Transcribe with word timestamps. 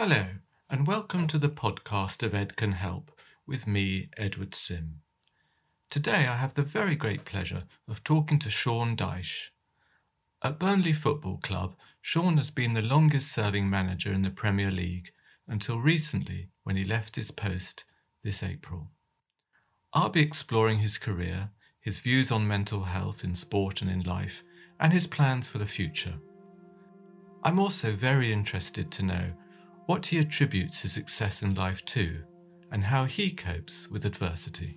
Hello, 0.00 0.26
and 0.70 0.86
welcome 0.86 1.26
to 1.26 1.38
the 1.38 1.48
podcast 1.48 2.22
of 2.22 2.32
Ed 2.32 2.54
Can 2.54 2.70
Help 2.70 3.10
with 3.48 3.66
me, 3.66 4.10
Edward 4.16 4.54
Sim. 4.54 5.00
Today 5.90 6.28
I 6.28 6.36
have 6.36 6.54
the 6.54 6.62
very 6.62 6.94
great 6.94 7.24
pleasure 7.24 7.64
of 7.88 8.04
talking 8.04 8.38
to 8.38 8.48
Sean 8.48 8.96
Dyche. 8.96 9.48
At 10.40 10.60
Burnley 10.60 10.92
Football 10.92 11.38
Club, 11.38 11.74
Sean 12.00 12.36
has 12.36 12.48
been 12.48 12.74
the 12.74 12.80
longest 12.80 13.32
serving 13.32 13.68
manager 13.68 14.12
in 14.12 14.22
the 14.22 14.30
Premier 14.30 14.70
League 14.70 15.10
until 15.48 15.80
recently 15.80 16.50
when 16.62 16.76
he 16.76 16.84
left 16.84 17.16
his 17.16 17.32
post 17.32 17.84
this 18.22 18.40
April. 18.40 18.92
I'll 19.92 20.10
be 20.10 20.22
exploring 20.22 20.78
his 20.78 20.96
career, 20.96 21.50
his 21.80 21.98
views 21.98 22.30
on 22.30 22.46
mental 22.46 22.84
health 22.84 23.24
in 23.24 23.34
sport 23.34 23.82
and 23.82 23.90
in 23.90 24.02
life, 24.02 24.44
and 24.78 24.92
his 24.92 25.08
plans 25.08 25.48
for 25.48 25.58
the 25.58 25.66
future. 25.66 26.20
I'm 27.42 27.58
also 27.58 27.96
very 27.96 28.32
interested 28.32 28.92
to 28.92 29.02
know 29.02 29.32
what 29.88 30.04
he 30.08 30.18
attributes 30.18 30.82
his 30.82 30.92
success 30.92 31.42
in 31.42 31.54
life 31.54 31.82
to 31.82 32.22
and 32.70 32.84
how 32.84 33.06
he 33.06 33.30
copes 33.30 33.88
with 33.88 34.04
adversity. 34.04 34.76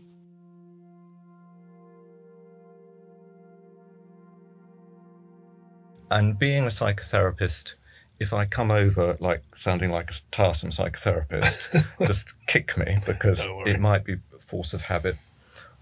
And 6.09 6.39
being 6.39 6.63
a 6.63 6.67
psychotherapist, 6.67 7.76
if 8.22 8.31
I 8.31 8.45
come 8.45 8.72
over 8.72 9.17
like 9.20 9.44
sounding 9.53 9.91
like 9.91 10.09
a 10.12 10.13
tiresome 10.31 10.70
psychotherapist, 10.70 11.86
just 12.08 12.34
kick 12.48 12.78
me 12.78 13.00
because 13.05 13.45
it 13.66 13.81
might 13.81 14.05
be 14.05 14.16
force 14.39 14.73
of 14.73 14.84
habit. 14.84 15.17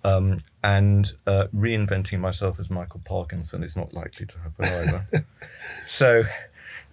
Um, 0.03 0.41
and 0.63 1.13
uh, 1.27 1.47
reinventing 1.55 2.19
myself 2.19 2.59
as 2.59 2.71
Michael 2.71 3.01
Parkinson 3.05 3.63
is 3.63 3.75
not 3.75 3.93
likely 3.93 4.25
to 4.25 4.39
happen 4.39 4.65
either. 4.65 5.07
so, 5.85 6.23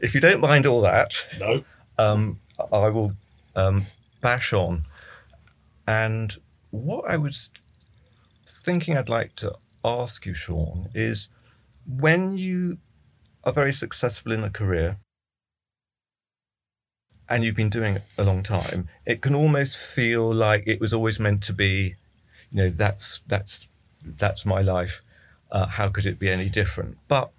if 0.00 0.14
you 0.14 0.20
don't 0.20 0.40
mind 0.40 0.66
all 0.66 0.82
that, 0.82 1.14
no, 1.38 1.64
um, 1.98 2.40
I 2.72 2.88
will 2.88 3.12
um, 3.54 3.86
bash 4.20 4.52
on. 4.52 4.86
And 5.86 6.36
what 6.70 7.08
I 7.08 7.16
was 7.16 7.50
thinking 8.46 8.96
I'd 8.96 9.08
like 9.08 9.36
to 9.36 9.54
ask 9.84 10.26
you, 10.26 10.34
Sean, 10.34 10.88
is 10.94 11.28
when 11.88 12.36
you 12.36 12.78
are 13.44 13.52
very 13.52 13.72
successful 13.72 14.32
in 14.32 14.42
a 14.42 14.50
career 14.50 14.98
and 17.28 17.44
you've 17.44 17.56
been 17.56 17.70
doing 17.70 17.96
it 17.96 18.02
a 18.18 18.24
long 18.24 18.42
time, 18.42 18.88
it 19.04 19.20
can 19.20 19.34
almost 19.34 19.76
feel 19.76 20.32
like 20.32 20.64
it 20.66 20.80
was 20.80 20.92
always 20.92 21.18
meant 21.18 21.42
to 21.44 21.52
be, 21.52 21.94
you 22.50 22.62
know, 22.62 22.70
that's 22.70 23.20
that's 23.26 23.68
that's 24.04 24.46
my 24.46 24.60
life. 24.62 25.02
Uh, 25.50 25.66
how 25.66 25.88
could 25.88 26.06
it 26.06 26.18
be 26.18 26.28
any 26.28 26.48
different? 26.48 26.98
But 27.08 27.30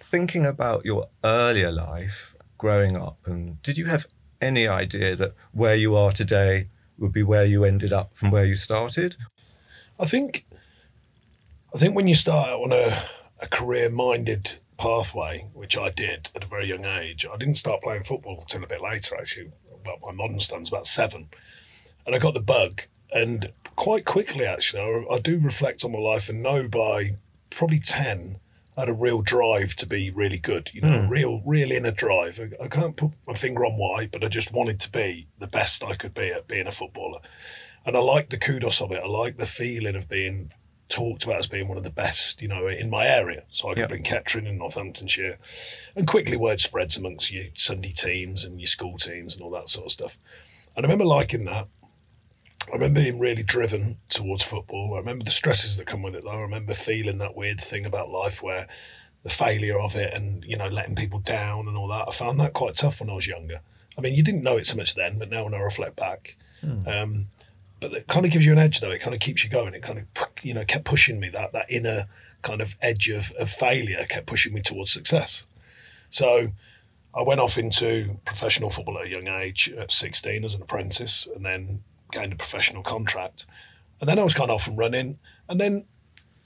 thinking 0.00 0.46
about 0.46 0.84
your 0.84 1.08
earlier 1.22 1.70
life, 1.72 2.33
growing 2.64 2.96
up, 2.96 3.18
and 3.26 3.60
did 3.62 3.76
you 3.76 3.84
have 3.84 4.06
any 4.40 4.66
idea 4.66 5.14
that 5.14 5.34
where 5.52 5.76
you 5.76 5.94
are 5.94 6.10
today 6.10 6.66
would 6.96 7.12
be 7.12 7.22
where 7.22 7.44
you 7.44 7.62
ended 7.62 7.92
up 7.92 8.16
from 8.16 8.30
where 8.30 8.46
you 8.46 8.56
started? 8.56 9.16
I 10.00 10.06
think, 10.06 10.46
I 11.74 11.78
think 11.78 11.94
when 11.94 12.08
you 12.08 12.14
start 12.14 12.48
on 12.48 12.72
a, 12.72 13.04
a 13.38 13.48
career-minded 13.48 14.54
pathway, 14.78 15.46
which 15.52 15.76
I 15.76 15.90
did 15.90 16.30
at 16.34 16.42
a 16.42 16.46
very 16.46 16.66
young 16.66 16.86
age, 16.86 17.26
I 17.30 17.36
didn't 17.36 17.56
start 17.56 17.82
playing 17.82 18.04
football 18.04 18.38
until 18.40 18.64
a 18.64 18.66
bit 18.66 18.80
later. 18.80 19.14
Actually, 19.14 19.52
well, 19.84 19.98
my 20.02 20.12
modern 20.12 20.40
son's 20.40 20.70
about 20.70 20.86
seven, 20.86 21.28
and 22.06 22.14
I 22.14 22.18
got 22.18 22.32
the 22.32 22.40
bug, 22.40 22.84
and 23.12 23.52
quite 23.76 24.06
quickly, 24.06 24.46
actually, 24.46 24.80
I, 24.80 25.16
I 25.16 25.18
do 25.18 25.38
reflect 25.38 25.84
on 25.84 25.92
my 25.92 25.98
life 25.98 26.30
and 26.30 26.42
know 26.42 26.66
by 26.66 27.16
probably 27.50 27.80
ten 27.80 28.40
I 28.76 28.80
had 28.82 28.88
a 28.88 28.94
real 28.94 29.22
drive 29.22 29.76
to 29.76 29.86
be 29.86 30.10
really 30.10 30.38
good, 30.38 30.70
you 30.72 30.80
know, 30.80 30.98
mm. 30.98 31.08
real, 31.08 31.42
real 31.44 31.70
inner 31.70 31.92
drive. 31.92 32.40
I, 32.40 32.64
I, 32.64 32.68
can't 32.68 32.96
put 32.96 33.12
my 33.26 33.34
finger 33.34 33.64
on 33.64 33.76
why, 33.76 34.08
but 34.10 34.24
I 34.24 34.28
just 34.28 34.52
wanted 34.52 34.80
to 34.80 34.90
be 34.90 35.28
the 35.38 35.46
best 35.46 35.84
I 35.84 35.94
could 35.94 36.12
be 36.12 36.32
at 36.32 36.48
being 36.48 36.66
a 36.66 36.72
footballer. 36.72 37.20
And 37.86 37.96
I 37.96 38.00
like 38.00 38.30
the 38.30 38.38
kudos 38.38 38.80
of 38.80 38.90
it. 38.90 39.02
I 39.02 39.06
like 39.06 39.36
the 39.36 39.46
feeling 39.46 39.94
of 39.94 40.08
being 40.08 40.50
talked 40.88 41.24
about 41.24 41.38
as 41.38 41.46
being 41.46 41.68
one 41.68 41.78
of 41.78 41.84
the 41.84 41.90
best, 41.90 42.42
you 42.42 42.48
know, 42.48 42.66
in 42.66 42.90
my 42.90 43.06
area. 43.06 43.44
So 43.50 43.68
I 43.68 43.74
could 43.74 43.80
yep. 43.80 43.88
be 43.90 43.96
in 43.96 44.02
Kettering 44.02 44.46
and 44.46 44.58
Northamptonshire. 44.58 45.38
And 45.94 46.06
quickly 46.06 46.36
word 46.36 46.60
spreads 46.60 46.96
amongst 46.96 47.32
your 47.32 47.46
Sunday 47.54 47.92
teams 47.92 48.44
and 48.44 48.60
your 48.60 48.66
school 48.66 48.98
teams 48.98 49.34
and 49.34 49.42
all 49.42 49.50
that 49.50 49.68
sort 49.68 49.86
of 49.86 49.92
stuff. 49.92 50.18
And 50.76 50.84
I 50.84 50.88
remember 50.88 51.04
liking 51.04 51.44
that. 51.44 51.68
I 52.70 52.74
remember 52.74 53.02
being 53.02 53.18
really 53.18 53.42
driven 53.42 53.98
towards 54.08 54.42
football. 54.42 54.94
I 54.94 54.98
remember 54.98 55.24
the 55.24 55.30
stresses 55.30 55.76
that 55.76 55.86
come 55.86 56.02
with 56.02 56.14
it, 56.14 56.24
though. 56.24 56.30
I 56.30 56.40
remember 56.40 56.74
feeling 56.74 57.18
that 57.18 57.36
weird 57.36 57.60
thing 57.60 57.84
about 57.84 58.10
life 58.10 58.42
where 58.42 58.66
the 59.22 59.30
failure 59.30 59.78
of 59.78 59.94
it 59.94 60.12
and, 60.12 60.44
you 60.44 60.56
know, 60.56 60.68
letting 60.68 60.94
people 60.94 61.18
down 61.18 61.68
and 61.68 61.76
all 61.76 61.88
that. 61.88 62.06
I 62.08 62.10
found 62.10 62.40
that 62.40 62.52
quite 62.52 62.76
tough 62.76 63.00
when 63.00 63.10
I 63.10 63.14
was 63.14 63.26
younger. 63.26 63.60
I 63.96 64.00
mean, 64.00 64.14
you 64.14 64.22
didn't 64.22 64.42
know 64.42 64.56
it 64.56 64.66
so 64.66 64.76
much 64.76 64.94
then, 64.94 65.18
but 65.18 65.30
now 65.30 65.44
when 65.44 65.54
I 65.54 65.58
reflect 65.58 65.96
back, 65.96 66.36
mm. 66.62 66.86
um, 66.86 67.26
but 67.80 67.92
it 67.92 68.06
kind 68.06 68.24
of 68.24 68.32
gives 68.32 68.46
you 68.46 68.52
an 68.52 68.58
edge, 68.58 68.80
though. 68.80 68.90
It 68.90 69.00
kind 69.00 69.14
of 69.14 69.20
keeps 69.20 69.44
you 69.44 69.50
going. 69.50 69.74
It 69.74 69.82
kind 69.82 69.98
of, 69.98 70.06
you 70.42 70.54
know, 70.54 70.64
kept 70.64 70.84
pushing 70.84 71.20
me. 71.20 71.28
That 71.28 71.52
that 71.52 71.66
inner 71.68 72.06
kind 72.42 72.60
of 72.60 72.76
edge 72.80 73.08
of, 73.10 73.32
of 73.38 73.50
failure 73.50 74.04
kept 74.08 74.26
pushing 74.26 74.54
me 74.54 74.62
towards 74.62 74.92
success. 74.92 75.44
So 76.10 76.48
I 77.14 77.22
went 77.22 77.40
off 77.40 77.58
into 77.58 78.18
professional 78.24 78.70
football 78.70 78.98
at 78.98 79.06
a 79.06 79.10
young 79.10 79.28
age, 79.28 79.72
at 79.76 79.90
16 79.90 80.44
as 80.44 80.54
an 80.54 80.62
apprentice, 80.62 81.26
and 81.34 81.44
then 81.44 81.82
gained 82.14 82.32
a 82.32 82.36
professional 82.36 82.82
contract. 82.82 83.46
And 84.00 84.08
then 84.08 84.18
I 84.18 84.24
was 84.24 84.34
kind 84.34 84.50
of 84.50 84.56
off 84.56 84.66
and 84.66 84.78
running. 84.78 85.18
And 85.48 85.60
then 85.60 85.84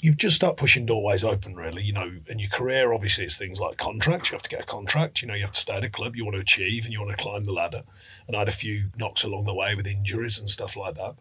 you 0.01 0.15
just 0.15 0.37
start 0.37 0.57
pushing 0.57 0.87
doorways 0.87 1.25
open, 1.25 1.57
really. 1.57 1.83
You 1.83 1.93
know, 1.93 2.19
in 2.29 2.39
your 2.39 2.51
career, 2.51 2.93
obviously, 2.93 3.25
it's 3.25 3.37
things 3.37 3.59
like 3.59 3.79
contracts. 3.79 4.31
You 4.31 4.37
have 4.37 4.43
to 4.43 4.51
get 4.51 4.61
a 4.63 4.67
contract. 4.67 5.23
You 5.23 5.29
know, 5.29 5.35
you 5.35 5.43
have 5.43 5.53
to 5.53 5.61
stay 5.61 5.77
at 5.77 5.85
a 5.85 5.91
club. 5.91 6.15
You 6.15 6.25
want 6.25 6.37
to 6.37 6.41
achieve 6.41 6.85
and 6.85 6.93
you 6.93 7.01
want 7.01 7.17
to 7.17 7.23
climb 7.23 7.45
the 7.45 7.53
ladder. 7.53 7.83
And 8.27 8.37
I 8.37 8.41
had 8.41 8.49
a 8.49 8.53
few 8.53 8.91
knocks 8.97 9.25
along 9.25 9.45
the 9.45 9.55
way 9.55 9.75
with 9.75 9.87
injuries 9.87 10.39
and 10.39 10.49
stuff 10.49 10.77
like 10.77 10.95
that. 10.95 11.15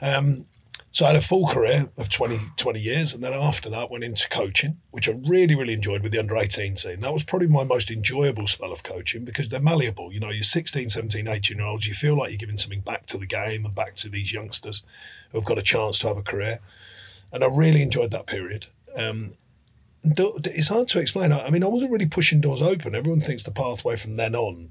Um, 0.00 0.46
so 0.90 1.04
I 1.04 1.08
had 1.08 1.16
a 1.16 1.20
full 1.20 1.46
career 1.46 1.90
of 1.96 2.08
20, 2.08 2.40
20 2.56 2.80
years. 2.80 3.12
And 3.12 3.22
then 3.22 3.32
after 3.32 3.68
that, 3.70 3.90
went 3.90 4.04
into 4.04 4.28
coaching, 4.28 4.78
which 4.90 5.08
I 5.08 5.12
really, 5.12 5.54
really 5.54 5.74
enjoyed 5.74 6.02
with 6.02 6.12
the 6.12 6.18
under 6.18 6.36
18 6.36 6.74
team. 6.74 7.00
That 7.00 7.12
was 7.12 7.24
probably 7.24 7.48
my 7.48 7.64
most 7.64 7.90
enjoyable 7.90 8.46
spell 8.46 8.72
of 8.72 8.82
coaching 8.82 9.24
because 9.24 9.48
they're 9.48 9.60
malleable. 9.60 10.12
You 10.12 10.20
know, 10.20 10.30
you're 10.30 10.44
16, 10.44 10.88
17, 10.88 11.28
18 11.28 11.58
year 11.58 11.66
olds. 11.66 11.86
You 11.86 11.94
feel 11.94 12.16
like 12.16 12.30
you're 12.30 12.38
giving 12.38 12.56
something 12.56 12.80
back 12.80 13.06
to 13.06 13.18
the 13.18 13.26
game 13.26 13.64
and 13.64 13.74
back 13.74 13.96
to 13.96 14.08
these 14.08 14.32
youngsters 14.32 14.82
who've 15.32 15.44
got 15.44 15.58
a 15.58 15.62
chance 15.62 15.98
to 16.00 16.08
have 16.08 16.16
a 16.16 16.22
career. 16.22 16.60
And 17.30 17.44
I 17.44 17.48
really 17.48 17.82
enjoyed 17.82 18.10
that 18.12 18.26
period. 18.26 18.66
Um, 18.96 19.34
it's 20.02 20.68
hard 20.68 20.88
to 20.88 21.00
explain. 21.00 21.32
I 21.32 21.50
mean, 21.50 21.62
I 21.62 21.66
wasn't 21.66 21.90
really 21.90 22.06
pushing 22.06 22.40
doors 22.40 22.62
open. 22.62 22.94
Everyone 22.94 23.20
thinks 23.20 23.42
the 23.42 23.50
pathway 23.50 23.96
from 23.96 24.16
then 24.16 24.34
on 24.34 24.70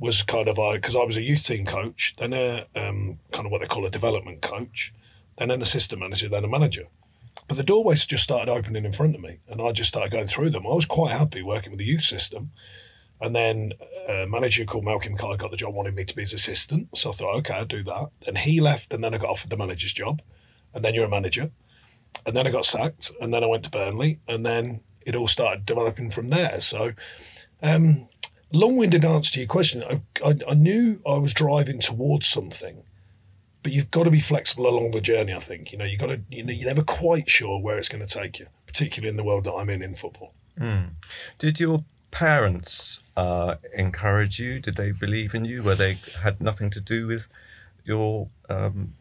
was 0.00 0.22
kind 0.22 0.48
of 0.48 0.58
I 0.58 0.76
because 0.76 0.96
I 0.96 1.04
was 1.04 1.16
a 1.16 1.22
youth 1.22 1.44
team 1.44 1.64
coach, 1.64 2.16
then 2.18 2.32
a 2.32 2.66
um, 2.74 3.20
kind 3.30 3.46
of 3.46 3.52
what 3.52 3.60
they 3.60 3.68
call 3.68 3.86
a 3.86 3.90
development 3.90 4.42
coach, 4.42 4.92
then 5.36 5.50
an 5.50 5.62
assistant 5.62 6.00
manager, 6.00 6.28
then 6.28 6.44
a 6.44 6.48
manager. 6.48 6.84
But 7.48 7.56
the 7.56 7.62
doorways 7.62 8.06
just 8.06 8.24
started 8.24 8.50
opening 8.50 8.84
in 8.84 8.92
front 8.92 9.14
of 9.14 9.20
me, 9.20 9.38
and 9.48 9.60
I 9.60 9.72
just 9.72 9.88
started 9.88 10.12
going 10.12 10.26
through 10.26 10.50
them. 10.50 10.66
I 10.66 10.74
was 10.74 10.86
quite 10.86 11.12
happy 11.12 11.42
working 11.42 11.72
with 11.72 11.78
the 11.78 11.84
youth 11.84 12.04
system. 12.04 12.50
And 13.20 13.34
then 13.34 13.72
a 14.08 14.26
manager 14.26 14.64
called 14.64 14.84
Malky 14.84 15.10
Mackay 15.10 15.36
got 15.36 15.50
the 15.50 15.56
job, 15.56 15.74
wanted 15.74 15.94
me 15.94 16.04
to 16.04 16.16
be 16.16 16.22
his 16.22 16.32
assistant. 16.32 16.96
So 16.96 17.10
I 17.10 17.12
thought, 17.12 17.36
okay, 17.36 17.54
I'll 17.54 17.64
do 17.64 17.82
that. 17.84 18.10
And 18.26 18.38
he 18.38 18.60
left, 18.60 18.92
and 18.92 19.02
then 19.02 19.14
I 19.14 19.18
got 19.18 19.30
offered 19.30 19.50
the 19.50 19.56
manager's 19.56 19.92
job. 19.92 20.20
And 20.72 20.84
then 20.84 20.94
you're 20.94 21.04
a 21.04 21.10
manager. 21.10 21.50
And 22.26 22.36
then 22.36 22.46
I 22.46 22.50
got 22.50 22.64
sacked, 22.64 23.12
and 23.20 23.32
then 23.32 23.44
I 23.44 23.46
went 23.46 23.64
to 23.64 23.70
Burnley, 23.70 24.20
and 24.28 24.44
then 24.44 24.80
it 25.04 25.14
all 25.14 25.28
started 25.28 25.66
developing 25.66 26.10
from 26.10 26.30
there. 26.30 26.60
So, 26.60 26.92
um, 27.62 28.08
long-winded 28.52 29.04
answer 29.04 29.32
to 29.34 29.40
your 29.40 29.48
question. 29.48 29.82
I, 29.82 30.00
I, 30.24 30.36
I 30.48 30.54
knew 30.54 31.00
I 31.06 31.18
was 31.18 31.34
driving 31.34 31.80
towards 31.80 32.26
something 32.26 32.82
but 33.64 33.72
you've 33.72 33.90
got 33.90 34.04
to 34.04 34.10
be 34.10 34.20
flexible 34.20 34.68
along 34.68 34.92
the 34.92 35.00
journey. 35.00 35.34
I 35.34 35.40
think 35.40 35.72
you 35.72 35.78
know 35.78 35.84
you 35.84 35.96
got 35.96 36.06
to 36.06 36.20
you 36.30 36.44
know 36.44 36.52
you're 36.52 36.68
never 36.68 36.84
quite 36.84 37.28
sure 37.28 37.58
where 37.58 37.78
it's 37.78 37.88
going 37.88 38.06
to 38.06 38.18
take 38.20 38.38
you, 38.38 38.46
particularly 38.66 39.08
in 39.08 39.16
the 39.16 39.24
world 39.24 39.44
that 39.44 39.54
I'm 39.54 39.70
in 39.70 39.82
in 39.82 39.96
football. 39.96 40.32
Mm. 40.60 40.90
Did 41.38 41.58
your 41.58 41.82
parents 42.12 43.00
uh, 43.16 43.56
encourage 43.74 44.38
you? 44.38 44.60
Did 44.60 44.76
they 44.76 44.92
believe 44.92 45.34
in 45.34 45.44
you? 45.44 45.62
Were 45.62 45.74
they 45.74 45.98
had 46.22 46.40
nothing 46.40 46.70
to 46.70 46.80
do 46.80 47.06
with 47.06 47.26
your 47.84 48.28
um, 48.50 48.92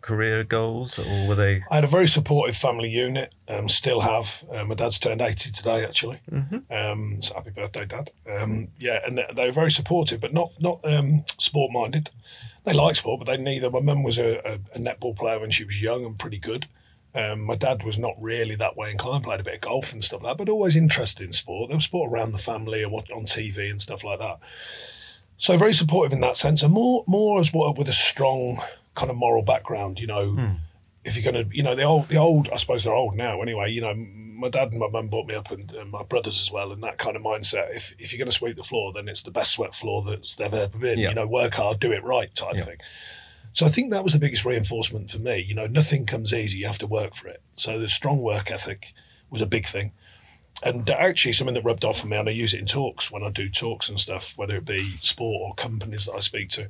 career 0.00 0.44
goals, 0.44 0.96
or 0.96 1.26
were 1.26 1.34
they? 1.34 1.64
I 1.68 1.74
had 1.74 1.84
a 1.84 1.88
very 1.88 2.06
supportive 2.06 2.56
family 2.56 2.88
unit. 2.88 3.34
Um, 3.48 3.68
still 3.68 4.02
have. 4.02 4.44
Uh, 4.48 4.64
my 4.64 4.76
dad's 4.76 5.00
turned 5.00 5.20
eighty 5.20 5.50
today, 5.50 5.84
actually. 5.84 6.20
Mm-hmm. 6.30 6.72
Um, 6.72 7.20
so 7.20 7.34
happy 7.34 7.50
birthday, 7.50 7.84
dad. 7.84 8.12
Um, 8.30 8.68
yeah, 8.78 9.00
and 9.04 9.20
they 9.34 9.46
were 9.46 9.52
very 9.52 9.72
supportive, 9.72 10.20
but 10.20 10.32
not 10.32 10.52
not 10.60 10.78
um, 10.84 11.24
sport 11.36 11.72
minded 11.72 12.10
they 12.64 12.72
like 12.72 12.96
sport, 12.96 13.20
but 13.20 13.26
they 13.26 13.36
neither. 13.36 13.70
My 13.70 13.80
mum 13.80 14.02
was 14.02 14.18
a, 14.18 14.36
a, 14.44 14.54
a, 14.74 14.78
netball 14.78 15.16
player 15.16 15.40
when 15.40 15.50
she 15.50 15.64
was 15.64 15.82
young 15.82 16.04
and 16.04 16.18
pretty 16.18 16.38
good. 16.38 16.66
Um, 17.14 17.42
my 17.42 17.56
dad 17.56 17.82
was 17.82 17.98
not 17.98 18.14
really 18.18 18.54
that 18.56 18.76
way 18.76 18.90
inclined, 18.90 19.24
played 19.24 19.40
a 19.40 19.44
bit 19.44 19.56
of 19.56 19.60
golf 19.60 19.92
and 19.92 20.02
stuff 20.02 20.22
like 20.22 20.32
that, 20.32 20.44
but 20.44 20.50
always 20.50 20.76
interested 20.76 21.26
in 21.26 21.32
sport. 21.32 21.68
There 21.68 21.76
was 21.76 21.84
sport 21.84 22.10
around 22.10 22.32
the 22.32 22.38
family 22.38 22.82
and 22.82 22.92
what 22.92 23.10
on 23.10 23.26
TV 23.26 23.70
and 23.70 23.82
stuff 23.82 24.02
like 24.02 24.18
that. 24.20 24.38
So 25.36 25.58
very 25.58 25.74
supportive 25.74 26.12
in 26.12 26.20
that 26.20 26.36
sense, 26.36 26.62
and 26.62 26.72
more 26.72 27.04
more 27.06 27.40
as 27.40 27.52
well 27.52 27.74
with 27.74 27.88
a 27.88 27.92
strong 27.92 28.62
kind 28.94 29.10
of 29.10 29.16
moral 29.16 29.42
background. 29.42 29.98
You 29.98 30.06
know, 30.06 30.30
hmm. 30.30 30.52
If 31.04 31.16
you're 31.16 31.32
going 31.32 31.48
to, 31.48 31.56
you 31.56 31.62
know, 31.62 31.74
the 31.74 31.82
old, 31.82 32.08
the 32.08 32.16
old, 32.16 32.48
I 32.52 32.56
suppose 32.56 32.84
they're 32.84 32.94
old 32.94 33.16
now 33.16 33.40
anyway. 33.42 33.70
You 33.70 33.80
know, 33.80 33.94
my 33.94 34.48
dad 34.48 34.70
and 34.70 34.80
my 34.80 34.88
mum 34.88 35.08
brought 35.08 35.26
me 35.26 35.34
up, 35.34 35.50
and, 35.50 35.70
and 35.72 35.90
my 35.90 36.02
brothers 36.02 36.40
as 36.40 36.50
well, 36.50 36.72
and 36.72 36.82
that 36.82 36.98
kind 36.98 37.16
of 37.16 37.22
mindset. 37.22 37.74
If 37.74 37.94
if 37.98 38.12
you're 38.12 38.18
going 38.18 38.30
to 38.30 38.36
sweep 38.36 38.56
the 38.56 38.64
floor, 38.64 38.92
then 38.92 39.08
it's 39.08 39.22
the 39.22 39.30
best 39.30 39.52
swept 39.52 39.74
floor 39.74 40.02
that's 40.02 40.38
ever 40.40 40.56
ever 40.56 40.78
been. 40.78 40.98
Yeah. 40.98 41.10
You 41.10 41.14
know, 41.14 41.26
work 41.26 41.54
hard, 41.54 41.80
do 41.80 41.92
it 41.92 42.04
right, 42.04 42.34
type 42.34 42.54
Yeah. 42.56 42.64
thing. 42.64 42.78
So 43.54 43.66
I 43.66 43.68
think 43.68 43.90
that 43.90 44.02
was 44.02 44.14
the 44.14 44.18
biggest 44.18 44.44
reinforcement 44.46 45.10
for 45.10 45.18
me. 45.18 45.38
You 45.38 45.54
know, 45.54 45.66
nothing 45.66 46.06
comes 46.06 46.32
easy; 46.32 46.58
you 46.58 46.66
have 46.66 46.78
to 46.78 46.86
work 46.86 47.14
for 47.14 47.28
it. 47.28 47.42
So 47.54 47.78
the 47.78 47.88
strong 47.88 48.18
work 48.22 48.50
ethic 48.50 48.92
was 49.30 49.42
a 49.42 49.46
big 49.46 49.66
thing, 49.66 49.92
and 50.62 50.88
actually 50.88 51.32
something 51.34 51.54
that 51.54 51.64
rubbed 51.64 51.84
off 51.84 52.00
for 52.00 52.06
me. 52.06 52.16
And 52.16 52.28
I 52.28 52.32
use 52.32 52.54
it 52.54 52.60
in 52.60 52.66
talks 52.66 53.10
when 53.10 53.22
I 53.22 53.30
do 53.30 53.48
talks 53.48 53.88
and 53.88 54.00
stuff, 54.00 54.38
whether 54.38 54.56
it 54.56 54.64
be 54.64 54.96
sport 55.00 55.42
or 55.42 55.54
companies 55.54 56.06
that 56.06 56.14
I 56.14 56.20
speak 56.20 56.48
to. 56.50 56.68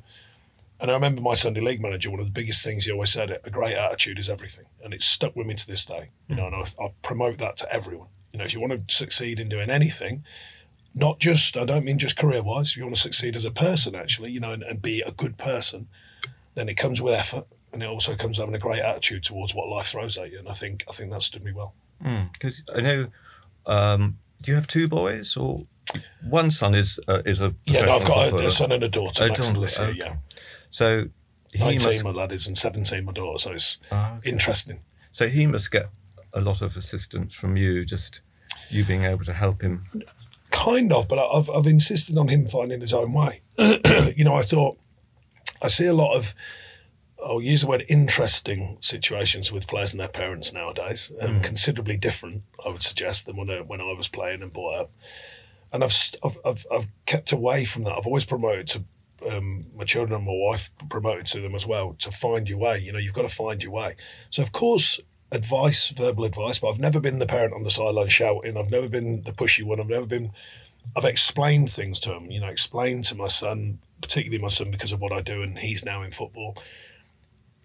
And 0.82 0.90
I 0.90 0.94
remember 0.94 1.20
my 1.20 1.34
Sunday 1.34 1.60
league 1.60 1.80
manager. 1.80 2.10
One 2.10 2.18
of 2.18 2.26
the 2.26 2.32
biggest 2.32 2.64
things 2.64 2.86
he 2.86 2.90
always 2.90 3.12
said: 3.12 3.30
"A 3.44 3.50
great 3.50 3.76
attitude 3.76 4.18
is 4.18 4.28
everything," 4.28 4.64
and 4.82 4.92
it's 4.92 5.06
stuck 5.06 5.36
with 5.36 5.46
me 5.46 5.54
to 5.54 5.64
this 5.64 5.84
day. 5.84 6.10
You 6.26 6.34
know, 6.34 6.48
and 6.48 6.56
I, 6.56 6.84
I 6.84 6.92
promote 7.02 7.38
that 7.38 7.56
to 7.58 7.72
everyone. 7.72 8.08
You 8.32 8.40
know, 8.40 8.44
if 8.44 8.52
you 8.52 8.60
want 8.60 8.88
to 8.88 8.94
succeed 8.94 9.38
in 9.38 9.48
doing 9.48 9.70
anything, 9.70 10.24
not 10.92 11.20
just 11.20 11.56
I 11.56 11.64
don't 11.64 11.84
mean 11.84 12.00
just 12.00 12.16
career 12.16 12.42
wise. 12.42 12.70
If 12.70 12.78
you 12.78 12.82
want 12.82 12.96
to 12.96 13.00
succeed 13.00 13.36
as 13.36 13.44
a 13.44 13.52
person, 13.52 13.94
actually, 13.94 14.32
you 14.32 14.40
know, 14.40 14.50
and, 14.50 14.64
and 14.64 14.82
be 14.82 15.02
a 15.02 15.12
good 15.12 15.38
person, 15.38 15.86
then 16.56 16.68
it 16.68 16.74
comes 16.74 17.00
with 17.00 17.14
effort, 17.14 17.46
and 17.72 17.80
it 17.80 17.86
also 17.86 18.16
comes 18.16 18.38
having 18.38 18.56
a 18.56 18.58
great 18.58 18.80
attitude 18.80 19.22
towards 19.22 19.54
what 19.54 19.68
life 19.68 19.86
throws 19.86 20.18
at 20.18 20.32
you. 20.32 20.40
And 20.40 20.48
I 20.48 20.54
think 20.54 20.84
I 20.88 20.92
think 20.92 21.12
that 21.12 21.22
stood 21.22 21.44
me 21.44 21.52
well. 21.52 21.74
Because 22.32 22.64
I 22.74 22.80
know, 22.80 23.06
um, 23.66 24.18
do 24.42 24.50
you 24.50 24.56
have 24.56 24.66
two 24.66 24.88
boys 24.88 25.36
or 25.36 25.64
one 26.28 26.50
son 26.50 26.74
is 26.74 26.98
uh, 27.06 27.22
is 27.24 27.40
a 27.40 27.54
Yeah, 27.66 27.84
no, 27.84 27.96
I've 27.98 28.04
got 28.04 28.32
a, 28.32 28.46
a 28.46 28.50
son 28.50 28.72
and 28.72 28.82
a 28.82 28.88
daughter. 28.88 29.28
Max 29.28 29.48
daughter, 29.48 29.84
okay. 29.84 29.98
yeah, 29.98 30.16
So 30.72 31.04
he 31.52 31.58
nineteen 31.60 31.86
must. 31.92 32.04
my 32.04 32.10
lad 32.10 32.32
is 32.32 32.46
and 32.48 32.58
seventeen 32.58 33.04
my 33.04 33.12
daughter. 33.12 33.38
So 33.38 33.52
it's 33.52 33.78
Ah, 33.92 34.16
okay. 34.16 34.30
interesting. 34.30 34.80
So 35.12 35.28
he 35.28 35.46
must 35.46 35.70
get 35.70 35.86
a 36.32 36.40
lot 36.40 36.60
of 36.62 36.76
assistance 36.76 37.34
from 37.34 37.56
you, 37.56 37.84
just 37.84 38.20
you 38.70 38.84
being 38.84 39.04
able 39.04 39.24
to 39.26 39.34
help 39.34 39.62
him. 39.62 39.84
kind 40.50 40.92
of, 40.92 41.06
but 41.08 41.18
I've 41.18 41.48
I've 41.50 41.66
insisted 41.66 42.18
on 42.18 42.28
him 42.28 42.46
finding 42.46 42.80
his 42.80 42.92
own 42.92 43.12
way. 43.12 43.42
you 44.16 44.24
know, 44.24 44.34
I 44.34 44.42
thought 44.42 44.78
I 45.60 45.68
see 45.68 45.86
a 45.86 45.94
lot 45.94 46.14
of 46.16 46.34
I'll 47.24 47.40
use 47.40 47.60
the 47.60 47.68
word 47.68 47.84
interesting 47.88 48.78
situations 48.80 49.52
with 49.52 49.68
players 49.68 49.92
and 49.92 50.00
their 50.00 50.08
parents 50.08 50.52
nowadays, 50.52 51.12
um, 51.20 51.40
considerably 51.40 51.96
different, 51.96 52.42
I 52.66 52.70
would 52.70 52.82
suggest, 52.82 53.26
than 53.26 53.36
when 53.36 53.48
I, 53.48 53.60
when 53.60 53.80
I 53.80 53.92
was 53.92 54.08
playing 54.08 54.42
and 54.42 54.52
brought 54.52 54.80
up. 54.80 54.90
And 55.72 55.84
I've, 55.84 55.94
I've 56.24 56.38
I've 56.44 56.66
I've 56.72 56.88
kept 57.06 57.30
away 57.30 57.64
from 57.64 57.84
that. 57.84 57.92
I've 57.92 58.06
always 58.06 58.24
promoted 58.24 58.66
to 58.68 58.82
um, 59.30 59.66
my 59.76 59.84
children 59.84 60.16
and 60.16 60.26
my 60.26 60.32
wife 60.34 60.70
promoted 60.88 61.26
to 61.28 61.40
them 61.40 61.54
as 61.54 61.66
well 61.66 61.94
to 62.00 62.10
find 62.10 62.48
your 62.48 62.58
way. 62.58 62.78
You 62.78 62.92
know, 62.92 62.98
you've 62.98 63.14
got 63.14 63.22
to 63.22 63.34
find 63.34 63.62
your 63.62 63.72
way. 63.72 63.96
So 64.30 64.42
of 64.42 64.52
course, 64.52 65.00
advice, 65.30 65.88
verbal 65.88 66.24
advice, 66.24 66.58
but 66.58 66.68
I've 66.68 66.78
never 66.78 67.00
been 67.00 67.18
the 67.18 67.26
parent 67.26 67.54
on 67.54 67.64
the 67.64 67.70
sideline 67.70 68.08
shouting. 68.08 68.56
I've 68.56 68.70
never 68.70 68.88
been 68.88 69.22
the 69.22 69.32
pushy 69.32 69.64
one. 69.64 69.80
I've 69.80 69.88
never 69.88 70.06
been. 70.06 70.32
I've 70.96 71.04
explained 71.04 71.72
things 71.72 72.00
to 72.00 72.12
him. 72.14 72.30
You 72.30 72.40
know, 72.40 72.48
explained 72.48 73.04
to 73.06 73.14
my 73.14 73.28
son, 73.28 73.78
particularly 74.00 74.42
my 74.42 74.48
son, 74.48 74.70
because 74.70 74.92
of 74.92 75.00
what 75.00 75.12
I 75.12 75.20
do, 75.20 75.42
and 75.42 75.58
he's 75.58 75.84
now 75.84 76.02
in 76.02 76.12
football. 76.12 76.56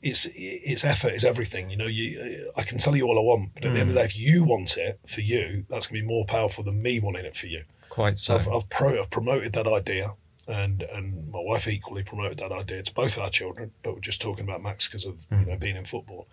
It's 0.01 0.27
it's 0.33 0.83
effort 0.83 1.13
is 1.13 1.25
everything. 1.25 1.69
You 1.69 1.77
know, 1.77 1.87
you 1.87 2.51
I 2.55 2.63
can 2.63 2.77
tell 2.77 2.95
you 2.95 3.05
all 3.07 3.17
I 3.17 3.21
want, 3.21 3.55
but 3.55 3.65
at 3.65 3.73
the 3.73 3.79
end 3.79 3.89
of 3.89 3.95
the 3.95 4.01
day, 4.01 4.05
if 4.05 4.15
you 4.17 4.43
want 4.43 4.77
it 4.77 4.99
for 5.05 5.21
you, 5.21 5.65
that's 5.69 5.87
gonna 5.87 6.01
be 6.01 6.07
more 6.07 6.25
powerful 6.25 6.63
than 6.63 6.81
me 6.81 6.99
wanting 6.99 7.25
it 7.25 7.35
for 7.35 7.47
you. 7.47 7.63
Quite 7.89 8.19
So 8.19 8.37
so. 8.37 8.51
I've, 8.51 8.55
I've, 8.63 8.69
pro, 8.69 9.01
I've 9.01 9.09
promoted 9.09 9.53
that 9.53 9.67
idea, 9.67 10.13
and 10.47 10.81
and 10.83 11.29
my 11.29 11.39
wife 11.39 11.67
equally 11.67 12.03
promoted 12.03 12.39
that 12.39 12.51
idea 12.51 12.83
to 12.83 12.93
both 12.93 13.17
our 13.17 13.29
children. 13.29 13.71
But 13.83 13.95
we're 13.95 13.99
just 13.99 14.21
talking 14.21 14.45
about 14.45 14.63
Max 14.63 14.87
because 14.87 15.05
of 15.05 15.25
you 15.29 15.37
hmm. 15.37 15.49
know 15.49 15.57
being 15.57 15.75
in 15.75 15.85
football. 15.85 16.27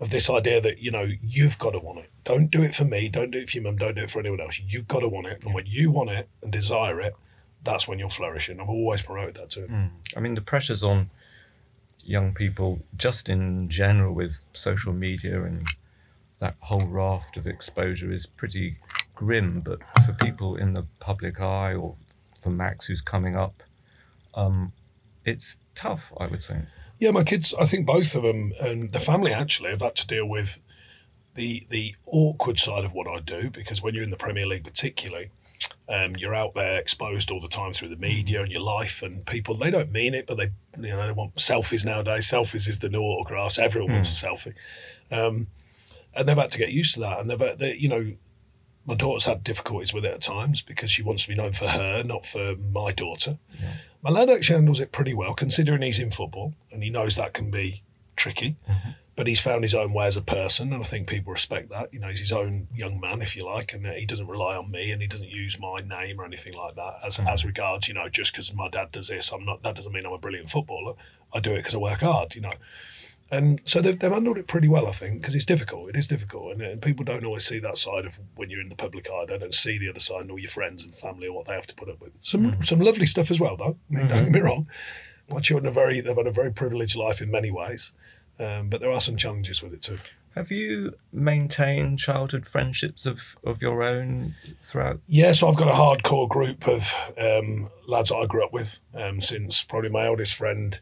Of 0.00 0.10
this 0.10 0.28
idea 0.28 0.60
that 0.60 0.80
you 0.80 0.90
know 0.90 1.08
you've 1.22 1.58
got 1.58 1.70
to 1.70 1.78
want 1.78 2.00
it. 2.00 2.10
Don't 2.24 2.50
do 2.50 2.62
it 2.62 2.74
for 2.74 2.84
me. 2.84 3.08
Don't 3.08 3.30
do 3.30 3.38
it 3.38 3.50
for 3.50 3.58
your 3.58 3.64
mum. 3.64 3.76
Don't 3.76 3.94
do 3.94 4.02
it 4.02 4.10
for 4.10 4.18
anyone 4.18 4.40
else. 4.40 4.60
You've 4.66 4.88
got 4.88 5.00
to 5.00 5.08
want 5.08 5.28
it, 5.28 5.42
and 5.44 5.54
when 5.54 5.66
you 5.66 5.92
want 5.92 6.10
it 6.10 6.28
and 6.42 6.50
desire 6.50 7.00
it, 7.00 7.14
that's 7.62 7.86
when 7.86 8.00
you'll 8.00 8.08
flourish. 8.08 8.48
And 8.48 8.60
I've 8.60 8.68
always 8.68 9.02
promoted 9.02 9.36
that 9.36 9.50
to 9.50 9.64
him. 9.64 9.68
Hmm. 9.68 10.16
I 10.16 10.20
mean, 10.20 10.34
the 10.34 10.40
pressures 10.40 10.82
on 10.82 11.10
young 12.02 12.34
people, 12.34 12.80
just 12.96 13.28
in 13.28 13.68
general, 13.68 14.12
with 14.12 14.44
social 14.52 14.92
media 14.92 15.44
and 15.44 15.66
that 16.40 16.56
whole 16.60 16.86
raft 16.86 17.36
of 17.36 17.46
exposure, 17.46 18.10
is 18.10 18.26
pretty 18.26 18.78
grim. 19.14 19.60
But 19.60 19.78
for 20.04 20.14
people 20.14 20.56
in 20.56 20.72
the 20.72 20.86
public 20.98 21.40
eye, 21.40 21.74
or 21.74 21.94
for 22.42 22.50
Max, 22.50 22.86
who's 22.86 23.00
coming 23.00 23.36
up, 23.36 23.62
um, 24.34 24.72
it's 25.24 25.58
tough. 25.74 26.12
I 26.18 26.26
would 26.26 26.42
think. 26.44 26.64
Yeah, 26.98 27.10
my 27.10 27.24
kids. 27.24 27.54
I 27.58 27.66
think 27.66 27.86
both 27.86 28.14
of 28.14 28.22
them 28.22 28.52
and 28.60 28.92
the 28.92 29.00
family 29.00 29.32
actually 29.32 29.70
have 29.70 29.82
had 29.82 29.96
to 29.96 30.06
deal 30.06 30.26
with 30.26 30.60
the 31.34 31.66
the 31.70 31.94
awkward 32.06 32.58
side 32.58 32.84
of 32.84 32.92
what 32.92 33.06
I 33.08 33.20
do 33.20 33.50
because 33.50 33.82
when 33.82 33.94
you're 33.94 34.04
in 34.04 34.10
the 34.10 34.16
Premier 34.16 34.46
League, 34.46 34.64
particularly, 34.64 35.30
um, 35.88 36.14
you're 36.16 36.34
out 36.34 36.54
there 36.54 36.78
exposed 36.78 37.30
all 37.30 37.40
the 37.40 37.48
time 37.48 37.72
through 37.72 37.88
the 37.88 37.96
media 37.96 38.42
and 38.42 38.52
your 38.52 38.60
life, 38.60 39.02
and 39.02 39.24
people 39.26 39.56
they 39.56 39.70
don't 39.70 39.90
mean 39.90 40.14
it, 40.14 40.26
but 40.26 40.36
they 40.36 40.50
you 40.78 40.90
know 40.94 41.06
they 41.06 41.12
want 41.12 41.34
selfies 41.36 41.84
nowadays. 41.84 42.28
Selfies 42.30 42.68
is 42.68 42.78
the 42.80 42.88
new 42.88 43.00
autographs. 43.02 43.58
Everyone 43.58 43.92
wants 43.94 44.22
a 44.22 44.26
selfie, 44.26 44.54
um, 45.10 45.48
and 46.14 46.28
they've 46.28 46.36
had 46.36 46.50
to 46.52 46.58
get 46.58 46.70
used 46.70 46.94
to 46.94 47.00
that. 47.00 47.18
And 47.18 47.30
they've 47.30 47.40
had- 47.40 47.58
they, 47.58 47.74
you 47.74 47.88
know. 47.88 48.12
My 48.84 48.94
daughter's 48.94 49.26
had 49.26 49.44
difficulties 49.44 49.94
with 49.94 50.04
it 50.04 50.14
at 50.14 50.20
times 50.20 50.60
because 50.60 50.90
she 50.90 51.02
wants 51.02 51.22
to 51.24 51.28
be 51.28 51.34
known 51.34 51.52
for 51.52 51.68
her, 51.68 52.02
not 52.02 52.26
for 52.26 52.56
my 52.56 52.92
daughter. 52.92 53.38
My 54.02 54.10
lad 54.10 54.28
actually 54.28 54.56
handles 54.56 54.80
it 54.80 54.90
pretty 54.90 55.14
well, 55.14 55.34
considering 55.34 55.82
he's 55.82 56.00
in 56.00 56.10
football 56.10 56.54
and 56.72 56.82
he 56.82 56.90
knows 56.90 57.14
that 57.16 57.32
can 57.32 57.50
be 57.50 57.82
tricky. 58.16 58.56
Mm-hmm. 58.68 58.90
But 59.14 59.26
he's 59.26 59.40
found 59.40 59.62
his 59.62 59.74
own 59.74 59.92
way 59.92 60.06
as 60.06 60.16
a 60.16 60.22
person, 60.22 60.72
and 60.72 60.82
I 60.82 60.86
think 60.86 61.06
people 61.06 61.34
respect 61.34 61.68
that. 61.68 61.92
You 61.92 62.00
know, 62.00 62.08
he's 62.08 62.20
his 62.20 62.32
own 62.32 62.68
young 62.74 62.98
man, 62.98 63.20
if 63.20 63.36
you 63.36 63.44
like, 63.44 63.74
and 63.74 63.86
he 63.86 64.06
doesn't 64.06 64.26
rely 64.26 64.56
on 64.56 64.70
me, 64.70 64.90
and 64.90 65.02
he 65.02 65.06
doesn't 65.06 65.28
use 65.28 65.58
my 65.60 65.82
name 65.82 66.18
or 66.18 66.24
anything 66.24 66.54
like 66.54 66.76
that. 66.76 66.94
As 67.04 67.18
mm-hmm. 67.18 67.28
as 67.28 67.44
regards, 67.44 67.88
you 67.88 67.94
know, 67.94 68.08
just 68.08 68.32
because 68.32 68.54
my 68.54 68.70
dad 68.70 68.90
does 68.90 69.08
this, 69.08 69.30
I'm 69.30 69.44
not. 69.44 69.62
That 69.62 69.76
doesn't 69.76 69.92
mean 69.92 70.06
I'm 70.06 70.14
a 70.14 70.18
brilliant 70.18 70.48
footballer. 70.48 70.94
I 71.30 71.40
do 71.40 71.52
it 71.52 71.58
because 71.58 71.74
I 71.74 71.78
work 71.78 72.00
hard. 72.00 72.34
You 72.34 72.40
know, 72.40 72.54
and 73.32 73.60
so 73.64 73.80
they've, 73.80 73.98
they've 73.98 74.12
handled 74.12 74.38
it 74.38 74.46
pretty 74.46 74.68
well, 74.68 74.86
I 74.86 74.92
think, 74.92 75.20
because 75.20 75.34
it's 75.34 75.44
difficult. 75.44 75.88
It 75.88 75.96
is 75.96 76.06
difficult, 76.06 76.52
and, 76.52 76.62
and 76.62 76.82
people 76.82 77.04
don't 77.04 77.24
always 77.24 77.44
see 77.44 77.58
that 77.58 77.78
side 77.78 78.04
of 78.04 78.20
when 78.36 78.50
you're 78.50 78.60
in 78.60 78.68
the 78.68 78.76
public 78.76 79.08
eye. 79.10 79.24
They 79.26 79.38
don't 79.38 79.54
see 79.54 79.78
the 79.78 79.88
other 79.88 80.00
side 80.00 80.20
and 80.20 80.30
all 80.30 80.38
your 80.38 80.50
friends 80.50 80.84
and 80.84 80.94
family 80.94 81.26
and 81.26 81.34
what 81.34 81.46
they 81.46 81.54
have 81.54 81.66
to 81.66 81.74
put 81.74 81.88
up 81.88 82.00
with. 82.00 82.12
Some 82.20 82.62
some 82.62 82.78
lovely 82.78 83.06
stuff 83.06 83.30
as 83.30 83.40
well, 83.40 83.56
though. 83.56 83.76
I 83.90 83.94
mean, 83.94 84.08
don't 84.08 84.24
get 84.24 84.32
me 84.32 84.40
wrong. 84.40 84.68
My 85.28 85.40
children 85.40 85.68
are 85.68 85.74
very 85.74 86.00
they've 86.00 86.16
had 86.16 86.26
a 86.26 86.32
very 86.32 86.52
privileged 86.52 86.94
life 86.94 87.20
in 87.20 87.30
many 87.30 87.50
ways, 87.50 87.92
um, 88.38 88.68
but 88.68 88.80
there 88.80 88.92
are 88.92 89.00
some 89.00 89.16
challenges 89.16 89.62
with 89.62 89.72
it 89.72 89.82
too. 89.82 89.98
Have 90.34 90.50
you 90.50 90.94
maintained 91.12 91.98
childhood 91.98 92.46
friendships 92.46 93.04
of, 93.04 93.36
of 93.44 93.60
your 93.60 93.82
own 93.82 94.34
throughout? 94.62 95.00
Yeah, 95.06 95.32
so 95.32 95.48
I've 95.48 95.56
got 95.56 95.68
a 95.68 95.72
hardcore 95.72 96.26
group 96.26 96.66
of 96.66 96.94
um, 97.18 97.68
lads 97.86 98.08
that 98.08 98.16
I 98.16 98.26
grew 98.26 98.42
up 98.42 98.52
with 98.52 98.80
um, 98.94 99.20
since 99.20 99.62
probably 99.62 99.90
my 99.90 100.06
oldest 100.06 100.34
friend, 100.34 100.80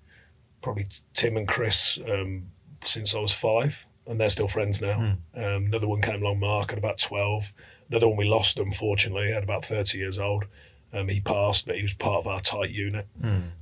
probably 0.63 0.87
Tim 1.15 1.37
and 1.37 1.49
Chris, 1.49 1.99
um, 2.09 2.45
since 2.85 3.15
I 3.15 3.19
was 3.19 3.33
five, 3.33 3.87
and 4.07 4.21
they're 4.21 4.31
still 4.31 4.49
friends 4.49 4.81
now. 4.81 4.99
Um, 5.35 5.67
another 5.67 5.87
one 5.89 6.01
came 6.03 6.23
along, 6.23 6.41
Mark, 6.41 6.73
at 6.73 6.79
about 6.79 6.99
12. 6.99 7.53
Another 7.91 8.09
one 8.09 8.17
we 8.17 8.25
lost, 8.25 8.59
unfortunately, 8.59 9.33
at 9.33 9.43
about 9.43 9.65
30 9.65 9.99
years 9.99 10.19
old. 10.19 10.45
Um, 10.93 11.07
he 11.09 11.21
passed, 11.21 11.67
but 11.67 11.77
he 11.77 11.83
was 11.83 11.93
part 11.95 12.19
of 12.19 12.27
our 12.27 12.41
tight 12.41 12.71
unit. 12.71 13.07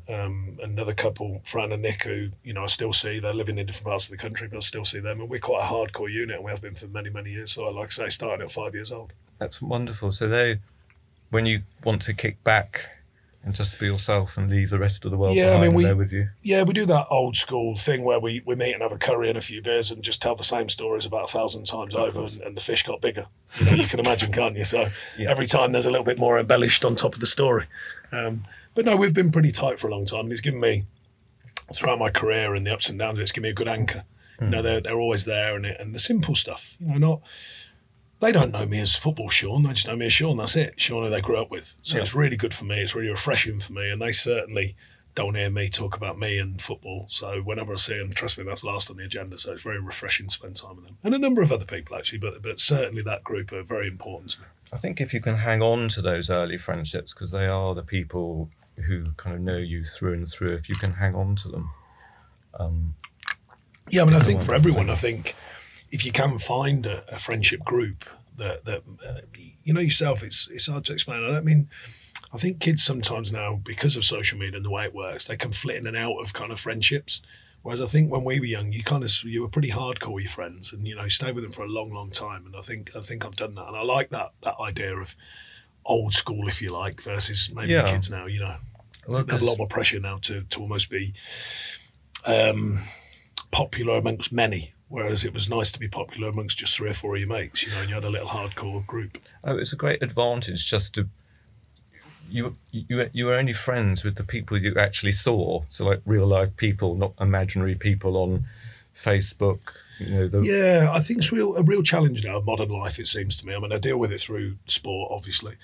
Um, 0.09 0.59
another 0.63 0.95
couple, 0.95 1.43
Fran 1.45 1.73
and 1.73 1.83
Nick, 1.83 2.05
who 2.05 2.31
you 2.43 2.55
know 2.55 2.63
I 2.63 2.67
still 2.67 2.95
see. 2.95 3.19
They're 3.19 3.35
living 3.35 3.59
in 3.59 3.67
different 3.67 3.87
parts 3.87 4.07
of 4.07 4.13
the 4.13 4.17
country, 4.17 4.49
but 4.49 4.57
I 4.57 4.61
still 4.61 4.87
see 4.87 5.01
them. 5.01 5.21
And 5.21 5.29
we're 5.29 5.39
quite 5.39 5.65
a 5.65 5.67
hardcore 5.67 6.11
unit, 6.11 6.37
and 6.37 6.45
we 6.45 6.51
have 6.51 6.63
been 6.63 6.75
for 6.75 6.87
many, 6.87 7.11
many 7.11 7.33
years. 7.33 7.53
So, 7.53 7.67
I 7.67 7.71
like 7.71 7.89
I 7.89 7.91
say, 7.91 8.09
starting 8.09 8.47
at 8.47 8.51
five 8.51 8.75
years 8.75 8.91
old. 8.91 9.13
That's 9.39 9.61
wonderful. 9.61 10.13
So 10.13 10.27
they, 10.27 10.61
when 11.29 11.45
you 11.45 11.63
want 11.85 12.01
to 12.03 12.15
kick 12.15 12.43
back 12.45 12.89
and 13.45 13.55
just 13.55 13.79
be 13.79 13.87
yourself 13.87 14.37
and 14.37 14.51
leave 14.51 14.69
the 14.71 14.79
rest 14.79 15.05
of 15.05 15.11
the 15.11 15.17
world 15.17 15.35
Yeah, 15.37 15.51
I 15.55 15.59
behind, 15.59 15.77
mean, 15.77 15.89
we- 15.89 15.95
with 15.95 16.13
you. 16.13 16.29
Yeah, 16.43 16.65
we 16.65 16.75
do 16.75 16.85
that 16.87 17.07
old 17.09 17.37
school 17.37 17.77
thing 17.79 18.03
where 18.05 18.19
we, 18.21 18.43
we 18.45 18.55
meet 18.55 18.73
and 18.75 18.83
have 18.83 18.93
a 18.93 18.99
curry 18.99 19.29
and 19.29 19.39
a 19.39 19.41
few 19.41 19.63
beers 19.63 19.91
and 19.91 20.03
just 20.03 20.21
tell 20.21 20.35
the 20.35 20.45
same 20.45 20.69
stories 20.69 21.07
about 21.07 21.25
a 21.25 21.33
thousand 21.33 21.65
times 21.67 21.95
over, 21.95 22.21
and, 22.23 22.41
and 22.43 22.57
the 22.57 22.61
fish 22.61 22.83
got 22.83 23.01
bigger. 23.01 23.27
You 23.59 23.67
know, 23.67 23.73
you 23.77 23.87
can 23.87 24.01
imagine, 24.01 24.33
can't 24.33 24.57
you? 24.57 24.65
So 24.65 24.89
Yeah. 25.17 25.31
every 25.31 25.47
time 25.47 25.73
there's 25.73 25.87
a 25.87 25.91
little 25.91 26.05
bit 26.05 26.19
more 26.19 26.39
embellished 26.39 26.85
on 26.85 26.97
top 26.97 27.15
of 27.15 27.21
the 27.21 27.27
story. 27.27 27.67
Um, 28.13 28.45
but 28.75 28.85
no, 28.85 28.97
we've 28.97 29.15
been 29.15 29.33
pretty 29.33 29.53
tight 29.53 29.79
for 29.79 29.89
a 29.89 29.91
long 29.91 30.05
time, 30.05 30.21
and 30.25 30.33
it's 30.33 30.41
given 30.43 30.61
me 30.61 30.85
throughout 31.73 31.99
my 31.99 32.11
career 32.11 32.55
and 32.55 32.67
the 32.67 32.73
ups 32.73 32.89
and 32.89 32.99
downs. 32.99 33.19
It's 33.19 33.33
given 33.33 33.45
me 33.45 33.51
a 33.51 33.55
good 33.55 33.69
anchor. 33.69 34.05
You 34.41 34.47
know, 34.51 34.63
they're 34.63 34.81
they're 34.81 35.01
always 35.01 35.25
there, 35.25 35.57
and 35.57 35.67
it, 35.67 35.81
and 35.81 35.93
the 35.95 35.99
simple 35.99 36.37
stuff. 36.37 36.77
You 36.79 36.87
know, 36.99 36.99
not 36.99 37.21
they 38.21 38.33
don't 38.33 38.51
know 38.53 38.67
me 38.67 38.81
as 38.81 38.97
football 38.97 39.31
Sean. 39.31 39.63
They 39.63 39.73
just 39.75 39.87
know 39.87 39.97
me 39.97 40.07
as 40.07 40.13
Sean. 40.13 40.37
That's 40.39 40.57
it. 40.57 40.81
Sean 40.81 41.05
who 41.05 41.11
they 41.11 41.21
grew 41.21 41.39
up 41.41 41.51
with. 41.51 41.77
So 41.83 41.97
Yeah. 41.97 42.03
it's 42.03 42.15
really 42.15 42.37
good 42.37 42.55
for 42.55 42.65
me. 42.65 42.81
It's 42.81 42.95
really 42.95 43.11
refreshing 43.11 43.61
for 43.61 43.73
me. 43.73 43.91
And 43.91 44.01
they 44.03 44.13
certainly 44.13 44.75
don't 45.15 45.35
hear 45.35 45.51
me 45.51 45.69
talk 45.69 45.97
about 45.97 46.19
me 46.19 46.39
and 46.39 46.61
football. 46.63 47.07
So 47.11 47.41
whenever 47.41 47.73
I 47.73 47.77
see 47.77 47.99
them, 47.99 48.13
trust 48.13 48.39
me, 48.39 48.45
that's 48.45 48.63
last 48.65 48.91
on 48.91 48.97
the 48.99 49.05
agenda. 49.05 49.39
So 49.39 49.53
it's 49.53 49.63
very 49.63 49.81
refreshing 49.81 50.27
to 50.29 50.33
spend 50.35 50.57
time 50.57 50.77
with 50.77 50.85
them. 50.87 50.99
And 51.03 51.15
a 51.15 51.19
number 51.19 51.43
of 51.43 51.51
other 51.53 51.65
people 51.65 51.97
actually, 51.97 52.19
but 52.19 52.43
but 52.43 52.61
certainly 52.61 53.03
that 53.03 53.25
group 53.25 53.53
are 53.53 53.63
very 53.63 53.89
important 53.89 54.33
to 54.33 54.41
me. 54.43 54.47
I 54.73 54.77
think 54.77 55.01
if 55.01 55.15
you 55.15 55.21
can 55.21 55.37
hang 55.39 55.63
on 55.63 55.89
to 55.91 56.03
those 56.03 56.29
early 56.31 56.59
friendships, 56.59 57.15
because 57.15 57.31
they 57.31 57.47
are 57.47 57.75
the 57.75 57.83
people 57.83 58.51
who 58.87 59.13
kind 59.17 59.35
of 59.35 59.43
know 59.43 59.57
you 59.57 59.83
through 59.85 60.13
and 60.15 60.29
through, 60.29 60.55
if 60.55 60.69
you 60.69 60.75
can 60.77 60.93
hang 60.95 61.15
on 61.15 61.35
to 61.37 61.49
them, 61.49 61.71
um, 62.61 62.95
Yeah, 63.89 64.03
I 64.03 64.05
mean, 64.05 64.15
I 64.15 64.21
think 64.21 64.43
for 64.43 64.55
everyone, 64.55 64.91
I 64.91 64.95
think 64.95 65.35
if 65.91 66.05
you 66.05 66.13
can 66.13 66.39
find 66.39 66.87
a, 66.87 67.03
a 67.15 67.19
friendship 67.19 67.61
group 67.65 68.05
that 68.37 68.65
that 68.65 68.83
uh, 69.07 69.21
you 69.65 69.73
know 69.75 69.81
yourself, 69.81 70.23
it's 70.23 70.49
it's 70.51 70.67
hard 70.67 70.85
to 70.87 70.93
explain. 70.93 71.25
I 71.25 71.29
don't 71.29 71.45
mean. 71.45 71.69
I 72.31 72.37
think 72.37 72.61
kids 72.61 72.83
sometimes 72.85 73.33
now, 73.33 73.55
because 73.65 73.97
of 73.97 74.05
social 74.05 74.39
media 74.39 74.57
and 74.57 74.65
the 74.65 74.71
way 74.71 74.85
it 74.85 74.95
works, 74.95 75.25
they 75.25 75.37
can 75.37 75.51
flit 75.51 75.77
in 75.77 75.87
and 75.87 75.97
out 75.97 76.19
of 76.19 76.35
kind 76.35 76.53
of 76.53 76.61
friendships. 76.61 77.23
Whereas 77.63 77.81
I 77.81 77.87
think 77.87 78.13
when 78.13 78.23
we 78.23 78.39
were 78.39 78.45
young, 78.47 78.71
you 78.73 78.83
kind 78.85 79.03
of 79.03 79.11
you 79.25 79.41
were 79.41 79.49
pretty 79.49 79.71
hardcore 79.71 80.13
with 80.15 80.25
your 80.25 80.31
friends, 80.31 80.73
and 80.73 80.87
you 80.87 80.95
know, 80.95 81.09
stay 81.09 81.33
with 81.33 81.43
them 81.45 81.53
for 81.53 81.65
a 81.65 81.69
long, 81.69 81.91
long 81.93 82.11
time. 82.11 82.45
And 82.47 82.55
I 82.55 82.61
think 82.61 82.95
I 82.95 83.01
think 83.01 83.25
I've 83.25 83.37
done 83.37 83.55
that, 83.55 83.67
and 83.67 83.77
I 83.77 83.83
like 83.83 84.11
that 84.11 84.33
that 84.43 84.57
idea 84.61 84.95
of 84.97 85.17
old 85.87 86.13
school, 86.13 86.47
if 86.49 86.61
you 86.61 86.71
like, 86.71 87.01
versus 87.01 87.51
maybe 87.55 87.73
Yeah. 87.73 87.83
the 87.83 87.93
kids 87.93 88.11
now. 88.11 88.27
You 88.27 88.41
know, 88.41 88.57
Well, 89.07 89.25
there's 89.25 89.43
a 89.43 89.47
lot 89.47 89.57
more 89.59 89.67
pressure 89.67 89.99
now 90.01 90.19
to 90.19 90.43
to 90.43 90.61
almost 90.61 90.91
be 90.91 91.15
um, 92.27 92.85
popular 93.51 93.97
amongst 93.97 94.33
many. 94.33 94.75
Whereas 94.89 95.25
it 95.25 95.35
was 95.35 95.51
nice 95.51 95.71
to 95.73 95.79
be 95.79 95.89
popular 95.89 96.29
amongst 96.29 96.59
just 96.59 96.75
three 96.75 96.91
or 96.91 96.95
four 96.95 97.15
of 97.15 97.21
your 97.21 97.29
mates, 97.29 97.63
you 97.63 97.71
know, 97.71 97.81
and 97.81 97.89
you 97.91 97.95
had 97.95 98.05
a 98.05 98.11
little 98.11 98.29
hardcore 98.29 98.87
group. 98.87 99.19
Oh, 99.45 99.57
it's 99.57 99.73
a 99.73 99.77
great 99.77 100.03
advantage 100.03 100.67
just 100.67 100.95
to 100.95 101.09
you 102.31 102.57
you 102.71 103.09
you 103.13 103.27
were 103.27 103.35
only 103.35 103.53
friends 103.53 104.05
with 104.05 104.17
the 104.17 104.25
people 104.25 104.57
you 104.59 104.75
actually 104.77 105.13
saw, 105.13 105.63
so 105.69 105.85
like 105.85 106.01
real 106.05 106.27
life 106.27 106.57
people, 106.57 106.95
not 106.95 107.13
imaginary 107.21 107.75
people 107.75 108.17
on 108.17 108.45
Facebook. 109.01 109.61
You 109.99 110.11
know, 110.11 110.27
the, 110.27 110.41
Yeah, 110.41 110.91
I 110.93 111.01
think 111.01 111.21
it's 111.21 111.33
real 111.33 111.57
a 111.57 111.63
real 111.63 111.83
challenge 111.83 112.25
now 112.25 112.39
of 112.39 112.45
modern 112.45 112.69
life. 112.69 112.99
It 112.99 113.09
seems 113.09 113.37
to 113.37 113.47
me. 113.47 113.55
I 113.55 113.59
mean, 113.59 113.73
I 113.73 113.79
deal 113.79 113.99
with 113.99 114.13
it 114.13 114.21
through 114.21 114.57
sport, 114.67 115.11
obviously. 115.13 115.55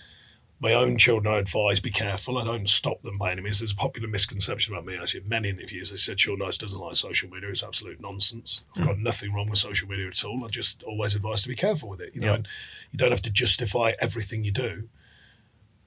My 0.60 0.72
own 0.72 0.96
children, 0.96 1.34
I 1.34 1.38
advise 1.38 1.80
be 1.80 1.90
careful. 1.90 2.38
I 2.38 2.44
don't 2.44 2.70
stop 2.70 3.02
them 3.02 3.18
by 3.18 3.32
any 3.32 3.42
means. 3.42 3.58
There's 3.58 3.72
a 3.72 3.76
popular 3.76 4.08
misconception 4.08 4.72
about 4.72 4.86
me. 4.86 4.96
I 4.96 5.04
see 5.04 5.20
many 5.26 5.50
interviews. 5.50 5.90
They 5.90 5.96
said 5.96 6.20
Sean 6.20 6.38
Dyche 6.38 6.58
doesn't 6.58 6.78
like 6.78 6.96
social 6.96 7.28
media. 7.28 7.50
It's 7.50 7.62
absolute 7.62 8.00
nonsense. 8.00 8.62
I've 8.76 8.86
got 8.86 8.96
hmm. 8.96 9.02
nothing 9.02 9.32
wrong 9.34 9.50
with 9.50 9.58
social 9.58 9.88
media 9.88 10.08
at 10.08 10.24
all. 10.24 10.42
I 10.44 10.48
just 10.48 10.82
always 10.84 11.14
advise 11.14 11.42
to 11.42 11.48
be 11.48 11.54
careful 11.54 11.88
with 11.88 12.00
it. 12.00 12.14
You 12.14 12.20
know, 12.20 12.28
Yeah. 12.28 12.34
and 12.34 12.48
you 12.92 12.98
don't 12.98 13.10
have 13.10 13.22
to 13.22 13.30
justify 13.30 13.92
everything 14.00 14.44
you 14.44 14.52
do 14.52 14.88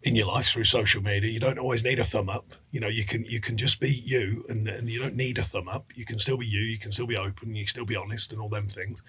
in 0.03 0.15
your 0.15 0.27
life 0.27 0.47
through 0.47 0.65
social 0.65 1.01
media. 1.01 1.31
You 1.31 1.39
don't 1.39 1.57
always 1.57 1.83
need 1.83 1.99
a 1.99 2.03
thumb 2.03 2.29
up. 2.29 2.53
You 2.71 2.79
know, 2.79 2.87
you 2.87 3.05
can 3.05 3.25
you 3.25 3.39
can 3.39 3.57
just 3.57 3.79
be 3.79 3.89
you, 3.89 4.45
and, 4.47 4.67
and 4.67 4.89
you 4.89 4.99
don't 4.99 5.15
need 5.15 5.37
a 5.37 5.43
thumb 5.43 5.67
up. 5.67 5.87
You 5.95 6.05
can 6.05 6.19
still 6.19 6.37
be 6.37 6.45
you. 6.45 6.61
You 6.61 6.77
can 6.77 6.91
still 6.91 7.07
be 7.07 7.17
open. 7.17 7.55
You 7.55 7.63
can 7.63 7.69
still 7.69 7.85
be 7.85 7.95
honest, 7.95 8.31
and 8.31 8.41
all 8.41 8.49
them 8.49 8.67
things. 8.67 9.01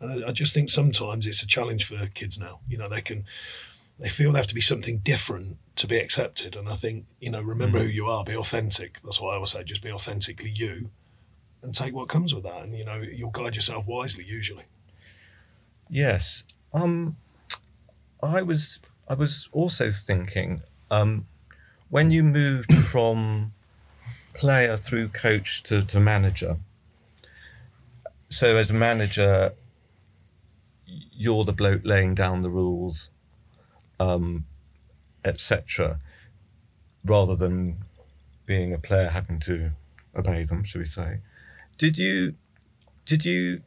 And 0.00 0.24
I, 0.24 0.28
I 0.28 0.32
just 0.32 0.54
think 0.54 0.70
sometimes 0.70 1.26
it's 1.26 1.42
a 1.42 1.46
challenge 1.46 1.84
for 1.84 2.06
kids 2.08 2.38
now. 2.38 2.60
You 2.68 2.78
know, 2.78 2.88
they 2.88 3.00
can 3.00 3.26
they 3.98 4.08
feel 4.08 4.32
they 4.32 4.38
have 4.38 4.46
to 4.48 4.54
be 4.54 4.60
something 4.60 4.98
different 4.98 5.56
to 5.76 5.86
be 5.86 5.98
accepted. 5.98 6.56
And 6.56 6.68
I 6.68 6.74
think 6.74 7.06
you 7.20 7.30
know, 7.30 7.40
remember 7.40 7.78
who 7.78 7.86
you 7.86 8.06
are. 8.06 8.24
Be 8.24 8.36
authentic. 8.36 9.00
That's 9.02 9.20
what 9.20 9.30
I 9.30 9.34
always 9.34 9.50
say, 9.50 9.64
just 9.64 9.82
be 9.82 9.92
authentically 9.92 10.50
you, 10.50 10.90
and 11.62 11.74
take 11.74 11.94
what 11.94 12.08
comes 12.08 12.34
with 12.34 12.44
that. 12.44 12.62
And 12.62 12.76
you 12.76 12.84
know, 12.84 12.96
you'll 12.96 13.30
guide 13.30 13.54
yourself 13.54 13.86
wisely 13.86 14.24
usually. 14.24 14.64
Yes. 15.88 16.44
Um, 16.72 17.16
I 18.22 18.42
was 18.42 18.78
I 19.08 19.14
was 19.14 19.48
also 19.52 19.92
thinking 19.92 20.62
um, 20.90 21.26
when 21.90 22.10
you 22.10 22.22
moved 22.22 22.74
from 22.84 23.52
player 24.34 24.76
through 24.76 25.08
coach 25.08 25.62
to, 25.64 25.82
to 25.82 26.00
manager. 26.00 26.56
So 28.28 28.56
as 28.56 28.70
a 28.70 28.74
manager, 28.74 29.52
you're 30.86 31.44
the 31.44 31.52
bloke 31.52 31.82
laying 31.84 32.14
down 32.14 32.42
the 32.42 32.50
rules, 32.50 33.10
um, 34.00 34.44
etc. 35.24 36.00
Rather 37.04 37.36
than 37.36 37.78
being 38.46 38.72
a 38.72 38.78
player 38.78 39.08
having 39.08 39.40
to 39.40 39.70
obey 40.16 40.44
them, 40.44 40.64
should 40.64 40.80
we 40.80 40.86
say? 40.86 41.18
Did 41.76 41.98
you 41.98 42.34
did 43.04 43.24
you 43.24 43.60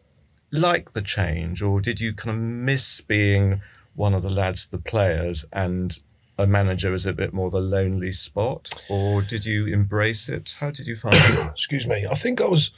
like 0.52 0.94
the 0.94 1.02
change, 1.02 1.62
or 1.62 1.82
did 1.82 2.00
you 2.00 2.14
kind 2.14 2.36
of 2.36 2.42
miss 2.42 3.02
being 3.02 3.62
one 3.96 4.14
of 4.14 4.24
the 4.24 4.30
lads, 4.30 4.68
the 4.68 4.78
players, 4.78 5.46
and 5.52 6.00
a 6.38 6.46
manager 6.46 6.94
is 6.94 7.06
a 7.06 7.14
bit 7.14 7.34
more 7.34 7.48
of 7.48 7.54
a 7.54 7.60
lonely 7.60 8.12
spot, 8.12 8.70
or 8.90 9.22
did 9.22 9.46
you 9.46 9.66
embrace 9.66 10.30
it? 10.30 10.56
How 10.60 10.72
did 10.72 10.88
you 10.88 10.96
find 10.96 11.16
it? 11.16 11.48
excuse 11.52 11.88
me. 11.88 12.06
I 12.10 12.16
think 12.16 12.40
I 12.42 12.46
was, 12.46 12.72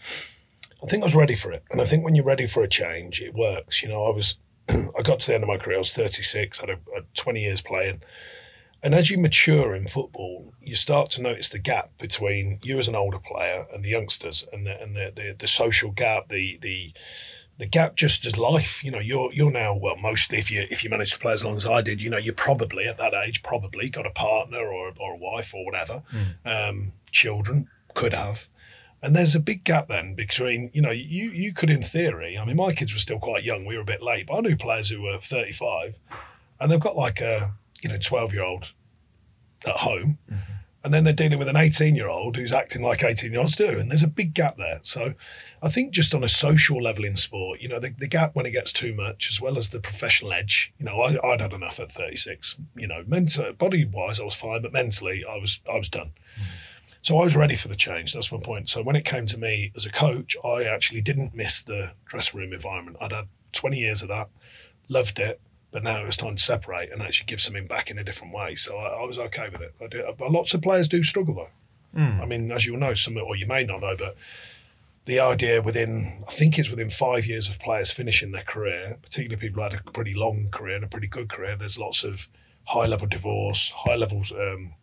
I 0.84 0.88
think 0.88 1.04
I 1.04 1.06
was 1.06 1.16
ready 1.16 1.36
for 1.36 1.52
it, 1.52 1.64
and 1.70 1.82
I 1.82 1.86
think 1.86 2.04
when 2.04 2.16
you're 2.16 2.26
ready 2.26 2.48
for 2.48 2.64
a 2.64 2.70
change, 2.70 3.22
it 3.22 3.34
works. 3.34 3.84
You 3.84 3.90
know, 3.90 4.06
I 4.06 4.16
was, 4.16 4.38
I 4.98 5.02
got 5.02 5.22
to 5.22 5.28
the 5.28 5.36
end 5.36 5.44
of 5.44 5.48
my 5.48 5.58
career. 5.58 5.78
I 5.78 5.80
was 5.80 5.92
36. 5.92 6.60
I 6.60 6.68
Had 6.68 6.70
a, 6.70 7.00
a 7.00 7.02
20 7.16 7.42
years 7.42 7.62
playing, 7.62 8.02
and 8.82 8.96
as 8.96 9.10
you 9.10 9.18
mature 9.18 9.76
in 9.76 9.88
football, 9.88 10.54
you 10.62 10.76
start 10.76 11.10
to 11.12 11.22
notice 11.22 11.50
the 11.50 11.60
gap 11.60 11.92
between 11.98 12.60
you 12.64 12.80
as 12.80 12.88
an 12.88 12.96
older 12.96 13.20
player 13.20 13.66
and 13.74 13.84
the 13.84 13.90
youngsters, 13.90 14.46
and 14.54 14.66
the 14.66 14.82
and 14.82 14.96
the 14.96 15.12
the, 15.16 15.36
the 15.38 15.48
social 15.48 15.92
gap, 15.92 16.30
the 16.30 16.60
the 16.62 16.94
the 17.58 17.66
gap 17.66 17.96
just 17.96 18.26
as 18.26 18.38
life. 18.38 18.84
You 18.84 18.92
know, 18.92 19.00
you're 19.00 19.32
you're 19.34 19.52
now 19.52 19.76
well, 19.76 19.98
mostly 19.98 20.38
if 20.38 20.50
you 20.50 20.66
if 20.70 20.84
you 20.84 20.90
manage 20.90 21.14
to 21.14 21.20
play 21.20 21.34
as 21.34 21.44
long 21.44 21.58
as 21.58 21.66
I 21.66 21.82
did, 21.82 22.02
you 22.02 22.10
know, 22.10 22.18
you're 22.18 22.34
probably 22.34 22.86
at 22.86 22.98
that 22.98 23.14
age 23.14 23.44
probably 23.44 23.90
got 23.90 24.06
a 24.06 24.12
partner 24.12 24.60
or 24.60 24.94
or 24.98 25.14
a 25.14 25.18
wife 25.18 25.54
or 25.54 25.66
whatever, 25.66 26.04
um, 26.46 26.94
children 27.12 27.68
could 27.94 28.14
have. 28.14 28.50
And 29.02 29.16
there's 29.16 29.36
a 29.36 29.40
big 29.40 29.64
gap 29.64 29.88
then 29.88 30.14
between, 30.14 30.72
you 30.74 30.82
know, 30.82 30.92
you 30.92 31.30
you 31.30 31.54
could 31.54 31.70
in 31.70 31.82
theory, 31.82 32.38
I 32.38 32.44
mean, 32.44 32.58
my 32.58 32.74
kids 32.74 32.94
were 32.94 33.00
still 33.00 33.20
quite 33.20 33.44
young, 33.44 33.66
we 33.66 33.76
were 33.76 33.82
a 33.82 33.86
bit 33.86 34.02
late, 34.02 34.28
but 34.28 34.38
I 34.38 34.42
knew 34.42 34.58
players 34.58 34.90
who 34.90 35.02
were 35.02 35.18
35 35.20 35.96
and 36.60 36.72
they've 36.72 36.80
got 36.80 36.98
like 36.98 37.22
a, 37.22 37.54
you 37.82 37.90
know, 37.90 37.98
12 37.98 38.34
year 38.34 38.44
old 38.44 38.72
at 39.66 39.78
home. 39.78 40.18
Mm-hmm. 40.30 40.54
And 40.82 40.94
then 40.94 41.04
they're 41.04 41.14
dealing 41.14 41.40
with 41.40 41.50
an 41.50 41.58
18 41.58 41.96
year 41.96 42.08
old 42.08 42.38
who's 42.38 42.54
acting 42.54 42.82
like 42.82 43.04
18 43.04 43.32
year 43.32 43.42
olds 43.42 43.56
do. 43.56 43.80
And 43.80 43.92
there's 43.92 44.04
a 44.04 44.08
big 44.08 44.34
gap 44.34 44.58
there. 44.58 44.80
So 44.82 45.14
I 45.62 45.70
think 45.70 45.92
just 45.92 46.16
on 46.16 46.24
a 46.24 46.30
social 46.30 46.82
level 46.82 47.04
in 47.04 47.18
sport, 47.18 47.62
you 47.62 47.68
know, 47.68 47.80
the, 47.80 47.90
the 47.90 48.08
gap 48.08 48.34
when 48.34 48.46
it 48.46 48.52
gets 48.52 48.72
too 48.72 48.94
much, 48.94 49.30
as 49.30 49.42
well 49.42 49.58
as 49.58 49.70
the 49.70 49.82
professional 49.82 50.32
edge, 50.32 50.74
you 50.80 50.86
know, 50.86 51.02
I, 51.02 51.18
I'd 51.26 51.42
had 51.42 51.52
enough 51.52 51.82
at 51.82 51.92
36. 51.92 52.56
You 52.78 52.88
know, 52.88 53.04
mental, 53.06 53.52
body 53.54 53.84
wise, 53.84 54.22
I 54.22 54.24
was 54.24 54.36
fine, 54.36 54.62
but 54.62 54.72
mentally, 54.72 55.26
I 55.30 55.38
was 55.38 55.60
I 55.72 55.78
was 55.78 55.90
done. 55.90 56.12
Mm-hmm. 56.36 56.44
So 57.02 57.18
I 57.18 57.24
was 57.24 57.36
ready 57.36 57.56
for 57.56 57.70
the 57.70 57.76
change. 57.76 58.14
That's 58.14 58.32
my 58.32 58.40
point. 58.40 58.70
So 58.70 58.82
when 58.82 58.96
it 58.96 59.06
came 59.06 59.26
to 59.28 59.38
me 59.38 59.72
as 59.76 59.86
a 59.86 59.92
coach, 59.92 60.36
I 60.44 60.64
actually 60.64 61.02
didn't 61.02 61.34
miss 61.34 61.62
the 61.62 61.92
dressing 62.06 62.40
room 62.40 62.54
environment. 62.54 62.98
I'd 63.00 63.12
had 63.12 63.28
20 63.54 63.78
years 63.78 64.02
of 64.02 64.10
that, 64.10 64.30
loved 64.90 65.20
it, 65.20 65.40
but 65.72 65.84
now 65.84 66.02
it 66.02 66.06
was 66.06 66.18
time 66.18 66.36
to 66.36 66.44
separate 66.44 66.92
and 66.92 67.02
actually 67.02 67.26
give 67.28 67.42
something 67.42 67.68
back 67.68 67.90
in 67.90 67.98
a 67.98 68.04
different 68.04 68.34
way. 68.34 68.56
So 68.56 68.78
I, 68.78 69.02
I 69.02 69.06
was 69.06 69.18
okay 69.18 69.50
with 69.50 69.62
it. 69.62 69.74
I 69.82 69.88
did, 69.88 70.06
but 70.18 70.32
lots 70.32 70.54
of 70.54 70.62
players 70.62 70.88
do 70.90 71.04
struggle 71.04 71.36
though. 71.36 71.50
I 72.22 72.26
mean, 72.26 72.52
as 72.52 72.66
you'll 72.66 72.78
know, 72.80 72.94
some 72.94 73.18
or 73.18 73.36
you 73.36 73.48
may 73.48 73.64
not 73.64 73.82
know, 73.82 73.96
but 73.98 74.16
the 75.06 75.20
idea 75.20 75.62
within, 75.62 76.24
I 76.28 76.32
think 76.32 76.60
it's 76.60 76.70
within 76.70 76.90
five 76.90 77.26
years 77.26 77.50
of 77.50 77.58
players 77.60 77.90
finishing 77.90 78.32
their 78.32 78.44
career, 78.44 78.98
particularly 79.02 79.40
people 79.42 79.64
who 79.64 79.70
had 79.70 79.80
a 79.80 79.92
pretty 79.92 80.14
long 80.14 80.50
career 80.52 80.76
and 80.76 80.84
a 80.84 80.88
pretty 80.88 81.08
good 81.08 81.30
career, 81.30 81.56
there's 81.56 81.80
lots 81.80 82.04
of 82.04 82.28
high 82.66 82.86
level 82.86 83.08
divorce, 83.08 83.72
high 83.76 83.96
level 83.96 84.24
um, 84.36 84.74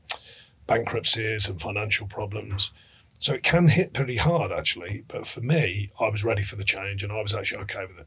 bankruptcies 0.66 1.48
and 1.48 1.60
financial 1.60 2.06
problems. 2.06 2.72
So 3.18 3.34
it 3.34 3.42
can 3.42 3.68
hit 3.68 3.92
pretty 3.92 4.16
hard 4.16 4.52
actually. 4.52 5.04
But 5.08 5.26
for 5.26 5.40
me, 5.40 5.90
I 5.98 6.08
was 6.08 6.24
ready 6.24 6.42
for 6.42 6.56
the 6.56 6.64
change 6.64 7.02
and 7.02 7.12
I 7.12 7.22
was 7.22 7.34
actually 7.34 7.62
okay 7.62 7.86
with 7.86 7.98
it. 8.00 8.06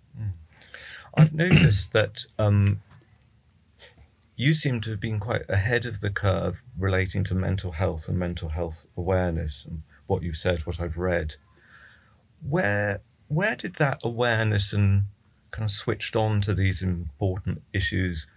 I've 1.15 1.33
noticed 1.33 1.93
that 1.93 2.25
um, 2.37 2.81
you 4.35 4.53
seem 4.53 4.81
to 4.81 4.91
have 4.91 4.99
been 4.99 5.19
quite 5.19 5.41
ahead 5.49 5.85
of 5.85 6.01
the 6.01 6.09
curve 6.09 6.63
relating 6.77 7.23
to 7.25 7.35
mental 7.35 7.73
health 7.73 8.07
and 8.07 8.17
mental 8.17 8.49
health 8.49 8.85
awareness 8.95 9.65
and 9.65 9.81
what 10.07 10.23
you've 10.23 10.37
said, 10.37 10.65
what 10.65 10.79
I've 10.79 10.97
read. 10.97 11.35
Where 12.47 13.01
where 13.27 13.55
did 13.55 13.75
that 13.75 14.01
awareness 14.03 14.73
and 14.73 15.03
kind 15.51 15.65
of 15.65 15.71
switched 15.71 16.15
on 16.15 16.41
to 16.41 16.53
these 16.53 16.81
important 16.81 17.61
issues 17.73 18.27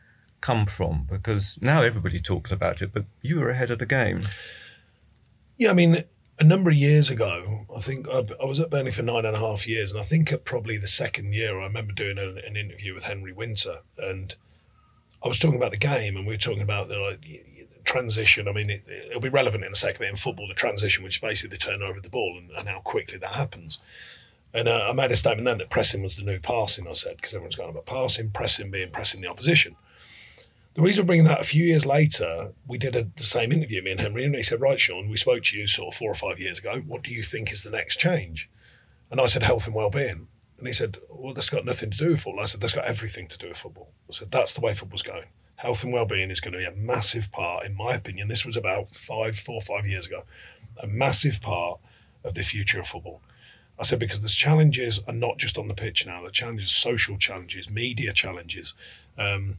come 0.43 0.67
from? 0.67 1.07
Because 1.11 1.59
now 1.63 1.81
everybody 1.81 2.21
talks 2.21 2.53
about 2.53 2.83
it, 2.83 2.93
but 2.93 3.07
you 3.23 3.41
were 3.41 3.49
ahead 3.49 3.71
of 3.71 3.79
the 3.79 3.87
game. 3.87 4.29
Yeah, 5.57 5.71
I 5.71 5.75
mean, 5.75 6.05
a 6.39 6.45
number 6.45 6.69
of 6.69 6.77
years 6.77 7.09
ago, 7.09 7.67
I 7.75 7.81
think 7.81 8.09
I, 8.09 8.21
was 8.45 8.61
at 8.61 8.69
Burnley 8.69 8.93
for 8.93 9.03
nine 9.03 9.25
and 9.25 9.37
a 9.37 9.39
half 9.39 9.67
years, 9.67 9.93
and 9.93 10.01
I 10.01 10.05
think 10.05 10.31
at 10.33 10.45
probably 10.45 10.77
the 10.77 10.89
second 10.89 11.33
year, 11.33 11.59
I 11.59 11.65
remember 11.65 11.93
doing 11.93 12.19
an, 12.19 12.39
an 12.39 12.57
interview 12.57 12.95
with 12.95 13.05
Henry 13.05 13.33
Winter, 13.33 13.79
and 13.97 14.35
I 15.25 15.29
was 15.29 15.39
talking 15.39 15.57
about 15.57 15.71
the 15.71 15.77
game, 15.79 16.17
and 16.17 16.27
we 16.27 16.35
were 16.35 16.39
talking 16.39 16.63
about 16.63 16.89
the 16.89 16.99
like, 16.99 17.47
transition. 17.85 18.49
I 18.49 18.53
mean, 18.53 18.71
it, 18.71 18.85
it'll 19.09 19.21
be 19.21 19.29
relevant 19.29 19.65
in 19.65 19.73
a 19.73 19.77
second, 19.77 19.99
but 20.01 20.09
in 20.09 20.17
football, 20.17 20.49
the 20.49 20.55
transition, 20.55 21.05
which 21.05 21.17
is 21.17 21.21
basically 21.21 21.57
the 21.57 21.63
turnover 21.65 21.99
of 21.99 22.03
the 22.03 22.11
ball, 22.11 22.37
and, 22.37 22.51
and 22.51 22.69
how 22.69 22.81
quickly 22.81 23.19
that 23.19 23.35
happens. 23.35 23.79
And 24.55 24.69
uh, 24.69 24.89
I 24.89 24.93
made 24.93 25.11
a 25.11 25.17
statement 25.17 25.47
then 25.47 25.59
that 25.59 25.71
pressing 25.71 26.03
was 26.03 26.17
the 26.17 26.23
new 26.23 26.39
passing. 26.39 26.87
I 26.87 26.93
said 26.93 27.17
because 27.17 27.33
everyone's 27.35 27.57
going 27.57 27.71
about 27.71 27.87
passing, 27.87 28.31
pressing 28.31 28.71
being 28.71 28.91
pressing 28.91 29.21
the 29.21 29.29
opposition. 29.29 29.77
The 30.75 30.81
reason 30.83 31.03
I'm 31.03 31.07
bringing 31.07 31.27
that 31.27 31.41
a 31.41 31.45
few 31.45 31.65
years 31.65 31.85
later, 31.85 32.53
we 32.67 32.79
did 32.79 32.97
a, 32.97 33.05
the 33.17 33.25
same 33.25 33.53
interview, 33.53 33.83
me 33.83 33.91
and 33.91 34.01
Henry, 34.01 34.25
and 34.25 34.35
he 34.35 34.43
said, 34.43 34.61
Right, 34.61 34.81
Sean, 34.81 35.11
we 35.11 35.19
spoke 35.19 35.45
to 35.45 35.59
you 35.59 35.67
sort 35.67 35.93
of 35.93 35.99
four 35.99 36.11
or 36.11 36.15
five 36.15 36.41
years 36.41 36.59
ago. 36.59 36.83
What 36.87 37.03
do 37.03 37.13
you 37.13 37.23
think 37.23 37.53
is 37.53 37.63
the 37.63 37.71
next 37.71 38.01
change? 38.01 38.49
And 39.11 39.21
I 39.21 39.27
said, 39.27 39.43
Health 39.43 39.67
and 39.67 39.75
well-being. 39.75 40.29
And 40.59 40.67
he 40.67 40.73
said, 40.73 40.97
Well, 41.11 41.35
that's 41.35 41.51
got 41.51 41.67
nothing 41.67 41.91
to 41.91 41.99
do 41.99 42.11
with 42.13 42.23
football. 42.23 42.43
I 42.43 42.47
said, 42.47 42.63
That's 42.63 42.73
got 42.73 42.87
everything 42.87 43.29
to 43.29 43.39
do 43.39 43.49
with 43.49 43.59
football. 43.59 43.91
I 44.09 44.15
said, 44.15 44.31
That's 44.31 44.55
the 44.55 44.63
way 44.63 44.73
football's 44.73 45.03
going. 45.03 45.27
Health 45.57 45.85
and 45.85 45.93
well-being 45.93 46.31
is 46.31 46.41
going 46.41 46.53
to 46.53 46.59
be 46.59 46.65
a 46.65 46.73
massive 46.73 47.31
part, 47.31 47.67
in 47.67 47.77
my 47.77 47.95
opinion. 47.95 48.29
This 48.29 48.47
was 48.47 48.57
about 48.57 48.91
five, 48.97 49.39
four, 49.39 49.61
five 49.61 49.87
years 49.87 50.07
ago, 50.07 50.25
a 50.83 50.87
massive 50.87 51.43
part 51.43 51.81
of 52.25 52.33
the 52.33 52.43
future 52.43 52.81
of 52.81 52.87
football. 52.87 53.21
I 53.79 53.85
said, 53.85 53.99
because 53.99 54.21
the 54.21 54.29
challenges 54.29 55.01
are 55.07 55.13
not 55.13 55.39
just 55.39 55.59
on 55.59 55.69
the 55.69 55.75
pitch 55.75 56.07
now, 56.07 56.23
the 56.23 56.31
challenges, 56.31 56.73
social 56.73 57.19
challenges, 57.19 57.69
media 57.69 58.13
challenges, 58.13 58.75
um, 59.19 59.59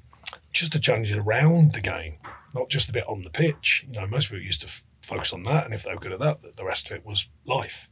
just 0.52 0.74
the 0.74 0.80
challenges 0.80 1.18
around 1.18 1.74
the 1.74 1.82
game, 1.82 2.18
not 2.54 2.70
just 2.70 2.88
the 2.88 2.94
bit 2.94 3.08
on 3.08 3.24
the 3.24 3.30
pitch. 3.30 3.86
You 3.88 4.00
know, 4.00 4.08
most 4.08 4.30
people 4.30 4.44
used 4.44 4.62
to 4.62 4.68
f- 4.68 4.84
focus 5.02 5.34
on 5.34 5.44
that, 5.44 5.66
and 5.66 5.74
if 5.74 5.84
they 5.84 5.94
were 5.94 6.00
good 6.00 6.14
at 6.14 6.20
that, 6.20 6.56
the 6.56 6.66
rest 6.66 6.90
of 6.90 6.98
it 6.98 7.06
was 7.06 7.28
life. 7.46 7.90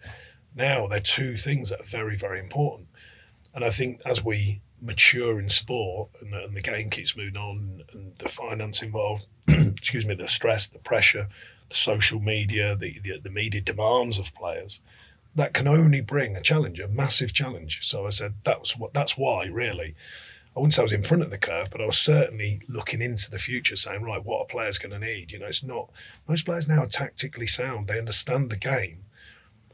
Now 0.55 0.87
they're 0.87 0.99
two 0.99 1.37
things 1.37 1.69
that 1.69 1.81
are 1.81 1.85
very, 1.85 2.17
very 2.17 2.39
important. 2.39 2.87
And 3.53 3.63
I 3.63 3.69
think 3.69 4.01
as 4.05 4.23
we 4.23 4.61
mature 4.81 5.39
in 5.39 5.49
sport 5.49 6.09
and 6.21 6.33
the, 6.33 6.43
and 6.43 6.55
the 6.55 6.61
game 6.61 6.89
keeps 6.89 7.15
moving 7.15 7.37
on 7.37 7.83
and 7.93 8.13
the 8.17 8.27
finance 8.27 8.81
involved, 8.81 9.25
excuse 9.47 10.05
me, 10.05 10.15
the 10.15 10.27
stress, 10.27 10.67
the 10.67 10.79
pressure, 10.79 11.27
the 11.69 11.75
social 11.75 12.19
media, 12.19 12.75
the, 12.75 12.99
the, 13.03 13.19
the 13.21 13.29
media 13.29 13.61
demands 13.61 14.17
of 14.17 14.33
players, 14.33 14.79
that 15.35 15.53
can 15.53 15.67
only 15.67 16.01
bring 16.01 16.35
a 16.35 16.41
challenge, 16.41 16.79
a 16.79 16.87
massive 16.87 17.33
challenge. 17.33 17.87
So 17.87 18.05
I 18.05 18.09
said 18.09 18.35
that 18.43 18.59
was 18.59 18.77
what 18.77 18.93
that's 18.93 19.17
why 19.17 19.45
really. 19.45 19.95
I 20.55 20.59
wouldn't 20.59 20.73
say 20.73 20.81
I 20.81 20.83
was 20.83 20.91
in 20.91 21.03
front 21.03 21.23
of 21.23 21.29
the 21.29 21.37
curve, 21.37 21.69
but 21.71 21.81
I 21.81 21.85
was 21.85 21.97
certainly 21.97 22.61
looking 22.67 23.01
into 23.01 23.31
the 23.31 23.39
future, 23.39 23.77
saying, 23.77 24.03
right, 24.03 24.23
what 24.23 24.39
are 24.41 24.45
players 24.45 24.77
going 24.77 24.91
to 24.91 24.99
need? 24.99 25.31
You 25.31 25.39
know, 25.39 25.45
it's 25.45 25.63
not 25.63 25.89
most 26.27 26.45
players 26.45 26.67
now 26.67 26.83
are 26.83 26.87
tactically 26.87 27.47
sound. 27.47 27.87
They 27.87 27.97
understand 27.97 28.49
the 28.49 28.57
game, 28.57 29.05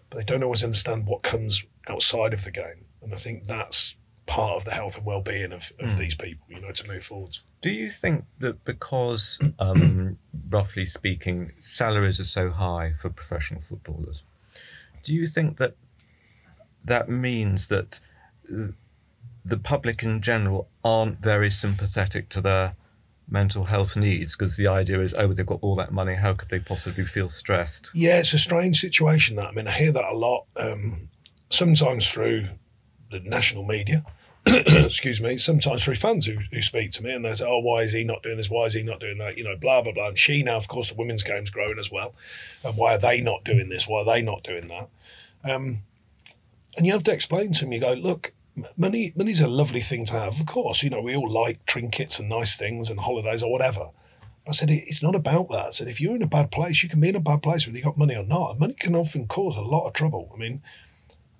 but 0.09 0.17
they 0.17 0.23
don't 0.23 0.43
always 0.43 0.63
understand 0.63 1.07
what 1.07 1.23
comes 1.23 1.63
outside 1.89 2.33
of 2.33 2.43
the 2.43 2.51
game. 2.51 2.85
And 3.01 3.11
I 3.13 3.17
think 3.17 3.47
that's 3.47 3.95
part 4.27 4.57
of 4.57 4.65
the 4.65 4.71
health 4.71 4.97
and 4.97 5.05
well-being 5.05 5.51
of, 5.53 5.71
of 5.79 5.91
Mm. 5.91 5.97
these 5.97 6.15
people, 6.15 6.45
you 6.49 6.59
know, 6.59 6.71
to 6.71 6.87
move 6.87 7.05
forwards. 7.05 7.41
Do 7.61 7.71
you 7.71 7.89
think 7.89 8.25
that 8.39 8.63
because, 8.65 9.39
um, 9.57 10.19
roughly 10.49 10.85
speaking, 10.85 11.53
salaries 11.59 12.19
are 12.19 12.23
so 12.25 12.51
high 12.51 12.93
for 13.01 13.09
professional 13.09 13.61
footballers, 13.61 14.23
do 15.01 15.13
you 15.15 15.27
think 15.27 15.57
that 15.57 15.75
that 16.83 17.09
means 17.09 17.67
that 17.67 17.99
uh, 18.53 18.67
the 19.47 19.57
public 19.57 20.03
in 20.03 20.21
general 20.21 20.67
aren't 20.83 21.19
very 21.19 21.49
sympathetic 21.49 22.29
to 22.29 22.41
their 22.41 22.75
mental 23.29 23.65
health 23.65 23.95
needs? 23.95 24.35
Because 24.35 24.57
the 24.57 24.67
idea 24.67 25.01
is, 25.01 25.13
oh, 25.13 25.33
they've 25.33 25.45
got 25.45 25.59
all 25.61 25.75
that 25.75 25.91
money, 25.91 26.15
how 26.15 26.33
could 26.33 26.49
they 26.49 26.59
possibly 26.59 27.05
feel 27.05 27.29
stressed? 27.29 27.89
Yeah, 27.93 28.19
it's 28.19 28.33
a 28.33 28.39
strange 28.39 28.79
situation. 28.79 29.35
That 29.35 29.47
I 29.47 29.51
mean, 29.51 29.67
I 29.67 29.71
hear 29.71 29.91
that 29.91 30.05
a 30.05 30.15
lot. 30.15 30.45
Um, 30.55 31.09
sometimes 31.49 32.09
through 32.09 32.49
the 33.09 33.19
national 33.19 33.63
media, 33.63 34.03
excuse 34.45 35.21
me. 35.21 35.37
Sometimes 35.37 35.83
through 35.83 35.95
fans 35.95 36.25
who, 36.25 36.37
who 36.51 36.61
speak 36.61 36.91
to 36.91 37.03
me 37.03 37.11
and 37.11 37.25
they 37.25 37.33
say, 37.33 37.45
"Oh, 37.45 37.59
why 37.59 37.81
is 37.81 37.93
he 37.93 38.03
not 38.03 38.23
doing 38.23 38.37
this? 38.37 38.49
Why 38.49 38.65
is 38.65 38.73
he 38.73 38.83
not 38.83 38.99
doing 38.99 39.17
that?" 39.17 39.37
You 39.37 39.43
know, 39.43 39.55
blah 39.55 39.81
blah 39.81 39.91
blah. 39.91 40.09
And 40.09 40.19
she 40.19 40.43
now, 40.43 40.57
of 40.57 40.67
course, 40.67 40.89
the 40.89 40.95
women's 40.95 41.23
game's 41.23 41.49
growing 41.49 41.79
as 41.79 41.91
well. 41.91 42.13
And 42.63 42.77
why 42.77 42.95
are 42.95 42.99
they 42.99 43.21
not 43.21 43.43
doing 43.43 43.69
this? 43.69 43.87
Why 43.87 44.01
are 44.01 44.05
they 44.05 44.21
not 44.21 44.43
doing 44.43 44.67
that? 44.67 44.89
Um, 45.43 45.79
and 46.77 46.85
you 46.85 46.93
have 46.93 47.03
to 47.03 47.11
explain 47.11 47.53
to 47.53 47.61
them. 47.61 47.73
You 47.73 47.79
go, 47.79 47.93
look. 47.93 48.33
Money, 48.75 49.13
money's 49.15 49.41
a 49.41 49.47
lovely 49.47 49.81
thing 49.81 50.05
to 50.05 50.13
have. 50.13 50.39
Of 50.39 50.45
course, 50.45 50.81
you 50.83 50.89
know 50.89 51.01
we 51.01 51.15
all 51.15 51.29
like 51.29 51.65
trinkets 51.65 52.19
and 52.19 52.29
nice 52.29 52.55
things 52.55 52.89
and 52.89 52.99
holidays 52.99 53.43
or 53.43 53.51
whatever. 53.51 53.89
I 54.47 54.51
said, 54.53 54.71
"It- 54.71 54.85
it's 54.87 55.03
not 55.03 55.15
about 55.15 55.49
that. 55.49 55.67
I 55.67 55.71
said, 55.71 55.87
if 55.87 55.99
you're 55.99 56.15
in 56.15 56.21
a 56.21 56.27
bad 56.27 56.51
place, 56.51 56.81
you 56.81 56.89
can 56.89 57.01
be 57.01 57.09
in 57.09 57.15
a 57.15 57.19
bad 57.19 57.43
place 57.43 57.67
whether 57.67 57.77
you 57.77 57.83
got 57.83 57.97
money 57.97 58.15
or 58.15 58.23
not. 58.23 58.51
And 58.51 58.59
money 58.59 58.73
can 58.73 58.95
often 58.95 59.27
cause 59.27 59.57
a 59.57 59.61
lot 59.61 59.87
of 59.87 59.93
trouble. 59.93 60.31
I 60.33 60.37
mean, 60.37 60.61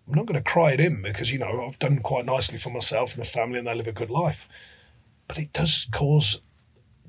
I'm 0.07 0.13
not 0.13 0.25
going 0.25 0.41
to 0.41 0.51
cry 0.51 0.71
it 0.73 0.79
in 0.79 1.01
because, 1.01 1.31
you 1.31 1.39
know, 1.39 1.65
I've 1.65 1.79
done 1.79 1.99
quite 1.99 2.25
nicely 2.25 2.57
for 2.57 2.69
myself 2.69 3.13
and 3.13 3.21
the 3.21 3.29
family 3.29 3.59
and 3.59 3.67
they 3.67 3.75
live 3.75 3.87
a 3.87 3.91
good 3.93 4.09
life. 4.09 4.47
But 5.27 5.37
it 5.37 5.53
does 5.53 5.87
cause 5.91 6.41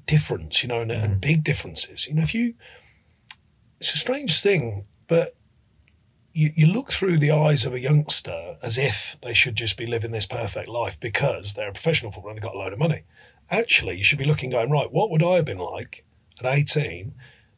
difference, 0.07 0.63
you 0.63 0.69
know, 0.69 0.81
and, 0.81 0.91
and 0.91 1.17
mm. 1.17 1.21
big 1.21 1.45
differences. 1.45 2.07
You 2.07 2.15
know, 2.15 2.23
if 2.23 2.35
you, 2.35 2.55
it's 3.81 3.95
a 3.95 3.99
strange 3.99 4.41
thing, 4.41 4.85
but 5.07 5.35
you, 6.39 6.53
you 6.55 6.67
look 6.69 6.93
through 6.93 7.19
the 7.19 7.33
eyes 7.33 7.67
of 7.67 7.75
a 7.75 7.81
youngster 7.81 8.59
as 8.63 8.79
if 8.79 9.17
they 9.23 9.35
should 9.35 9.57
just 9.57 9.77
be 9.77 9.87
living 9.87 10.13
this 10.13 10.25
perfect 10.25 10.69
life 10.69 10.97
because 11.01 11.55
they're 11.55 11.71
a 11.71 11.73
professional 11.73 12.13
footballer 12.13 12.35
and 12.35 12.39
they've 12.39 12.49
got 12.49 12.55
a 12.55 12.59
load 12.59 12.73
of 12.73 12.79
money. 12.79 13.03
Actually, 13.51 13.97
you 13.97 14.05
should 14.05 14.21
be 14.21 14.25
looking, 14.25 14.51
going, 14.51 14.71
right, 14.71 14.93
what 14.93 15.11
would 15.11 15.23
I 15.23 15.35
have 15.37 15.47
been 15.47 15.59
like 15.59 16.05
at 16.41 16.47
18 16.47 17.13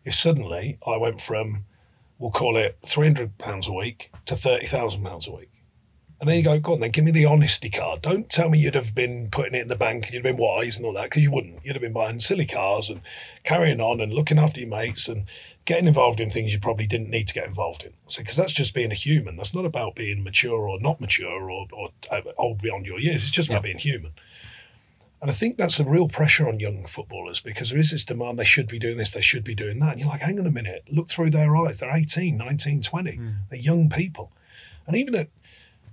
if 0.07 0.15
suddenly 0.15 0.79
I 0.87 0.97
went 0.97 1.21
from, 1.21 1.67
we'll 2.19 2.31
call 2.31 2.57
it 2.57 2.79
£300 2.87 3.67
a 3.67 3.73
week 3.73 4.11
to 4.25 4.35
£30,000 4.35 5.29
a 5.29 5.31
week? 5.31 5.51
And 6.19 6.29
then 6.29 6.39
you 6.39 6.45
go, 6.45 6.59
go 6.59 6.73
on, 6.73 6.81
then 6.81 6.91
give 6.91 7.05
me 7.05 7.11
the 7.11 7.27
honesty 7.27 7.69
card. 7.69 8.01
Don't 8.01 8.31
tell 8.31 8.49
me 8.49 8.61
you'd 8.61 8.75
have 8.75 8.95
been 8.95 9.29
putting 9.31 9.55
it 9.55 9.63
in 9.63 9.69
the 9.69 9.77
bank 9.77 10.07
and 10.07 10.15
you'd 10.15 10.25
have 10.25 10.37
been 10.37 10.43
wise 10.43 10.79
and 10.79 10.87
all 10.87 10.95
that, 10.95 11.05
because 11.05 11.23
you 11.23 11.31
wouldn't. 11.31 11.65
You'd 11.65 11.77
have 11.77 11.83
been 11.83 11.93
buying 11.93 12.21
silly 12.21 12.47
cars 12.47 12.89
and 12.89 13.03
carrying 13.45 13.81
on 13.81 14.01
and 14.01 14.13
looking 14.13 14.39
after 14.39 14.61
your 14.61 14.71
mates 14.71 15.07
and 15.07 15.25
getting 15.65 15.87
involved 15.87 16.21
in 16.21 16.31
things 16.31 16.53
you 16.53 16.59
probably 16.59 16.87
didn't 16.87 17.11
need 17.11 17.29
to 17.29 17.35
get 17.35 17.47
involved 17.47 17.85
in. 17.85 17.93
So, 18.07 18.23
because 18.23 18.37
that's 18.37 18.53
just 18.53 18.75
being 18.75 18.91
a 18.91 18.97
human. 18.97 19.37
That's 19.37 19.55
not 19.55 19.65
about 19.65 19.95
being 19.95 20.25
mature 20.25 20.69
or 20.69 20.81
not 20.81 21.01
mature 21.01 21.51
or, 21.51 21.67
or 21.73 21.91
uh, 22.11 22.23
old 22.39 22.63
beyond 22.63 22.87
your 22.87 22.99
years. 22.99 23.23
It's 23.23 23.31
just 23.31 23.49
about 23.49 23.63
being 23.63 23.79
human. 23.79 24.13
And 25.21 25.31
I 25.31 25.35
think 25.35 25.59
that's 25.59 25.79
a 25.79 25.85
real 25.85 26.09
pressure 26.09 26.49
on 26.49 26.61
young 26.61 26.87
footballers 26.87 27.41
because 27.41 27.71
there 27.71 27.79
is 27.79 27.91
this 27.91 28.07
demand 28.07 28.39
they 28.39 28.45
should 28.45 28.69
be 28.69 28.79
doing 28.79 28.97
this, 28.97 29.11
they 29.11 29.21
should 29.21 29.45
be 29.45 29.55
doing 29.55 29.79
that. 29.81 29.93
And 29.93 30.01
you're 30.01 30.09
like, 30.09 30.23
hang 30.23 30.41
on 30.41 30.47
a 30.47 30.51
minute, 30.51 30.85
look 30.91 31.11
through 31.11 31.31
their 31.31 31.55
eyes. 31.57 31.81
They're 31.81 31.95
18, 31.95 32.39
19, 32.39 32.83
20. 32.83 33.21
They're 33.51 33.59
young 33.59 33.91
people. 33.91 34.33
And 34.87 34.97
even 34.97 35.15
at 35.15 35.29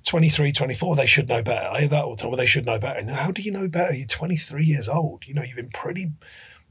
23, 0.06 0.53
24, 0.53 0.95
they 0.95 1.06
should 1.06 1.27
know 1.27 1.43
better. 1.43 1.67
I 1.67 1.82
hear 1.82 1.89
that 1.89 2.06
all 2.06 2.15
the 2.15 2.21
time, 2.21 2.32
well, 2.32 2.38
they 2.38 2.45
should 2.45 2.65
know 2.65 2.80
better. 2.80 3.01
Now, 3.03 3.15
how 3.15 3.32
do 3.32 3.41
you 3.41 3.51
know 3.51 3.67
better? 3.67 3.93
You're 3.93 4.08
23 4.08 4.63
years 4.63 4.88
old. 4.88 5.27
You 5.27 5.34
know, 5.34 5.43
you've 5.43 5.58
been 5.58 5.69
pretty 5.69 6.12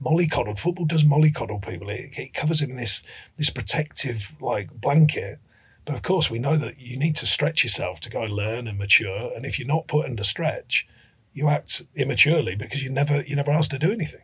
mollycoddled. 0.03 0.59
Football 0.59 0.87
does 0.87 1.05
mollycoddle 1.05 1.67
people. 1.67 1.89
It, 1.89 2.19
it 2.19 2.35
covers 2.35 2.63
it 2.63 2.71
in 2.71 2.77
this, 2.77 3.03
this 3.37 3.51
protective 3.51 4.35
like 4.41 4.81
blanket. 4.81 5.39
But 5.85 5.95
of 5.95 6.03
course, 6.03 6.31
we 6.31 6.39
know 6.39 6.57
that 6.57 6.79
you 6.79 6.97
need 6.97 7.17
to 7.17 7.27
stretch 7.27 7.63
yourself 7.63 8.01
to 8.01 8.11
go 8.11 8.23
learn 8.23 8.67
and 8.67 8.79
mature. 8.79 9.31
And 9.35 9.47
if 9.47 9.59
you're 9.59 9.69
not 9.69 9.87
put 9.87 10.07
under 10.07 10.25
stretch, 10.25 10.87
you 11.33 11.49
act 11.49 11.83
immaturely 11.95 12.57
because 12.57 12.83
you 12.83 12.91
never 12.91 13.21
you 13.21 13.37
never 13.37 13.53
asked 13.53 13.71
to 13.71 13.79
do 13.79 13.93
anything. 13.93 14.23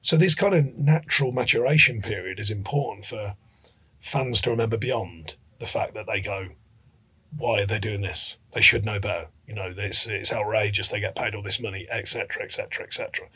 So 0.00 0.16
this 0.16 0.36
kind 0.36 0.54
of 0.54 0.76
natural 0.76 1.32
maturation 1.32 2.00
period 2.00 2.38
is 2.38 2.50
important 2.50 3.04
for 3.04 3.34
fans 4.00 4.40
to 4.42 4.50
remember 4.50 4.76
beyond 4.76 5.34
the 5.58 5.66
fact 5.66 5.94
that 5.94 6.06
they 6.06 6.20
go, 6.20 6.50
why 7.36 7.62
are 7.62 7.66
they 7.66 7.80
doing 7.80 8.02
this? 8.02 8.36
They 8.52 8.60
should 8.60 8.84
know 8.84 9.00
better. 9.00 9.26
You 9.46 9.54
know, 9.54 9.74
it's 9.76 10.06
it's 10.06 10.32
outrageous. 10.32 10.88
They 10.88 11.00
get 11.00 11.16
paid 11.16 11.34
all 11.34 11.42
this 11.42 11.60
money, 11.60 11.86
etc., 11.90 12.44
etc., 12.44 12.84
etc. 12.84 13.28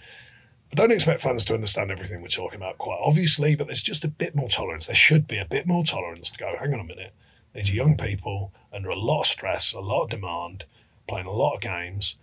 I 0.73 0.77
don't 0.77 0.93
expect 0.93 1.23
fans 1.23 1.45
to 1.47 1.55
understand 1.55 1.91
everything 1.91 2.23
we're 2.23 2.29
talking 2.29 2.57
about 2.57 2.79
quite 2.79 3.01
obviously, 3.03 3.57
but 3.57 3.67
there's 3.67 3.83
just 3.83 4.05
a 4.05 4.09
bit 4.09 4.37
more 4.37 4.49
tolerance. 4.49 4.87
There 4.87 4.95
should 4.95 5.27
be 5.27 5.39
a 5.39 5.45
bit 5.45 5.67
more 5.67 5.85
tolerance 5.85 6.31
to 6.31 6.39
go, 6.39 6.55
hang 6.59 6.73
on 6.73 6.81
a 6.81 6.85
minute. 6.85 7.13
These 7.55 7.71
are 7.71 7.75
young 7.75 7.97
people 7.97 8.53
under 8.73 8.89
a 8.89 8.99
lot 8.99 9.23
of 9.23 9.27
stress, 9.27 9.73
a 9.73 9.81
lot 9.81 10.05
of 10.05 10.11
demand, 10.11 10.65
playing 11.09 11.27
a 11.27 11.33
lot 11.33 11.55
of 11.55 11.61
games. 11.61 12.17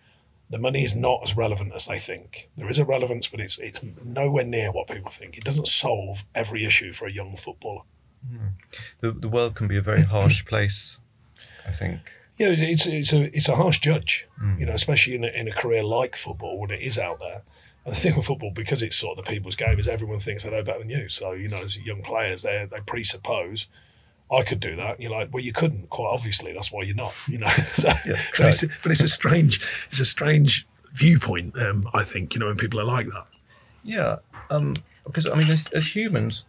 The 0.49 0.57
money 0.57 0.86
is 0.86 0.95
not 0.95 1.21
as 1.23 1.36
relevant 1.36 1.73
as 1.75 1.88
they 1.88 1.99
think. 1.99 2.49
There 2.55 2.69
is 2.69 2.79
a 2.79 2.86
relevance, 2.86 3.27
but 3.27 3.41
it's 3.41 3.57
it's 3.57 3.81
nowhere 4.01 4.45
near 4.45 4.71
what 4.71 4.88
people 4.88 5.12
think. 5.12 5.38
It 5.38 5.43
doesn't 5.43 5.67
solve 5.67 6.23
every 6.33 6.63
issue 6.63 6.93
for 6.93 7.05
a 7.05 7.12
young 7.12 7.36
footballer. 7.36 7.81
Hmm. 8.25 8.47
The, 9.01 9.12
the 9.12 9.27
world 9.27 9.55
can 9.55 9.67
be 9.67 9.75
a 9.75 9.81
very 9.81 10.03
harsh 10.03 10.45
place, 10.45 10.97
I 11.67 11.73
think. 11.73 11.99
Yeah, 12.38 12.49
it's 12.51 12.86
it's 12.86 13.12
a 13.12 13.36
it's 13.36 13.49
a 13.49 13.57
harsh 13.57 13.79
judge, 13.79 14.25
hmm. 14.39 14.57
you 14.57 14.65
know, 14.65 14.73
especially 14.73 15.15
in 15.15 15.25
a, 15.25 15.27
in 15.27 15.49
a 15.49 15.51
career 15.51 15.83
like 15.83 16.15
football 16.15 16.57
when 16.60 16.71
it 16.71 16.81
is 16.81 16.97
out 16.97 17.19
there. 17.19 17.41
And 17.88 17.95
the 17.95 18.00
thing 18.00 18.15
with 18.15 18.26
football, 18.26 18.52
because 18.52 18.84
it's 18.84 18.97
sort 18.97 19.17
of 19.17 19.26
the 19.26 19.32
people's 19.32 19.56
game, 19.56 19.80
is 19.80 19.88
everyone 19.88 20.19
thinks 20.19 20.43
they 20.43 20.52
know 20.52 20.62
better 20.62 20.80
than 20.80 20.89
you. 20.89 21.10
So 21.10 21.32
you 21.32 21.47
know, 21.47 21.62
as 21.63 21.80
young 21.80 22.04
players, 22.04 22.43
they 22.43 22.67
they 22.69 22.82
presuppose 22.82 23.65
I 24.32 24.43
could 24.43 24.60
do 24.60 24.76
that. 24.76 25.00
You're 25.00 25.12
like, 25.12 25.34
well, 25.34 25.43
you 25.43 25.54
couldn't. 25.54 25.89
Quite 25.89 26.10
obviously, 26.12 26.54
that's 26.54 26.71
why 26.71 26.84
you're 26.84 26.95
not. 26.95 27.13
You 27.28 27.39
know, 27.39 27.47
so 27.73 27.89
Yes, 28.06 28.30
but, 28.38 28.47
it's, 28.47 28.65
but 28.84 28.91
it's 28.91 29.02
a 29.02 29.08
strange 29.08 29.65
it's 29.89 30.00
a 30.00 30.06
strange 30.06 30.67
viewpoint. 30.91 31.58
Um, 31.60 31.89
I 31.93 32.04
think 32.04 32.34
you 32.34 32.39
know 32.39 32.47
when 32.47 32.58
people 32.58 32.80
are 32.80 32.86
like 32.86 33.08
that. 33.08 33.28
Yeah, 33.84 34.17
um, 34.50 34.76
because 35.06 35.28
I 35.30 35.36
mean, 35.36 35.50
as, 35.50 35.69
as 35.69 35.95
humans, 35.95 36.45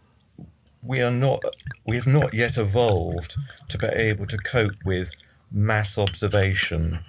we 0.83 1.01
are 1.01 1.11
not, 1.11 1.41
we 1.85 1.95
have 1.95 2.07
not 2.07 2.33
yet 2.33 2.57
evolved 2.57 3.35
to 3.69 3.77
be 3.77 3.87
able 3.87 4.25
to 4.27 4.37
cope 4.37 4.75
with 4.83 5.11
mass 5.51 5.97
observation 5.97 6.99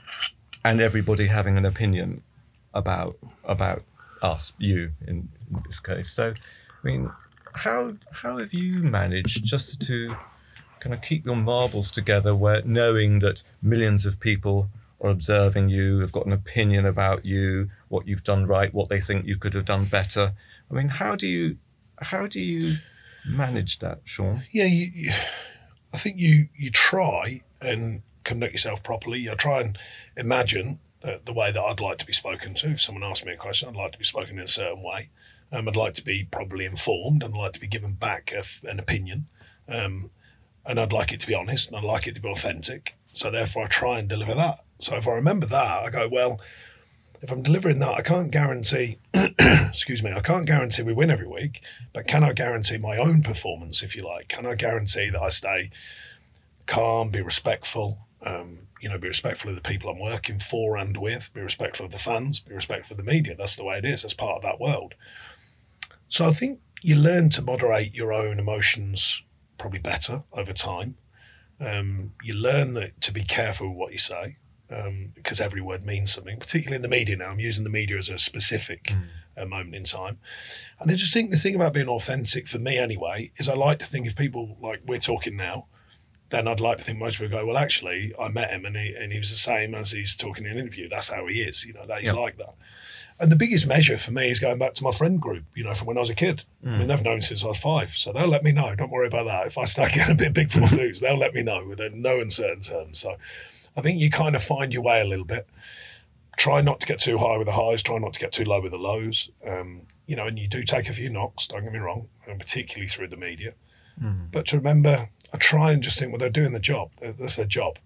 and 0.65 0.81
everybody 0.81 1.27
having 1.27 1.59
an 1.59 1.65
opinion 1.65 2.23
about 2.73 3.19
about 3.45 3.83
us, 4.23 4.53
you 4.59 4.93
in, 5.07 5.29
this 5.67 5.81
case. 5.81 6.13
So, 6.13 6.31
I 6.31 6.87
mean, 6.87 7.11
how 7.53 7.95
how 8.13 8.39
have 8.39 8.53
you 8.53 8.79
managed 8.79 9.45
just 9.45 9.83
to 9.83 10.15
kind 10.79 10.95
of 10.95 11.03
keep 11.03 11.27
your 11.27 11.37
marbles 11.37 11.91
together, 11.91 12.35
where 12.35 12.63
knowing 12.63 13.19
that 13.21 13.43
millions 13.63 14.07
of 14.07 14.21
people 14.21 14.69
are 15.01 15.11
observing 15.11 15.69
you, 15.69 15.99
have 16.01 16.13
got 16.13 16.27
an 16.27 16.33
opinion 16.33 16.87
about 16.87 17.25
you, 17.25 17.71
what 17.89 18.07
you've 18.07 18.25
done 18.25 18.47
right, 18.47 18.73
what 18.73 18.89
they 18.89 19.01
think 19.01 19.27
you 19.27 19.37
could 19.37 19.55
have 19.55 19.65
done 19.65 19.85
better. 19.87 20.33
I 20.71 20.75
mean, 20.75 20.89
how 20.89 21.17
do 21.17 21.27
you 21.27 21.59
how 22.01 22.27
do 22.27 22.41
you 22.41 22.79
manage 23.27 23.79
that, 23.81 24.01
Sean? 24.05 24.45
yeah, 24.51 24.65
you, 24.65 24.91
you, 24.95 25.13
I 25.93 25.99
think 25.99 26.19
you 26.19 26.49
you 26.57 26.71
try 26.71 27.43
and 27.61 28.03
conduct 28.25 28.53
yourself 28.53 28.83
properly. 28.83 29.21
You 29.21 29.35
try 29.35 29.61
and 29.61 29.79
imagine 30.17 30.79
the, 31.03 31.21
the 31.25 31.33
way 31.33 31.51
that 31.53 31.63
I'd 31.63 31.81
like 31.81 31.99
to 31.99 32.07
be 32.07 32.13
spoken 32.13 32.55
to. 32.55 32.71
If 32.71 32.81
someone 32.81 33.05
asks 33.05 33.25
me 33.25 33.33
a 33.33 33.37
question, 33.37 33.69
I'd 33.69 33.77
like 33.77 33.93
to 33.93 33.99
be 33.99 34.05
spoken 34.05 34.39
in 34.39 34.45
a 34.45 34.49
certain 34.49 34.83
way. 34.83 35.11
Um, 35.53 35.69
I'd 35.69 35.77
like 35.77 35.95
to 35.95 36.05
be 36.05 36.25
properly 36.25 36.65
informed, 36.65 37.23
and 37.23 37.35
I'd 37.35 37.41
like 37.41 37.53
to 37.55 37.61
be 37.61 37.67
given 37.67 37.95
back 37.95 38.33
an 38.65 38.79
opinion. 38.79 39.27
Um, 39.69 40.11
and 40.65 40.79
I'd 40.79 40.93
like 40.93 41.13
it 41.13 41.21
to 41.21 41.27
be 41.27 41.35
honest, 41.35 41.69
and 41.69 41.77
I'd 41.77 41.85
like 41.85 42.07
it 42.07 42.15
to 42.15 42.21
be 42.21 42.29
authentic. 42.29 42.97
So 43.13 43.31
therefore, 43.31 43.65
I 43.65 43.69
try 43.69 43.99
and 43.99 44.09
deliver 44.09 44.35
that. 44.35 44.65
So 44.79 44.97
if 44.97 45.09
I 45.09 45.13
remember 45.13 45.47
that, 45.47 45.85
I 45.85 45.91
go, 45.91 46.09
well, 46.09 46.41
if 47.23 47.31
I'm 47.31 47.43
delivering 47.43 47.81
that, 47.81 47.95
I 47.95 48.03
can't 48.03 48.31
guarantee, 48.31 48.99
excuse 49.15 50.03
me, 50.03 50.13
I 50.13 50.21
can't 50.21 50.47
guarantee 50.47 50.83
we 50.83 50.93
win 50.93 51.11
every 51.11 51.27
week, 51.27 51.63
but 51.93 52.07
can 52.07 52.25
I 52.25 52.33
guarantee 52.33 52.79
my 52.79 52.97
own 52.97 53.23
performance, 53.23 53.83
if 53.83 53.95
you 53.95 54.07
like? 54.07 54.29
Can 54.29 54.47
I 54.47 54.55
guarantee 54.55 55.11
that 55.11 55.21
I 55.21 55.29
stay 55.29 55.71
calm, 56.67 57.11
be 57.11 57.21
respectful, 57.21 57.99
um, 58.23 58.61
you 58.81 58.89
know, 58.89 58.99
be 58.99 59.09
respectful 59.09 59.51
of 59.51 59.57
the 59.57 59.63
people 59.63 59.91
I'm 59.91 59.99
working 59.99 60.39
for 60.39 60.77
and 60.77 60.97
with, 60.97 61.33
be 61.33 61.41
respectful 61.41 61.87
of 61.87 61.93
the 61.93 61.99
fans, 61.99 62.41
be 62.41 62.55
respectful 62.55 62.99
of 62.99 63.05
the 63.05 63.11
media. 63.11 63.35
That's 63.37 63.57
the 63.57 63.65
way 63.65 63.79
it 63.79 63.85
is. 63.85 64.03
That's 64.03 64.15
part 64.15 64.37
of 64.37 64.43
that 64.43 64.61
world. 64.61 64.95
So 66.09 66.27
I 66.27 66.33
think 66.33 66.61
you 66.83 66.97
learn 66.97 67.31
to 67.31 67.43
moderate 67.43 67.95
your 67.95 68.13
own 68.13 68.39
emotions 68.39 69.23
probably 69.59 69.79
better 69.79 70.23
over 70.33 70.53
time. 70.53 70.97
Um, 71.61 72.15
you 72.23 72.33
learn 72.33 72.75
that 72.75 73.01
to 73.03 73.13
be 73.13 73.23
careful 73.23 73.69
with 73.69 73.77
what 73.77 73.93
you 73.93 73.99
say 73.99 74.39
um, 74.71 75.13
because 75.15 75.41
every 75.41 75.61
word 75.61 75.85
means 75.85 76.13
something, 76.13 76.39
particularly 76.39 76.77
in 76.77 76.83
the 76.83 76.89
media 76.89 77.17
now. 77.17 77.31
I'm 77.31 77.41
using 77.41 77.65
the 77.65 77.71
media 77.71 77.99
as 77.99 78.09
a 78.09 78.19
specific 78.19 78.85
mm. 78.85 79.03
uh, 79.37 79.45
moment 79.45 79.75
in 79.75 79.85
time. 79.85 80.19
And 80.79 80.91
I 80.91 80.95
just 80.95 81.13
think 81.13 81.31
the 81.31 81.37
thing 81.37 81.55
about 81.55 81.75
being 81.75 81.89
authentic 81.89 82.49
for 82.49 82.59
me 82.59 82.79
anyway 82.79 83.31
is 83.37 83.49
I 83.49 83.55
like 83.55 83.79
to 83.81 83.87
think 83.87 84.07
if 84.07 84.17
people 84.17 84.57
like 84.63 84.81
we're 84.87 84.99
talking 84.99 85.37
now, 85.37 85.67
then 86.31 86.47
I'd 86.49 86.61
like 86.61 86.79
to 86.79 86.85
think 86.85 86.99
most 86.99 87.19
people 87.19 87.39
go, 87.39 87.47
well, 87.47 87.59
actually, 87.59 88.15
I 88.19 88.29
met 88.29 88.51
him 88.51 88.65
and 88.65 88.77
he, 88.77 88.95
and 88.95 89.13
he 89.13 89.19
was 89.19 89.31
the 89.31 89.37
same 89.37 89.75
as 89.75 89.91
he's 89.91 90.17
talking 90.17 90.47
in 90.47 90.53
an 90.53 90.59
interview. 90.59 90.89
That's 90.89 91.11
how 91.11 91.27
he 91.27 91.43
is, 91.43 91.65
you 91.65 91.73
know, 91.73 91.85
that 91.87 92.01
he's 92.01 92.13
like 92.13 92.39
that. 92.39 92.55
And 93.21 93.31
the 93.31 93.37
biggest 93.37 93.67
measure 93.67 93.99
for 93.99 94.13
me 94.13 94.31
is 94.31 94.41
going 94.41 94.59
back 94.59 94.73
to 94.75 94.85
my 94.85 94.93
friend 94.93 95.21
group, 95.21 95.45
you 95.55 95.63
know, 95.63 95.75
from 95.75 95.89
when 95.89 95.99
I 95.99 96.01
was 96.01 96.09
a 96.09 96.15
kid. 96.15 96.45
Mm. 96.65 96.73
I 96.73 96.79
mean, 96.79 96.89
they've 96.89 97.05
known 97.05 97.21
since 97.21 97.45
I 97.45 97.49
was 97.49 97.59
five, 97.59 97.91
so 97.91 98.13
they'll 98.13 98.27
let 98.27 98.43
me 98.43 98.53
know. 98.53 98.75
Don't 98.75 98.91
worry 98.91 99.09
about 99.09 99.27
that. 99.27 99.47
If 99.47 99.59
I 99.59 99.67
start 99.67 99.93
getting 99.95 100.15
a 100.15 100.17
bit 100.17 100.33
big 100.33 100.51
for 100.51 100.61
my 100.61 100.71
boots, 100.75 101.01
they'll 101.01 101.19
let 101.19 101.35
me 101.35 101.43
know 101.43 101.65
with 101.67 101.81
no 101.93 102.21
uncertain 102.21 102.63
terms. 102.63 103.01
So 103.01 103.17
I 103.77 103.83
think 103.83 104.01
you 104.01 104.09
kind 104.09 104.35
of 104.35 104.43
find 104.43 104.73
your 104.73 104.83
way 104.83 105.03
a 105.03 105.05
little 105.05 105.27
bit. 105.27 105.47
Try 106.39 106.63
not 106.63 106.81
to 106.81 106.87
get 106.87 107.01
too 107.01 107.19
high 107.19 107.37
with 107.37 107.47
the 107.47 107.53
highs. 107.53 107.83
Try 107.83 107.99
not 107.99 108.15
to 108.15 108.21
get 108.21 108.33
too 108.33 108.45
low 108.45 108.63
with 108.63 108.73
the 108.73 108.79
lows. 108.79 109.31
Um, 109.47 109.83
you 110.07 110.17
know, 110.17 110.27
and 110.27 110.39
you 110.39 110.49
do 110.49 110.65
take 110.65 110.89
a 110.89 110.95
few 110.95 111.11
knocks. 111.11 111.47
Don't 111.47 111.65
get 111.65 111.73
me 111.73 111.79
wrong, 111.79 112.09
and 112.27 112.41
particularly 112.41 112.89
through 112.89 113.09
the 113.09 113.17
media. 113.17 113.53
Mm. 114.03 114.31
But 114.33 114.47
to 114.47 114.57
remember, 114.57 115.11
I 115.33 115.39
try 115.39 115.73
and 115.73 115.83
just 115.83 115.99
think, 115.99 116.13
well, 116.13 116.19
they're 116.19 116.31
doing 116.31 116.53
the 116.53 116.61
job. 116.61 116.91
That's 117.01 117.37
their 117.37 117.47
job. 117.47 117.79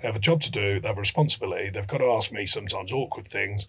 They 0.00 0.08
have 0.08 0.16
a 0.16 0.20
job 0.20 0.42
to 0.42 0.50
do. 0.50 0.80
They 0.80 0.88
have 0.88 0.96
a 0.96 1.00
responsibility. 1.00 1.70
They've 1.70 1.86
got 1.86 1.98
to 1.98 2.06
ask 2.06 2.32
me 2.32 2.46
sometimes 2.46 2.92
awkward 2.92 3.26
things. 3.26 3.66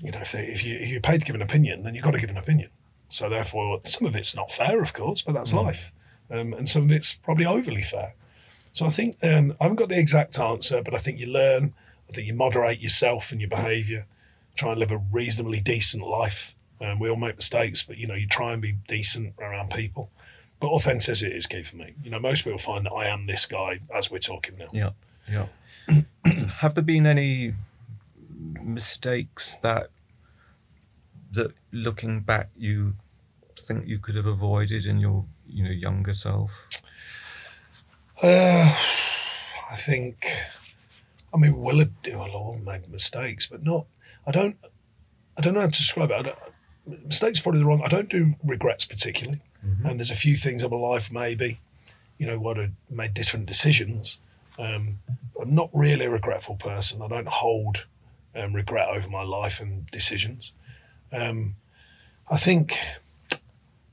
you 0.00 0.10
know, 0.10 0.20
if, 0.20 0.32
they, 0.32 0.46
if, 0.46 0.64
you, 0.64 0.76
if 0.76 0.88
you're 0.88 1.00
paid 1.00 1.20
to 1.20 1.26
give 1.26 1.34
an 1.34 1.42
opinion, 1.42 1.82
then 1.82 1.94
you've 1.94 2.04
got 2.04 2.12
to 2.12 2.20
give 2.20 2.30
an 2.30 2.36
opinion. 2.36 2.70
So 3.08 3.28
therefore, 3.28 3.80
some 3.84 4.06
of 4.06 4.16
it's 4.16 4.34
not 4.34 4.50
fair, 4.50 4.80
of 4.80 4.94
course, 4.94 5.22
but 5.22 5.32
that's 5.32 5.52
mm. 5.52 5.64
life. 5.64 5.92
Um, 6.30 6.54
and 6.54 6.68
some 6.68 6.84
of 6.84 6.92
it's 6.92 7.14
probably 7.14 7.44
overly 7.44 7.82
fair. 7.82 8.14
So 8.72 8.86
I 8.86 8.90
think 8.90 9.18
um, 9.22 9.54
I 9.60 9.64
haven't 9.64 9.76
got 9.76 9.90
the 9.90 9.98
exact 9.98 10.38
answer, 10.38 10.80
but 10.82 10.94
I 10.94 10.98
think 10.98 11.18
you 11.18 11.26
learn. 11.26 11.74
I 12.08 12.12
think 12.12 12.26
you 12.26 12.34
moderate 12.34 12.80
yourself 12.80 13.30
and 13.30 13.40
your 13.40 13.50
behaviour. 13.50 14.06
Try 14.56 14.70
and 14.70 14.80
live 14.80 14.90
a 14.90 14.98
reasonably 14.98 15.60
decent 15.60 16.06
life. 16.06 16.54
Um, 16.80 16.98
we 16.98 17.08
all 17.08 17.16
make 17.16 17.36
mistakes, 17.36 17.82
but 17.82 17.98
you 17.98 18.06
know 18.06 18.14
you 18.14 18.26
try 18.26 18.52
and 18.52 18.62
be 18.62 18.72
decent 18.72 19.34
around 19.38 19.70
people. 19.70 20.10
But 20.62 20.68
authenticity 20.68 21.34
is 21.34 21.48
key 21.48 21.64
for 21.64 21.74
me. 21.74 21.94
You 22.04 22.10
know, 22.10 22.20
most 22.20 22.44
people 22.44 22.56
find 22.56 22.86
that 22.86 22.92
I 22.92 23.08
am 23.08 23.26
this 23.26 23.46
guy 23.46 23.80
as 23.92 24.12
we're 24.12 24.18
talking 24.18 24.58
now. 24.58 24.68
Yeah, 24.72 24.90
yeah. 25.28 26.02
Have 26.60 26.76
there 26.76 26.84
been 26.84 27.04
any 27.04 27.54
mistakes 28.62 29.56
that 29.56 29.90
that 31.32 31.50
looking 31.72 32.20
back 32.20 32.50
you 32.56 32.94
think 33.58 33.88
you 33.88 33.98
could 33.98 34.14
have 34.14 34.26
avoided 34.26 34.86
in 34.86 35.00
your 35.00 35.24
you 35.48 35.64
know 35.64 35.70
younger 35.72 36.12
self? 36.12 36.68
Uh, 38.22 38.78
I 39.68 39.76
think, 39.76 40.28
I 41.34 41.38
mean, 41.38 41.60
we'll 41.60 41.80
have, 41.80 41.90
we'll 42.06 42.36
all 42.36 42.60
made 42.64 42.88
mistakes, 42.88 43.48
but 43.48 43.64
not. 43.64 43.86
I 44.24 44.30
don't. 44.30 44.56
I 45.36 45.40
don't 45.40 45.54
know 45.54 45.60
how 45.60 45.66
to 45.66 45.72
describe 45.72 46.12
it. 46.12 46.36
mistakes 46.86 47.40
probably 47.40 47.58
the 47.58 47.66
wrong. 47.66 47.82
I 47.82 47.88
don't 47.88 48.08
do 48.08 48.36
regrets 48.44 48.84
particularly, 48.84 49.40
mm-hmm. 49.64 49.86
and 49.86 50.00
there's 50.00 50.10
a 50.10 50.16
few 50.16 50.36
things 50.36 50.62
in 50.62 50.70
my 50.70 50.76
life 50.76 51.10
maybe, 51.12 51.60
you 52.18 52.26
know, 52.26 52.38
what 52.38 52.58
I 52.58 52.70
made 52.90 53.14
different 53.14 53.46
decisions. 53.46 54.18
Um, 54.58 54.98
I'm 55.40 55.54
not 55.54 55.70
really 55.72 56.06
a 56.06 56.10
regretful 56.10 56.56
person. 56.56 57.02
I 57.02 57.08
don't 57.08 57.28
hold 57.28 57.86
um, 58.34 58.54
regret 58.54 58.88
over 58.88 59.08
my 59.08 59.22
life 59.22 59.60
and 59.60 59.86
decisions. 59.86 60.52
Um, 61.12 61.56
I 62.30 62.36
think 62.36 62.78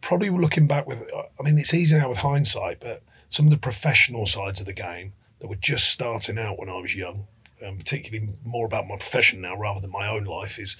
probably 0.02 0.30
looking 0.30 0.68
back 0.68 0.88
with, 0.88 1.04
I 1.40 1.44
mean, 1.44 1.58
it's 1.58 1.74
easy 1.74 1.98
now 1.98 2.10
with 2.10 2.20
hindsight, 2.20 2.80
but 2.80 3.02
some 3.30 3.46
of 3.46 3.52
the 3.52 3.58
professional 3.58 4.26
sides 4.26 4.60
of 4.60 4.66
the 4.66 4.74
game 4.74 5.14
that 5.40 5.48
were 5.48 5.56
just 5.56 5.90
starting 5.90 6.38
out 6.38 6.58
when 6.58 6.70
I 6.70 6.80
was 6.80 6.96
young, 6.96 7.28
um, 7.66 7.78
particularly 7.78 8.30
more 8.44 8.66
about 8.66 8.88
my 8.88 8.96
profession 8.96 9.42
now 9.42 9.56
rather 9.56 9.82
than 9.82 9.92
my 9.92 10.08
own 10.08 10.24
life, 10.24 10.58
is 10.58 10.78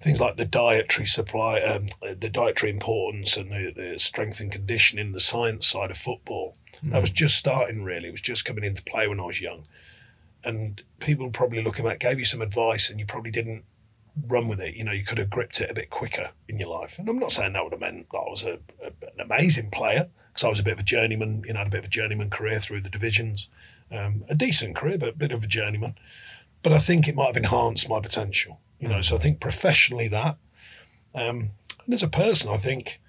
things 0.00 0.20
like 0.20 0.36
the 0.36 0.44
dietary 0.44 1.06
supply, 1.06 1.60
um, 1.60 1.88
the 2.00 2.30
dietary 2.30 2.72
importance, 2.72 3.36
and 3.36 3.50
the, 3.50 3.72
the, 3.74 3.98
strength 3.98 4.40
and 4.40 4.50
conditioning, 4.50 5.12
the 5.12 5.20
science 5.20 5.66
side 5.66 5.90
of 5.90 5.98
football. 5.98 6.56
Mm. 6.84 6.92
That 6.92 7.00
was 7.02 7.10
just 7.10 7.36
starting 7.36 7.84
really. 7.84 8.08
It 8.08 8.12
was 8.12 8.22
just 8.22 8.44
coming 8.44 8.64
into 8.64 8.82
play 8.82 9.06
when 9.06 9.20
I 9.20 9.24
was 9.26 9.40
young, 9.40 9.64
and 10.42 10.82
people 11.00 11.30
probably 11.30 11.62
looking 11.62 11.86
at 11.86 12.00
gave 12.00 12.18
you 12.18 12.24
some 12.24 12.42
advice, 12.42 12.88
and 12.88 12.98
you 12.98 13.06
probably 13.06 13.30
didn't 13.30 13.64
run 14.26 14.48
with 14.48 14.60
it. 14.60 14.74
You 14.74 14.84
know, 14.84 14.92
you 14.92 15.04
could 15.04 15.18
have 15.18 15.30
gripped 15.30 15.60
it 15.60 15.70
a 15.70 15.74
bit 15.74 15.90
quicker 15.90 16.30
in 16.48 16.58
your 16.58 16.68
life. 16.68 16.98
And 16.98 17.08
I'm 17.08 17.18
not 17.18 17.32
saying 17.32 17.52
that 17.52 17.62
would 17.62 17.72
have 17.72 17.80
meant 17.80 18.10
that 18.10 18.18
I 18.18 18.30
was 18.30 18.42
a, 18.42 18.58
a, 18.82 18.86
an 18.86 19.20
amazing 19.20 19.70
player 19.70 20.08
because 20.32 20.44
I 20.44 20.48
was 20.48 20.60
a 20.60 20.64
bit 20.64 20.74
of 20.74 20.80
a 20.80 20.84
journeyman, 20.84 21.44
you 21.46 21.52
know, 21.52 21.58
had 21.58 21.68
a 21.68 21.70
bit 21.70 21.80
of 21.80 21.84
a 21.86 21.88
journeyman 21.88 22.30
career 22.30 22.60
through 22.60 22.82
the 22.82 22.88
divisions. 22.88 23.48
Um, 23.92 24.24
a 24.28 24.34
decent 24.34 24.76
career, 24.76 24.98
but 24.98 25.08
a 25.08 25.12
bit 25.12 25.32
of 25.32 25.42
a 25.42 25.48
journeyman. 25.48 25.96
But 26.62 26.72
I 26.72 26.78
think 26.78 27.08
it 27.08 27.14
might 27.14 27.26
have 27.26 27.36
enhanced 27.36 27.88
my 27.88 28.00
potential, 28.00 28.60
you 28.78 28.88
know. 28.88 29.00
So 29.02 29.16
I 29.16 29.18
think 29.18 29.40
professionally 29.40 30.08
that, 30.08 30.36
um, 31.14 31.50
and 31.84 31.94
as 31.94 32.02
a 32.02 32.08
person, 32.08 32.50
I 32.50 32.58
think 32.58 33.00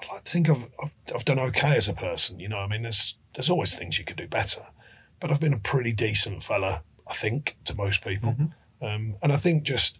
I 0.00 0.14
like 0.14 0.24
to 0.24 0.32
think 0.32 0.48
I've, 0.48 0.64
I've, 0.82 0.92
I've 1.14 1.24
done 1.24 1.38
okay 1.38 1.76
as 1.76 1.88
a 1.88 1.92
person. 1.92 2.38
You 2.38 2.48
know, 2.48 2.58
I 2.58 2.66
mean, 2.66 2.82
there's 2.82 3.16
there's 3.34 3.50
always 3.50 3.76
things 3.76 3.98
you 3.98 4.04
could 4.04 4.16
do 4.16 4.28
better, 4.28 4.66
but 5.20 5.30
I've 5.30 5.40
been 5.40 5.52
a 5.52 5.58
pretty 5.58 5.92
decent 5.92 6.42
fella, 6.42 6.82
I 7.06 7.14
think, 7.14 7.56
to 7.64 7.74
most 7.74 8.04
people. 8.04 8.32
Mm-hmm. 8.32 8.84
Um, 8.84 9.16
and 9.22 9.32
I 9.32 9.36
think 9.36 9.64
just 9.64 9.98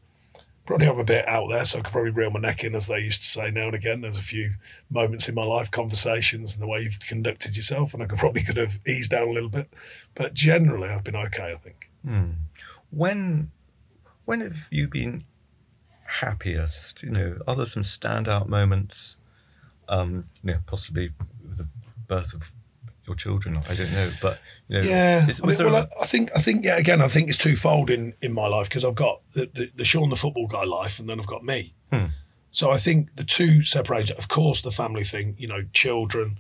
probably 0.69 0.87
I'm 0.87 0.99
a 0.99 1.05
bit 1.05 1.27
out 1.27 1.49
there, 1.51 1.65
so 1.65 1.79
I 1.79 1.83
could 1.83 1.93
probably 1.93 2.11
reel 2.11 2.31
my 2.31 2.41
neck 2.41 2.63
in, 2.63 2.75
as 2.75 2.87
they 2.87 2.99
used 2.99 3.23
to 3.23 3.29
say 3.29 3.51
now 3.51 3.67
and 3.67 3.75
again. 3.75 4.03
There's 4.03 4.19
a 4.19 4.23
few 4.23 4.55
moments 4.91 5.29
in 5.29 5.35
my 5.35 5.45
life, 5.45 5.71
conversations, 5.71 6.55
and 6.55 6.63
the 6.63 6.69
way 6.69 6.83
you've 6.83 7.01
conducted 7.01 7.57
yourself, 7.57 7.95
and 7.95 8.03
I 8.03 8.07
could 8.07 8.19
probably 8.19 8.43
could 8.43 8.59
have 8.59 8.79
eased 8.87 9.11
down 9.11 9.29
a 9.29 9.33
little 9.33 9.49
bit. 9.49 9.73
But 10.15 10.35
generally, 10.35 10.91
I've 10.91 11.05
been 11.05 11.17
okay, 11.17 11.53
I 11.53 11.57
think. 11.57 11.91
Hmm. 12.09 12.31
When, 12.91 13.51
when 14.25 14.41
have 14.41 14.57
you 14.71 14.89
been 14.89 15.25
happiest? 16.21 17.03
You 17.03 17.11
know, 17.11 17.39
are 17.47 17.55
there 17.55 17.67
some 17.67 17.83
standout 17.83 18.49
moments? 18.49 19.19
Um, 19.91 20.25
you 20.43 20.55
know, 20.55 20.59
possibly 20.67 21.11
the 21.45 21.67
birth 22.07 22.33
of 22.33 22.51
your 23.07 23.15
children. 23.15 23.63
I 23.69 23.75
don't 23.75 23.93
know, 23.93 24.11
but 24.23 24.39
you 24.69 24.81
know, 24.81 24.89
yeah. 24.89 25.29
Is, 25.29 25.41
I, 25.43 25.47
mean, 25.47 25.57
well, 25.59 25.75
a... 25.77 25.89
I 26.01 26.07
think 26.07 26.31
I 26.35 26.41
think 26.41 26.65
yeah. 26.65 26.77
Again, 26.77 27.03
I 27.03 27.09
think 27.09 27.29
it's 27.29 27.39
twofold 27.39 27.91
in 27.91 28.15
in 28.23 28.33
my 28.33 28.47
life 28.47 28.69
because 28.69 28.85
I've 28.85 28.95
got 28.95 29.21
the, 29.33 29.51
the, 29.53 29.71
the 29.77 29.85
Sean 29.85 30.09
the 30.09 30.17
football 30.17 30.47
guy 30.47 30.65
life, 30.65 30.99
and 30.99 31.09
then 31.09 31.21
I've 31.21 31.27
got 31.27 31.45
me. 31.45 31.75
Hmm. 31.93 32.07
So 32.51 32.71
I 32.71 32.79
think 32.79 33.17
the 33.17 33.25
two 33.25 33.63
separate. 33.63 34.11
Of 34.11 34.29
course, 34.29 34.63
the 34.63 34.71
family 34.71 35.05
thing. 35.05 35.35
You 35.39 35.49
know, 35.49 35.65
children, 35.73 36.39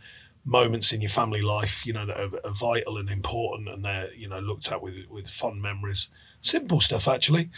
moments 0.49 0.93
in 0.93 1.01
your 1.01 1.11
family 1.11 1.43
life. 1.43 1.85
You 1.87 1.93
know 1.93 2.07
that 2.07 2.19
are, 2.19 2.47
are 2.47 2.55
vital 2.55 2.97
and 2.97 3.11
important, 3.11 3.69
and 3.69 3.85
they're 3.85 4.13
you 4.15 4.29
know 4.29 4.41
looked 4.41 4.73
at 4.73 4.83
with 4.83 5.09
with 5.09 5.29
fond 5.29 5.63
memories. 5.63 6.09
Simple 6.41 6.81
stuff 6.81 7.07
actually. 7.07 7.51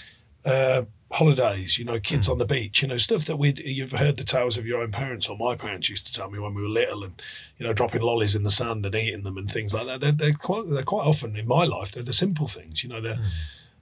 Uh, 0.45 0.85
holidays, 1.13 1.77
you 1.77 1.85
know, 1.85 1.99
kids 1.99 2.29
mm. 2.29 2.33
on 2.33 2.39
the 2.39 2.45
beach, 2.45 2.83
you 2.83 2.89
know, 2.89 2.97
stuff 2.97 3.25
that 3.25 3.37
we 3.37 3.53
you've 3.57 3.93
heard 3.93 4.17
the 4.17 4.25
tales 4.25 4.57
of 4.57 4.65
your 4.65 4.81
own 4.81 4.93
parents 4.93 5.29
or 5.29 5.37
my 5.37 5.57
parents 5.57 5.91
used 5.91 6.07
to 6.07 6.13
tell 6.13 6.31
me 6.31 6.39
when 6.39 6.55
we 6.55 6.63
were 6.63 6.69
little, 6.69 7.03
and 7.03 7.21
you 7.59 7.67
know, 7.67 7.73
dropping 7.73 8.01
lollies 8.01 8.35
in 8.35 8.45
the 8.45 8.51
sand 8.51 8.87
and 8.87 8.95
eating 8.95 9.25
them 9.25 9.37
and 9.37 9.51
things 9.51 9.75
like 9.75 9.87
that. 9.87 10.01
They're, 10.01 10.13
they're 10.13 10.33
quite 10.35 10.69
they're 10.69 10.83
quite 10.83 11.07
often 11.07 11.37
in 11.37 11.47
my 11.47 11.65
life 11.65 11.93
they're 11.93 12.03
the 12.03 12.13
simple 12.13 12.49
things, 12.49 12.83
you 12.83 12.89
know, 12.89 13.01
they're. 13.01 13.17
Mm. 13.17 13.31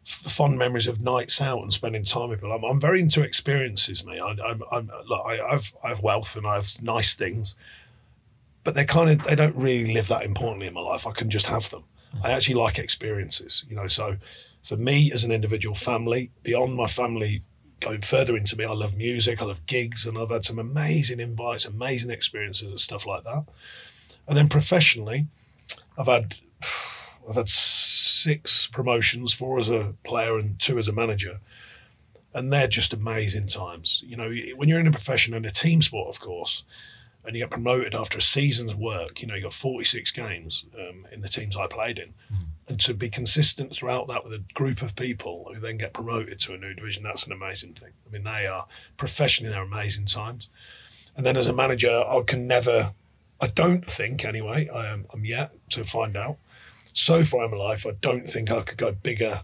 Fond 0.04 0.56
memories 0.56 0.86
of 0.86 1.02
nights 1.02 1.38
out 1.38 1.60
and 1.60 1.70
spending 1.70 2.02
time 2.02 2.30
with 2.30 2.38
people. 2.38 2.50
I'm, 2.50 2.64
I'm 2.64 2.80
very 2.80 2.98
into 2.98 3.22
experiences, 3.22 4.06
mate. 4.06 4.20
I, 4.20 4.36
I'm, 4.42 4.62
I'm 4.72 4.90
look, 5.06 5.22
I, 5.26 5.38
I've, 5.38 5.74
I 5.84 5.90
have 5.90 6.02
wealth 6.02 6.34
and 6.34 6.46
I 6.46 6.54
have 6.54 6.82
nice 6.82 7.12
things, 7.14 7.54
but 8.68 8.74
they 8.74 8.84
kind 8.84 9.08
of 9.08 9.26
they 9.26 9.34
don't 9.34 9.56
really 9.56 9.94
live 9.94 10.08
that 10.08 10.24
importantly 10.24 10.66
in 10.66 10.74
my 10.74 10.82
life. 10.82 11.06
I 11.06 11.12
can 11.12 11.30
just 11.30 11.46
have 11.46 11.70
them. 11.70 11.84
Mm. 12.14 12.26
I 12.26 12.32
actually 12.32 12.56
like 12.56 12.78
experiences, 12.78 13.64
you 13.66 13.74
know. 13.74 13.88
So 13.88 14.18
for 14.62 14.76
me 14.76 15.10
as 15.10 15.24
an 15.24 15.32
individual 15.32 15.74
family, 15.74 16.32
beyond 16.42 16.74
my 16.74 16.86
family 16.86 17.44
going 17.80 18.02
further 18.02 18.36
into 18.36 18.58
me, 18.58 18.66
I 18.66 18.74
love 18.74 18.94
music, 18.94 19.40
I 19.40 19.46
love 19.46 19.64
gigs, 19.64 20.04
and 20.04 20.18
I've 20.18 20.28
had 20.28 20.44
some 20.44 20.58
amazing 20.58 21.18
invites, 21.18 21.64
amazing 21.64 22.10
experiences 22.10 22.68
and 22.68 22.78
stuff 22.78 23.06
like 23.06 23.24
that. 23.24 23.46
And 24.26 24.36
then 24.36 24.50
professionally, 24.50 25.28
I've 25.96 26.08
had 26.08 26.34
I've 27.26 27.36
had 27.36 27.48
six 27.48 28.66
promotions, 28.66 29.32
four 29.32 29.58
as 29.58 29.70
a 29.70 29.94
player 30.04 30.38
and 30.38 30.58
two 30.58 30.78
as 30.78 30.88
a 30.88 30.92
manager. 30.92 31.40
And 32.34 32.52
they're 32.52 32.68
just 32.68 32.92
amazing 32.92 33.46
times. 33.46 34.02
You 34.06 34.18
know, 34.18 34.30
when 34.56 34.68
you're 34.68 34.78
in 34.78 34.86
a 34.86 34.92
profession 34.92 35.32
and 35.32 35.46
a 35.46 35.50
team 35.50 35.80
sport, 35.80 36.14
of 36.14 36.20
course, 36.20 36.64
and 37.28 37.36
you 37.36 37.42
get 37.42 37.50
promoted 37.50 37.94
after 37.94 38.16
a 38.16 38.22
season's 38.22 38.74
work. 38.74 39.20
You 39.20 39.28
know, 39.28 39.34
you 39.34 39.42
got 39.42 39.52
46 39.52 40.10
games 40.12 40.64
um, 40.74 41.06
in 41.12 41.20
the 41.20 41.28
teams 41.28 41.58
I 41.58 41.66
played 41.66 41.98
in. 41.98 42.14
And 42.66 42.80
to 42.80 42.94
be 42.94 43.10
consistent 43.10 43.74
throughout 43.74 44.08
that 44.08 44.24
with 44.24 44.32
a 44.32 44.42
group 44.54 44.80
of 44.80 44.96
people 44.96 45.50
who 45.52 45.60
then 45.60 45.76
get 45.76 45.92
promoted 45.92 46.38
to 46.40 46.54
a 46.54 46.56
new 46.56 46.72
division, 46.72 47.02
that's 47.02 47.26
an 47.26 47.32
amazing 47.32 47.74
thing. 47.74 47.90
I 48.06 48.10
mean, 48.10 48.24
they 48.24 48.46
are 48.46 48.66
professionally, 48.96 49.52
they're 49.52 49.62
amazing 49.62 50.06
times. 50.06 50.48
And 51.14 51.26
then 51.26 51.36
as 51.36 51.46
a 51.46 51.52
manager, 51.52 52.02
I 52.02 52.22
can 52.26 52.46
never, 52.46 52.92
I 53.42 53.48
don't 53.48 53.84
think 53.84 54.24
anyway, 54.24 54.68
I 54.68 54.86
am, 54.86 55.04
I'm 55.12 55.26
yet 55.26 55.52
to 55.70 55.84
find 55.84 56.16
out. 56.16 56.38
So 56.94 57.24
far 57.24 57.44
in 57.44 57.50
my 57.50 57.58
life, 57.58 57.86
I 57.86 57.92
don't 58.00 58.26
think 58.28 58.50
I 58.50 58.62
could 58.62 58.78
go 58.78 58.90
bigger 58.92 59.42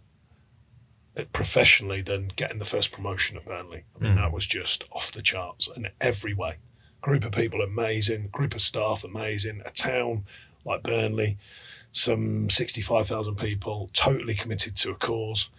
uh, 1.18 1.24
professionally 1.34 2.00
than 2.00 2.32
getting 2.34 2.58
the 2.60 2.64
first 2.64 2.92
promotion 2.92 3.36
at 3.36 3.44
Burnley. 3.44 3.84
I 3.94 4.02
mean, 4.02 4.16
that 4.16 4.32
was 4.32 4.46
just 4.46 4.84
off 4.90 5.12
the 5.12 5.20
charts 5.22 5.68
in 5.76 5.88
every 6.00 6.32
way. 6.32 6.56
Group 7.04 7.24
of 7.26 7.32
people 7.32 7.60
amazing, 7.60 8.28
group 8.32 8.54
of 8.54 8.62
staff 8.62 9.04
amazing, 9.04 9.60
a 9.66 9.70
town 9.70 10.24
like 10.64 10.82
Burnley, 10.82 11.36
some 11.92 12.48
65,000 12.48 13.36
people 13.36 13.90
totally 13.92 14.34
committed 14.34 14.74
to 14.76 14.90
a 14.90 14.94
cause. 14.94 15.50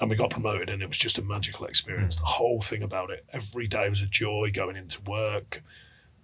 And 0.00 0.08
we 0.08 0.14
got 0.14 0.30
promoted, 0.30 0.70
and 0.70 0.82
it 0.82 0.88
was 0.88 0.98
just 0.98 1.18
a 1.18 1.22
magical 1.22 1.66
experience. 1.66 2.14
Hmm. 2.14 2.20
The 2.20 2.26
whole 2.26 2.60
thing 2.60 2.82
about 2.82 3.10
it. 3.10 3.24
Every 3.32 3.66
day 3.66 3.88
was 3.88 4.02
a 4.02 4.06
joy 4.06 4.50
going 4.52 4.76
into 4.76 5.00
work. 5.02 5.62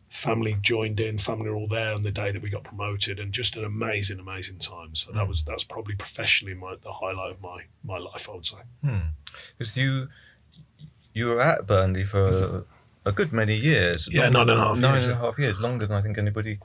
Family 0.08 0.56
joined 0.60 1.00
in, 1.00 1.18
family 1.18 1.50
were 1.50 1.56
all 1.56 1.68
there 1.68 1.94
on 1.94 2.04
the 2.04 2.12
day 2.12 2.30
that 2.30 2.42
we 2.42 2.48
got 2.48 2.64
promoted, 2.64 3.18
and 3.18 3.32
just 3.32 3.56
an 3.56 3.64
amazing, 3.64 4.20
amazing 4.20 4.58
time. 4.58 4.94
So 4.94 5.10
that 5.12 5.22
hmm. 5.22 5.28
was 5.28 5.42
that's 5.42 5.64
probably 5.64 5.96
professionally 5.96 6.54
my 6.54 6.76
the 6.80 6.92
highlight 6.92 7.32
of 7.32 7.40
my 7.40 7.64
my 7.82 7.98
life, 7.98 8.28
I 8.30 8.34
would 8.34 8.46
say. 8.46 8.58
Hmm. 8.84 8.98
Because 9.56 9.76
you 9.76 10.08
you 11.12 11.26
were 11.26 11.40
at 11.40 11.66
Burnley 11.66 12.04
for 12.04 12.64
a 13.04 13.12
good 13.12 13.32
many 13.32 13.56
years. 13.56 14.08
Yeah, 14.10 14.24
Long- 14.24 14.32
nine 14.32 14.50
and 14.50 14.60
a 14.60 14.64
half 14.64 14.78
nine 14.78 14.92
years, 14.94 15.04
and 15.04 15.12
a 15.12 15.16
half 15.16 15.38
years, 15.38 15.60
longer 15.60 15.86
than 15.86 15.96
I 15.96 16.02
think 16.02 16.18
anybody 16.18 16.58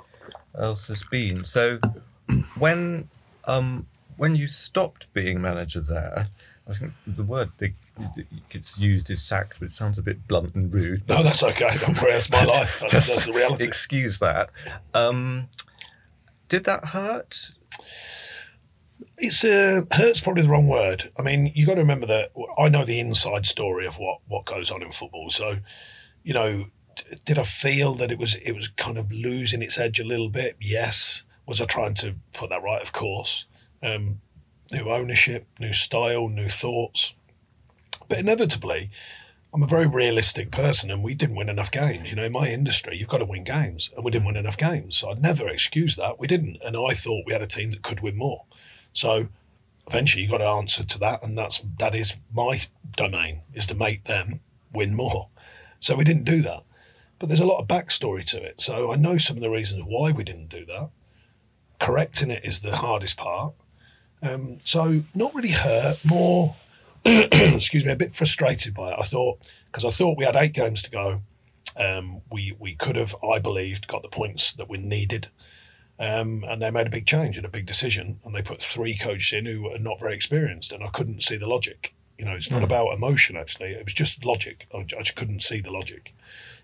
else 0.58 0.88
has 0.88 1.04
been. 1.04 1.44
So 1.44 1.80
when 2.58 3.10
um, 3.46 3.88
when 4.18 4.36
you 4.36 4.48
stopped 4.48 5.12
being 5.14 5.42
manager 5.42 5.82
there, 5.82 6.30
I 6.68 6.74
think 6.74 6.94
the 7.06 7.24
word 7.24 7.52
big 7.58 7.76
gets 8.50 8.78
used 8.80 9.10
is 9.10 9.22
sacked, 9.24 9.60
but 9.60 9.68
it 9.68 9.74
sounds 9.74 9.98
a 9.98 10.02
bit 10.02 10.28
blunt 10.28 10.56
and 10.56 10.72
rude. 10.74 11.08
No, 11.08 11.24
that's 11.24 11.44
okay. 11.44 11.78
Don't 11.80 12.02
worry, 12.02 12.12
that's 12.14 12.30
my 12.30 12.44
life. 12.58 12.80
That's, 12.82 13.08
that's 13.08 13.26
the 13.26 13.34
reality. 13.34 13.64
Excuse 13.66 14.20
that. 14.20 14.50
Um, 14.94 15.48
did 16.50 16.64
that 16.66 16.86
hurt? 16.86 17.52
It's 19.18 19.44
uh, 19.46 19.84
hurts 19.92 20.20
probably 20.20 20.44
the 20.44 20.50
wrong 20.50 20.68
word. 20.68 21.12
I 21.18 21.22
mean, 21.22 21.52
you 21.56 21.66
got 21.66 21.76
to 21.76 21.82
remember 21.82 22.06
that 22.08 22.32
I 22.58 22.68
know 22.68 22.84
the 22.84 23.00
inside 23.00 23.46
story 23.46 23.86
of 23.86 23.98
what 23.98 24.20
what 24.28 24.46
goes 24.46 24.72
on 24.72 24.82
in 24.82 24.92
football. 24.92 25.30
So, 25.30 25.58
you 26.26 26.34
know, 26.34 26.66
did 27.24 27.40
I 27.40 27.44
feel 27.44 27.94
that 27.96 28.12
it 28.12 28.20
was 28.20 28.36
it 28.36 28.54
was 28.54 28.68
kind 28.68 28.98
of 28.98 29.12
losing 29.12 29.62
its 29.62 29.78
edge 29.78 30.00
a 30.00 30.04
little 30.04 30.30
bit? 30.30 30.58
Yes. 30.60 31.24
Was 31.46 31.62
I 31.62 31.66
trying 31.66 31.94
to 31.96 32.16
put 32.34 32.50
that 32.50 32.64
right? 32.64 32.82
Of 32.82 32.92
course. 32.92 33.46
Um, 33.84 34.22
new 34.72 34.90
ownership, 34.90 35.46
new 35.60 35.72
style, 35.72 36.28
new 36.28 36.50
thoughts, 36.50 37.14
but 38.10 38.20
inevitably. 38.20 38.90
I'm 39.54 39.64
a 39.64 39.68
very 39.68 39.88
realistic 39.88 40.52
person, 40.52 40.92
and 40.92 41.02
we 41.02 41.16
didn't 41.16 41.38
win 41.38 41.48
enough 41.48 41.72
games. 41.72 42.10
You 42.10 42.18
know, 42.18 42.26
in 42.26 42.34
my 42.34 42.50
industry, 42.50 42.98
you've 42.98 43.08
got 43.08 43.20
to 43.20 43.26
win 43.26 43.46
games, 43.46 43.90
and 43.96 44.04
we 44.04 44.12
didn't 44.12 44.26
win 44.26 44.36
enough 44.36 44.58
games. 44.58 44.98
So 44.98 45.10
I'd 45.10 45.22
never 45.22 45.48
excuse 45.48 45.96
that. 45.96 46.20
We 46.20 46.28
didn't, 46.28 46.58
and 46.62 46.76
I 46.76 46.94
thought 46.94 47.24
we 47.26 47.32
had 47.32 47.42
a 47.42 47.48
team 47.48 47.72
that 47.72 47.82
could 47.82 48.02
win 48.02 48.18
more. 48.18 48.44
So 48.92 49.30
eventually 49.88 50.24
you 50.24 50.30
got 50.30 50.40
to 50.40 50.46
answer 50.46 50.84
to 50.84 51.00
that 51.00 51.22
and 51.24 51.38
that's 51.38 51.62
that 51.80 51.94
is 51.94 52.16
my 52.34 52.64
domain 52.98 53.42
is 53.54 53.68
to 53.68 53.76
make 53.76 54.06
them 54.06 54.40
win 54.74 54.96
more 54.96 55.30
so 55.86 55.96
we 55.96 56.04
didn't 56.04 56.24
do 56.24 56.42
that. 56.42 56.64
But 57.20 57.30
there's 57.30 57.40
a 57.40 57.46
lot 57.46 57.62
of 57.62 57.68
backstory 57.68 58.26
to 58.26 58.42
it. 58.42 58.60
So 58.60 58.92
i 58.92 58.96
know 58.96 59.20
some 59.20 59.38
of 59.38 59.44
the 59.44 59.52
reasons 59.52 59.84
why 59.86 60.12
we 60.12 60.24
didn't 60.24 60.50
do 60.50 60.66
that. 60.66 60.90
Correcting 61.80 62.32
it 62.32 62.44
is 62.44 62.60
the 62.60 62.78
hardest 62.78 63.18
part. 63.18 63.54
Um, 64.24 64.58
so 64.64 65.04
not 65.14 65.36
really 65.36 65.52
hurt 65.52 66.04
more 66.04 66.56
excuse 67.06 67.86
me 67.86 67.92
a 67.92 67.96
bit 67.96 68.16
frustrated 68.16 68.74
by 68.74 68.94
it. 68.94 68.98
I 69.00 69.04
thought 69.04 69.40
because 69.68 69.86
i 69.86 69.92
thought 69.92 70.18
we 70.18 70.26
had 70.26 70.36
eight 70.36 70.54
games 70.54 70.82
to 70.82 70.90
go. 70.90 71.22
Um, 71.78 72.22
we 72.32 72.56
we 72.58 72.74
could 72.74 72.96
have 72.96 73.16
i 73.24 73.38
believed 73.38 73.88
got 73.88 74.02
the 74.02 74.10
points 74.10 74.54
that 74.54 74.68
we 74.68 74.80
needed. 74.80 75.28
Um, 76.00 76.44
and 76.48 76.62
they 76.62 76.72
made 76.72 76.88
a 76.88 76.90
big 76.90 77.06
change 77.06 77.38
and 77.38 77.46
a 77.46 77.50
big 77.50 77.66
decision, 77.66 78.20
and 78.26 78.36
they 78.36 78.42
put 78.42 78.62
three 78.62 78.98
coaches 78.98 79.32
in 79.38 79.46
who 79.46 79.62
were 79.62 79.80
not 79.80 80.00
very 80.00 80.14
experienced, 80.14 80.74
and 80.74 80.84
I 80.84 80.88
couldn't 80.88 81.24
see 81.24 81.38
the 81.38 81.48
logic. 81.48 81.96
You 82.18 82.26
know, 82.26 82.34
it's 82.34 82.50
not 82.50 82.60
hmm. 82.60 82.66
about 82.66 82.94
emotion 82.94 83.36
actually; 83.36 83.72
it 83.72 83.84
was 83.84 83.94
just 83.94 84.26
logic. 84.26 84.68
I, 84.74 84.80
I 84.80 84.84
just 84.84 85.16
couldn't 85.16 85.44
see 85.44 85.62
the 85.62 85.72
logic. 85.72 86.14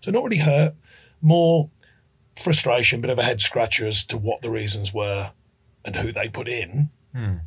So 0.02 0.12
not 0.12 0.24
really 0.24 0.38
hurt, 0.38 0.76
more 1.22 1.70
frustration, 2.36 3.02
bit 3.02 3.10
of 3.10 3.20
a 3.20 3.24
head 3.24 3.42
scratcher 3.42 3.86
as 3.88 4.06
to 4.06 4.18
what 4.18 4.42
the 4.42 4.50
reasons 4.50 4.94
were 4.94 5.32
and 5.84 5.96
who 5.98 6.12
they 6.12 6.30
put 6.30 6.48
in. 6.48 6.90
Hmm. 7.14 7.38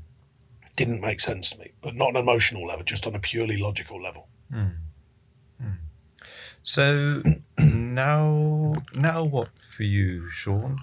Didn't 0.77 1.01
make 1.01 1.21
sense 1.21 1.51
to 1.51 1.59
me, 1.59 1.73
but 1.83 1.95
not 1.95 2.09
on 2.09 2.17
an 2.17 2.23
emotional 2.23 2.67
level, 2.67 2.85
just 2.85 3.07
on 3.07 3.15
a 3.15 3.21
purely 3.21 3.57
logical 3.57 4.03
level. 4.03 4.29
Hmm. 4.53 4.69
So 6.65 7.23
now, 7.59 8.75
now 8.95 9.23
what 9.23 9.51
for 9.69 9.85
you, 9.85 10.31
Sean? 10.31 10.81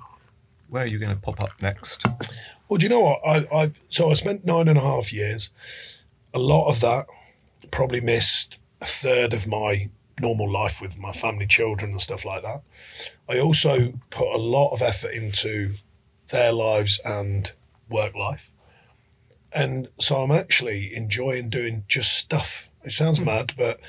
Where 0.70 0.84
are 0.84 0.88
you 0.88 1.00
going 1.00 1.14
to 1.14 1.20
pop 1.20 1.42
up 1.42 1.62
next? 1.62 2.06
Well, 2.70 2.78
do 2.78 2.84
you 2.84 2.90
know 2.90 3.02
what? 3.02 3.22
I, 3.26 3.48
I 3.54 3.72
so 3.90 4.10
I 4.10 4.14
spent 4.14 4.46
nine 4.46 4.70
and 4.70 4.78
a 4.78 4.82
half 4.82 5.12
years. 5.12 5.50
A 6.34 6.40
lot 6.40 6.70
of 6.70 6.80
that 6.82 7.08
probably 7.72 8.02
missed 8.02 8.58
a 8.80 8.86
third 8.86 9.34
of 9.34 9.48
my 9.48 9.90
normal 10.20 10.50
life 10.50 10.82
with 10.82 10.98
my 10.98 11.12
family, 11.12 11.48
children, 11.48 11.92
and 11.92 12.02
stuff 12.02 12.26
like 12.26 12.44
that. 12.44 12.62
I 13.28 13.40
also 13.40 13.94
put 14.10 14.34
a 14.34 14.38
lot 14.38 14.72
of 14.72 14.82
effort 14.82 15.14
into 15.14 15.74
their 16.30 16.52
lives 16.52 17.00
and 17.04 17.52
work 17.90 18.16
life, 18.16 18.52
and 19.52 19.90
so 20.00 20.22
I'm 20.22 20.32
actually 20.32 20.96
enjoying 20.96 21.50
doing 21.50 21.84
just 21.88 22.14
stuff. 22.14 22.70
It 22.84 22.92
sounds 22.92 23.20
hmm. 23.20 23.26
mad, 23.26 23.54
but 23.58 23.80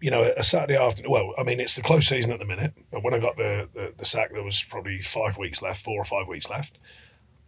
you 0.00 0.10
know, 0.10 0.32
a 0.36 0.44
Saturday 0.44 0.76
afternoon. 0.76 1.10
Well, 1.10 1.34
I 1.36 1.42
mean, 1.42 1.58
it's 1.58 1.74
the 1.74 1.82
close 1.82 2.06
season 2.06 2.30
at 2.30 2.38
the 2.38 2.44
minute. 2.44 2.72
But 2.90 3.02
when 3.02 3.14
I 3.14 3.18
got 3.18 3.36
the, 3.36 3.68
the 3.74 3.92
the 3.96 4.04
sack, 4.04 4.32
there 4.32 4.44
was 4.44 4.62
probably 4.62 5.02
five 5.02 5.36
weeks 5.36 5.60
left, 5.62 5.82
four 5.82 6.00
or 6.00 6.04
five 6.04 6.28
weeks 6.28 6.48
left. 6.48 6.78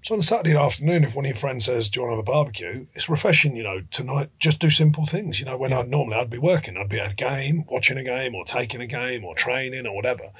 So 0.02 0.14
on 0.14 0.20
a 0.20 0.22
Saturday 0.22 0.56
afternoon, 0.56 1.04
if 1.04 1.14
one 1.14 1.26
of 1.26 1.28
your 1.30 1.36
friends 1.36 1.66
says, 1.66 1.90
"Do 1.90 2.00
you 2.00 2.06
want 2.06 2.12
to 2.12 2.16
have 2.16 2.28
a 2.28 2.32
barbecue?" 2.32 2.86
It's 2.94 3.08
refreshing, 3.10 3.54
you 3.54 3.62
know. 3.62 3.82
Tonight, 3.90 4.30
just 4.38 4.58
do 4.58 4.70
simple 4.70 5.04
things. 5.04 5.40
You 5.40 5.46
know, 5.46 5.58
when 5.58 5.74
I 5.74 5.82
normally 5.82 6.16
I'd 6.16 6.30
be 6.30 6.38
working, 6.38 6.76
I'd 6.78 6.88
be 6.88 6.98
at 6.98 7.12
a 7.12 7.14
game, 7.14 7.64
watching 7.68 7.98
a 7.98 8.04
game, 8.04 8.34
or 8.34 8.44
taking 8.44 8.80
a 8.80 8.86
game, 8.86 9.24
or 9.24 9.34
training, 9.34 9.86
or 9.86 9.94
whatever. 9.94 10.30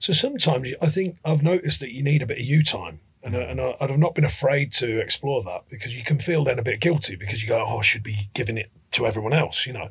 So 0.00 0.12
sometimes 0.12 0.70
I 0.82 0.88
think 0.88 1.18
I've 1.24 1.42
noticed 1.42 1.78
that 1.80 1.92
you 1.92 2.02
need 2.02 2.22
a 2.22 2.26
bit 2.26 2.38
of 2.38 2.44
you 2.44 2.64
time. 2.64 3.00
And, 3.22 3.34
mm. 3.34 3.38
I- 3.38 3.50
and 3.50 3.60
I, 3.60 3.76
I've 3.80 3.98
not 3.98 4.14
been 4.14 4.24
afraid 4.24 4.72
to 4.74 4.98
explore 4.98 5.44
that 5.44 5.68
because 5.68 5.96
you 5.96 6.02
can 6.02 6.18
feel 6.18 6.42
then 6.42 6.58
a 6.58 6.62
bit 6.62 6.80
guilty 6.80 7.14
because 7.14 7.42
you 7.42 7.48
go, 7.48 7.64
oh, 7.64 7.78
I 7.78 7.82
should 7.82 8.02
be 8.02 8.28
giving 8.34 8.56
it 8.58 8.70
to 8.92 9.06
everyone 9.06 9.34
else, 9.34 9.66
you 9.66 9.72
know, 9.74 9.90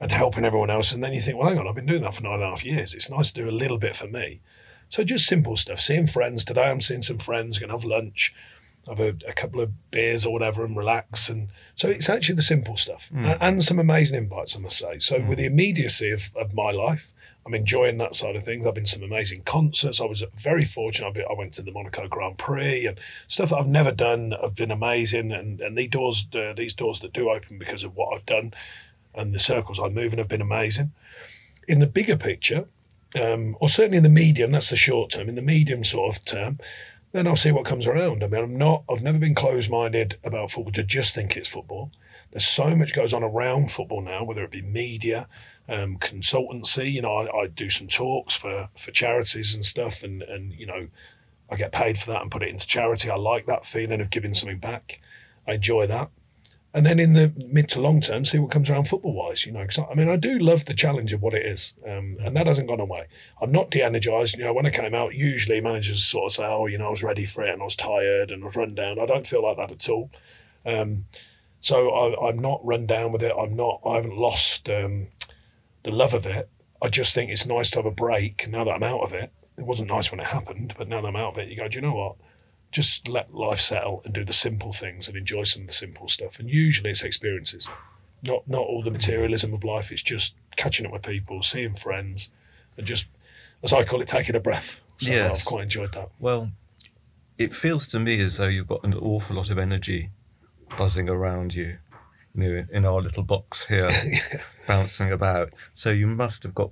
and 0.00 0.10
helping 0.10 0.44
everyone 0.44 0.70
else. 0.70 0.90
And 0.90 1.04
then 1.04 1.12
you 1.12 1.20
think, 1.20 1.38
well, 1.38 1.48
hang 1.50 1.58
on, 1.58 1.68
I've 1.68 1.74
been 1.74 1.86
doing 1.86 2.02
that 2.02 2.14
for 2.14 2.22
nine 2.22 2.34
and 2.34 2.42
a 2.44 2.48
half 2.48 2.64
years. 2.64 2.94
It's 2.94 3.10
nice 3.10 3.30
to 3.30 3.42
do 3.42 3.48
a 3.48 3.52
little 3.52 3.78
bit 3.78 3.94
for 3.94 4.08
me. 4.08 4.40
So 4.90 5.04
just 5.04 5.26
simple 5.26 5.56
stuff. 5.56 5.80
Seeing 5.80 6.06
friends 6.06 6.44
today, 6.44 6.64
I'm 6.64 6.80
seeing 6.80 7.02
some 7.02 7.18
friends, 7.18 7.58
going 7.58 7.68
to 7.68 7.76
have 7.76 7.84
lunch, 7.84 8.34
have 8.88 9.00
a, 9.00 9.14
a 9.26 9.32
couple 9.32 9.60
of 9.60 9.90
beers 9.90 10.26
or 10.26 10.32
whatever, 10.32 10.64
and 10.64 10.76
relax. 10.76 11.28
And 11.30 11.48
so 11.76 11.88
it's 11.88 12.10
actually 12.10 12.34
the 12.34 12.42
simple 12.42 12.76
stuff 12.76 13.10
and, 13.14 13.38
and 13.40 13.64
some 13.64 13.78
amazing 13.78 14.18
invites, 14.18 14.56
I 14.56 14.58
must 14.58 14.78
say. 14.78 14.98
So 14.98 15.20
with 15.20 15.38
the 15.38 15.46
immediacy 15.46 16.10
of, 16.10 16.30
of 16.36 16.52
my 16.52 16.72
life, 16.72 17.12
I'm 17.46 17.54
enjoying 17.54 17.98
that 17.98 18.14
side 18.14 18.36
of 18.36 18.44
things. 18.44 18.66
I've 18.66 18.74
been 18.74 18.84
to 18.84 18.90
some 18.90 19.02
amazing 19.02 19.42
concerts. 19.42 20.00
I 20.00 20.04
was 20.04 20.22
very 20.36 20.64
fortunate. 20.64 21.08
I've 21.08 21.24
I 21.30 21.34
went 21.34 21.54
to 21.54 21.62
the 21.62 21.72
Monaco 21.72 22.06
Grand 22.06 22.36
Prix 22.36 22.84
and 22.84 22.98
stuff 23.28 23.50
that 23.50 23.58
I've 23.58 23.66
never 23.66 23.92
done 23.92 24.34
have 24.42 24.54
been 24.54 24.70
amazing. 24.70 25.32
And 25.32 25.60
and 25.60 25.78
these 25.78 25.88
doors, 25.88 26.26
uh, 26.34 26.52
these 26.52 26.74
doors 26.74 27.00
that 27.00 27.12
do 27.12 27.30
open 27.30 27.58
because 27.58 27.82
of 27.82 27.96
what 27.96 28.14
I've 28.14 28.26
done, 28.26 28.52
and 29.14 29.34
the 29.34 29.38
circles 29.38 29.80
I 29.80 29.88
move 29.88 30.12
in 30.12 30.18
have 30.18 30.28
been 30.28 30.42
amazing. 30.42 30.92
In 31.66 31.78
the 31.78 31.86
bigger 31.86 32.16
picture, 32.16 32.66
um, 33.14 33.56
or 33.60 33.68
certainly 33.68 33.98
in 33.98 34.02
the 34.02 34.08
medium, 34.08 34.52
that's 34.52 34.70
the 34.70 34.76
short 34.76 35.10
term. 35.10 35.28
In 35.28 35.34
the 35.34 35.42
medium 35.42 35.84
sort 35.84 36.14
of 36.14 36.24
term, 36.24 36.58
then 37.12 37.26
I'll 37.26 37.36
see 37.36 37.52
what 37.52 37.64
comes 37.64 37.86
around. 37.86 38.22
I 38.22 38.28
mean, 38.28 38.42
I'm 38.42 38.56
not. 38.56 38.84
I've 38.88 39.02
never 39.02 39.18
been 39.18 39.34
closed-minded 39.34 40.18
about 40.22 40.50
football 40.50 40.72
to 40.72 40.84
just 40.84 41.14
think 41.14 41.36
it's 41.36 41.48
football. 41.48 41.90
There's 42.30 42.46
so 42.46 42.76
much 42.76 42.94
goes 42.94 43.12
on 43.12 43.24
around 43.24 43.72
football 43.72 44.00
now, 44.00 44.22
whether 44.22 44.44
it 44.44 44.52
be 44.52 44.62
media, 44.62 45.26
um, 45.68 45.98
consultancy. 45.98 46.92
You 46.92 47.02
know, 47.02 47.14
I, 47.16 47.42
I 47.42 47.46
do 47.48 47.68
some 47.70 47.88
talks 47.88 48.34
for 48.34 48.68
for 48.76 48.92
charities 48.92 49.54
and 49.54 49.64
stuff, 49.64 50.04
and 50.04 50.22
and 50.22 50.52
you 50.52 50.66
know, 50.66 50.88
I 51.50 51.56
get 51.56 51.72
paid 51.72 51.98
for 51.98 52.12
that 52.12 52.22
and 52.22 52.30
put 52.30 52.44
it 52.44 52.48
into 52.48 52.66
charity. 52.66 53.10
I 53.10 53.16
like 53.16 53.46
that 53.46 53.66
feeling 53.66 54.00
of 54.00 54.10
giving 54.10 54.34
something 54.34 54.58
back. 54.58 55.00
I 55.48 55.54
enjoy 55.54 55.88
that. 55.88 56.10
And 56.72 56.86
then 56.86 57.00
in 57.00 57.14
the 57.14 57.32
mid 57.48 57.68
to 57.70 57.80
long 57.80 58.00
term, 58.00 58.24
see 58.24 58.38
what 58.38 58.52
comes 58.52 58.70
around 58.70 58.84
football 58.88 59.12
wise. 59.12 59.44
You 59.44 59.52
know, 59.52 59.64
'cause 59.64 59.78
I 59.78 59.86
I 59.90 59.94
mean, 59.94 60.08
I 60.08 60.16
do 60.16 60.38
love 60.38 60.66
the 60.66 60.74
challenge 60.74 61.12
of 61.12 61.20
what 61.20 61.34
it 61.34 61.44
is, 61.44 61.74
um, 61.84 62.16
and 62.24 62.36
that 62.36 62.46
hasn't 62.46 62.68
gone 62.68 62.78
away. 62.80 63.06
I'm 63.42 63.50
not 63.50 63.70
de-energized. 63.70 64.38
You 64.38 64.44
know, 64.44 64.52
when 64.52 64.66
I 64.66 64.70
came 64.70 64.94
out, 64.94 65.14
usually 65.14 65.60
managers 65.60 66.04
sort 66.04 66.26
of 66.26 66.32
say, 66.32 66.44
"Oh, 66.44 66.66
you 66.66 66.78
know, 66.78 66.86
I 66.86 66.90
was 66.90 67.02
ready 67.02 67.24
for 67.24 67.42
it, 67.44 67.52
and 67.52 67.60
I 67.60 67.64
was 67.64 67.74
tired, 67.76 68.30
and 68.30 68.44
I 68.44 68.46
was 68.46 68.56
run 68.56 68.74
down." 68.76 69.00
I 69.00 69.06
don't 69.06 69.26
feel 69.26 69.42
like 69.42 69.56
that 69.56 69.72
at 69.72 69.88
all. 69.88 70.10
Um, 70.64 71.06
so 71.60 71.90
I, 71.90 72.28
I'm 72.28 72.38
not 72.38 72.64
run 72.64 72.86
down 72.86 73.10
with 73.12 73.22
it. 73.22 73.34
I'm 73.36 73.56
not. 73.56 73.80
I 73.84 73.96
haven't 73.96 74.16
lost 74.16 74.68
um, 74.70 75.08
the 75.82 75.90
love 75.90 76.14
of 76.14 76.24
it. 76.24 76.48
I 76.80 76.88
just 76.88 77.14
think 77.14 77.30
it's 77.30 77.46
nice 77.46 77.70
to 77.72 77.78
have 77.78 77.86
a 77.86 77.90
break 77.90 78.48
now 78.48 78.64
that 78.64 78.72
I'm 78.72 78.82
out 78.82 79.02
of 79.02 79.12
it 79.12 79.32
it 79.60 79.66
wasn't 79.66 79.90
nice 79.90 80.10
when 80.10 80.20
it 80.20 80.26
happened, 80.28 80.74
but 80.78 80.88
now 80.88 81.02
that 81.02 81.08
I'm 81.08 81.16
out 81.16 81.34
of 81.34 81.38
it, 81.38 81.48
you 81.48 81.56
go, 81.56 81.68
do 81.68 81.76
you 81.76 81.82
know 81.82 81.94
what? 81.94 82.16
Just 82.70 83.08
let 83.08 83.34
life 83.34 83.60
settle 83.60 84.00
and 84.04 84.14
do 84.14 84.24
the 84.24 84.32
simple 84.32 84.72
things 84.72 85.08
and 85.08 85.16
enjoy 85.16 85.42
some 85.44 85.62
of 85.62 85.68
the 85.68 85.74
simple 85.74 86.08
stuff. 86.08 86.38
And 86.38 86.48
usually 86.48 86.90
it's 86.90 87.02
experiences, 87.02 87.66
not 88.22 88.46
not 88.48 88.60
all 88.62 88.82
the 88.82 88.90
materialism 88.90 89.52
of 89.52 89.64
life. 89.64 89.90
It's 89.90 90.02
just 90.02 90.34
catching 90.56 90.86
up 90.86 90.92
with 90.92 91.02
people, 91.02 91.42
seeing 91.42 91.74
friends, 91.74 92.30
and 92.76 92.86
just, 92.86 93.06
as 93.62 93.72
I 93.72 93.84
call 93.84 94.00
it, 94.00 94.08
taking 94.08 94.36
a 94.36 94.40
breath. 94.40 94.82
So 94.98 95.10
Yes. 95.10 95.40
I've 95.40 95.46
quite 95.46 95.62
enjoyed 95.64 95.92
that. 95.94 96.10
Well, 96.20 96.52
it 97.38 97.54
feels 97.56 97.86
to 97.88 97.98
me 97.98 98.20
as 98.20 98.36
though 98.36 98.46
you've 98.48 98.68
got 98.68 98.84
an 98.84 98.94
awful 98.94 99.36
lot 99.36 99.50
of 99.50 99.58
energy 99.58 100.10
buzzing 100.78 101.08
around 101.08 101.54
you, 101.54 101.78
you 102.34 102.54
know, 102.54 102.66
in 102.70 102.84
our 102.84 103.00
little 103.00 103.22
box 103.24 103.66
here, 103.66 103.90
bouncing 104.68 105.10
about. 105.10 105.52
So 105.72 105.90
you 105.90 106.06
must 106.06 106.42
have 106.44 106.54
got 106.54 106.70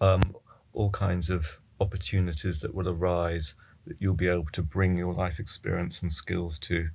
um, 0.00 0.34
all 0.72 0.90
kinds 0.90 1.28
of 1.30 1.58
opportunities 1.80 2.60
that 2.60 2.74
will 2.74 2.88
arise 2.88 3.56
that 3.86 3.96
you'll 4.00 4.14
be 4.14 4.28
able 4.28 4.46
to 4.52 4.62
bring 4.62 4.96
your 4.96 5.12
life 5.12 5.38
experience 5.38 6.02
and 6.02 6.12
skills 6.12 6.58
to, 6.60 6.88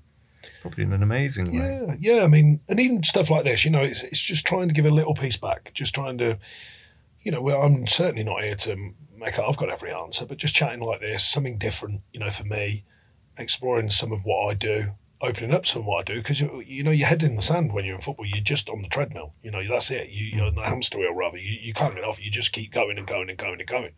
probably 0.62 0.84
in 0.84 0.94
an 0.94 1.04
amazing 1.04 1.52
way. 1.52 1.82
Yeah, 1.88 1.96
yeah. 2.00 2.24
I 2.24 2.28
mean, 2.28 2.62
and 2.68 2.80
even 2.80 3.04
stuff 3.04 3.30
like 3.30 3.44
this, 3.44 3.66
you 3.66 3.72
know, 3.72 3.84
it's 3.84 4.04
it's 4.04 4.22
just 4.22 4.46
trying 4.46 4.68
to 4.68 4.74
give 4.74 4.86
a 4.86 4.92
little 4.92 5.14
piece 5.14 5.38
back, 5.38 5.72
just 5.74 5.94
trying 5.94 6.18
to, 6.20 6.38
you 7.22 7.32
know, 7.32 7.42
well, 7.42 7.62
I'm 7.62 7.88
certainly 7.88 8.24
not 8.24 8.44
here 8.44 8.56
to 8.56 8.94
make. 9.18 9.38
I've 9.38 9.58
got 9.58 9.70
every 9.70 9.94
answer, 9.94 10.26
but 10.26 10.38
just 10.38 10.56
chatting 10.56 10.80
like 10.80 11.02
this, 11.02 11.26
something 11.26 11.58
different, 11.58 12.02
you 12.14 12.20
know, 12.20 12.30
for 12.30 12.46
me, 12.46 12.86
exploring 13.38 13.90
some 13.90 14.12
of 14.12 14.24
what 14.24 14.50
I 14.50 14.54
do, 14.54 14.92
opening 15.22 15.54
up 15.54 15.66
some 15.66 15.82
of 15.82 15.86
what 15.86 16.02
I 16.10 16.14
do, 16.14 16.20
because 16.20 16.40
you, 16.40 16.62
you 16.66 16.84
know, 16.84 16.92
your 16.92 17.08
head 17.08 17.24
in 17.24 17.36
the 17.36 17.42
sand 17.42 17.74
when 17.74 17.86
you're 17.86 17.96
in 17.96 18.02
football, 18.02 18.26
you're 18.26 18.42
just 18.44 18.70
on 18.70 18.82
the 18.82 18.88
treadmill. 18.88 19.34
You 19.44 19.52
know, 19.52 19.68
that's 19.68 19.92
it. 19.92 20.10
You, 20.10 20.26
you're 20.26 20.46
mm. 20.46 20.48
on 20.50 20.56
the 20.56 20.64
hamster 20.64 20.98
wheel, 20.98 21.14
rather. 21.14 21.38
You 21.38 21.58
you 21.60 21.74
can't 21.74 21.96
get 21.96 22.04
off. 22.04 22.24
You 22.24 22.32
just 22.32 22.54
keep 22.54 22.72
going 22.72 22.98
and 22.98 23.06
going 23.06 23.30
and 23.30 23.38
going 23.38 23.60
and 23.60 23.68
going, 23.68 23.92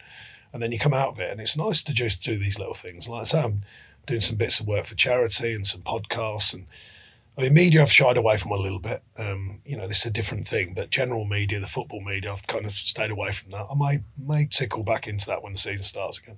and 0.54 0.62
then 0.62 0.72
you 0.72 0.80
come 0.80 0.94
out 0.94 1.10
of 1.10 1.20
it, 1.20 1.32
and 1.32 1.40
it's 1.40 1.58
nice 1.58 1.82
to 1.84 1.94
just 1.94 2.24
do 2.24 2.38
these 2.38 2.60
little 2.60 2.74
things. 2.74 3.08
Like 3.08 3.26
say, 3.26 3.42
I'm 3.42 3.62
doing 4.06 4.22
some 4.22 4.36
bits 4.36 4.60
of 4.60 4.68
work 4.68 4.86
for 4.86 4.96
charity 4.96 5.54
and 5.54 5.66
some 5.66 5.82
podcasts 5.82 6.54
and 6.54 6.66
I 7.38 7.44
mean, 7.44 7.54
media 7.54 7.82
I've 7.82 7.92
shied 7.92 8.18
away 8.18 8.36
from 8.36 8.52
a 8.52 8.58
little 8.58 8.80
bit. 8.80 9.04
Um, 9.18 9.62
you 9.66 9.78
know, 9.78 9.88
this 9.88 10.00
is 10.00 10.06
a 10.08 10.12
different 10.12 10.48
thing, 10.48 10.74
but 10.74 10.90
general 10.90 11.24
media, 11.24 11.62
the 11.62 11.68
football 11.68 12.02
media, 12.02 12.32
I've 12.32 12.46
kind 12.46 12.66
of 12.66 12.76
stayed 12.76 13.10
away 13.10 13.32
from 13.32 13.52
that. 13.52 13.68
I 13.72 13.76
may 13.76 14.04
may 14.18 14.46
tickle 14.46 14.84
back 14.84 15.08
into 15.08 15.26
that 15.28 15.42
when 15.42 15.54
the 15.54 15.58
season 15.58 15.86
starts 15.86 16.18
again. 16.18 16.38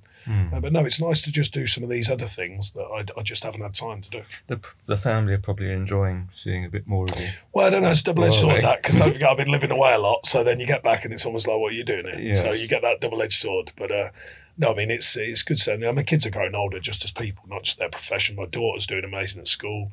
Uh, 0.54 0.60
but 0.60 0.72
no, 0.72 0.86
it's 0.86 1.02
nice 1.02 1.22
to 1.24 1.32
just 1.32 1.54
do 1.54 1.66
some 1.68 1.84
of 1.84 1.90
these 1.90 2.10
other 2.10 2.28
things 2.28 2.72
that 2.72 2.84
I, 2.84 3.06
I 3.20 3.24
just 3.24 3.44
haven't 3.44 3.62
had 3.62 3.74
time 3.74 4.02
to 4.02 4.10
do. 4.10 4.22
The, 4.48 4.62
the 4.86 4.98
family 4.98 5.34
are 5.34 5.40
probably 5.40 5.72
enjoying 5.72 6.30
seeing 6.32 6.64
a 6.64 6.70
bit 6.70 6.88
more 6.88 7.06
of 7.06 7.20
you. 7.20 7.30
Well, 7.52 7.68
I 7.68 7.70
don't 7.72 7.82
know, 7.82 7.90
it's 7.90 8.04
double 8.04 8.24
edged 8.24 8.36
sword 8.36 8.64
that 8.64 8.82
because 8.84 8.96
don't 9.00 9.14
forget 9.14 9.30
I've 9.30 9.38
been 9.38 9.52
living 9.52 9.72
away 9.72 9.94
a 9.94 10.00
lot. 10.00 10.26
So 10.28 10.44
then 10.44 10.60
you 10.60 10.68
get 10.68 10.84
back 10.84 11.04
and 11.04 11.14
it's 11.14 11.26
almost 11.26 11.48
like, 11.48 11.58
what 11.58 11.74
are 11.74 11.76
you 11.76 11.84
doing 11.84 12.06
here? 12.06 12.20
Yes. 12.20 12.42
So 12.42 12.54
you 12.54 12.68
get 12.68 12.84
that 12.84 13.02
double 13.02 13.22
edged 13.22 13.40
sword. 13.40 13.72
But 13.76 13.92
uh, 13.92 14.10
no, 14.58 14.72
I 14.72 14.76
mean, 14.76 14.92
it's 14.92 15.18
it's 15.18 15.42
good. 15.42 15.60
Certainly, 15.60 15.88
I 15.88 15.90
mean, 15.90 15.96
my 15.98 16.04
kids 16.04 16.26
are 16.26 16.30
growing 16.30 16.56
older 16.56 16.80
just 16.80 17.04
as 17.04 17.12
people, 17.12 17.44
not 17.48 17.64
just 17.64 17.80
their 17.80 17.90
profession. 17.90 18.36
My 18.36 18.46
daughter's 18.46 18.86
doing 18.86 19.04
amazing 19.04 19.42
at 19.42 19.48
school. 19.48 19.92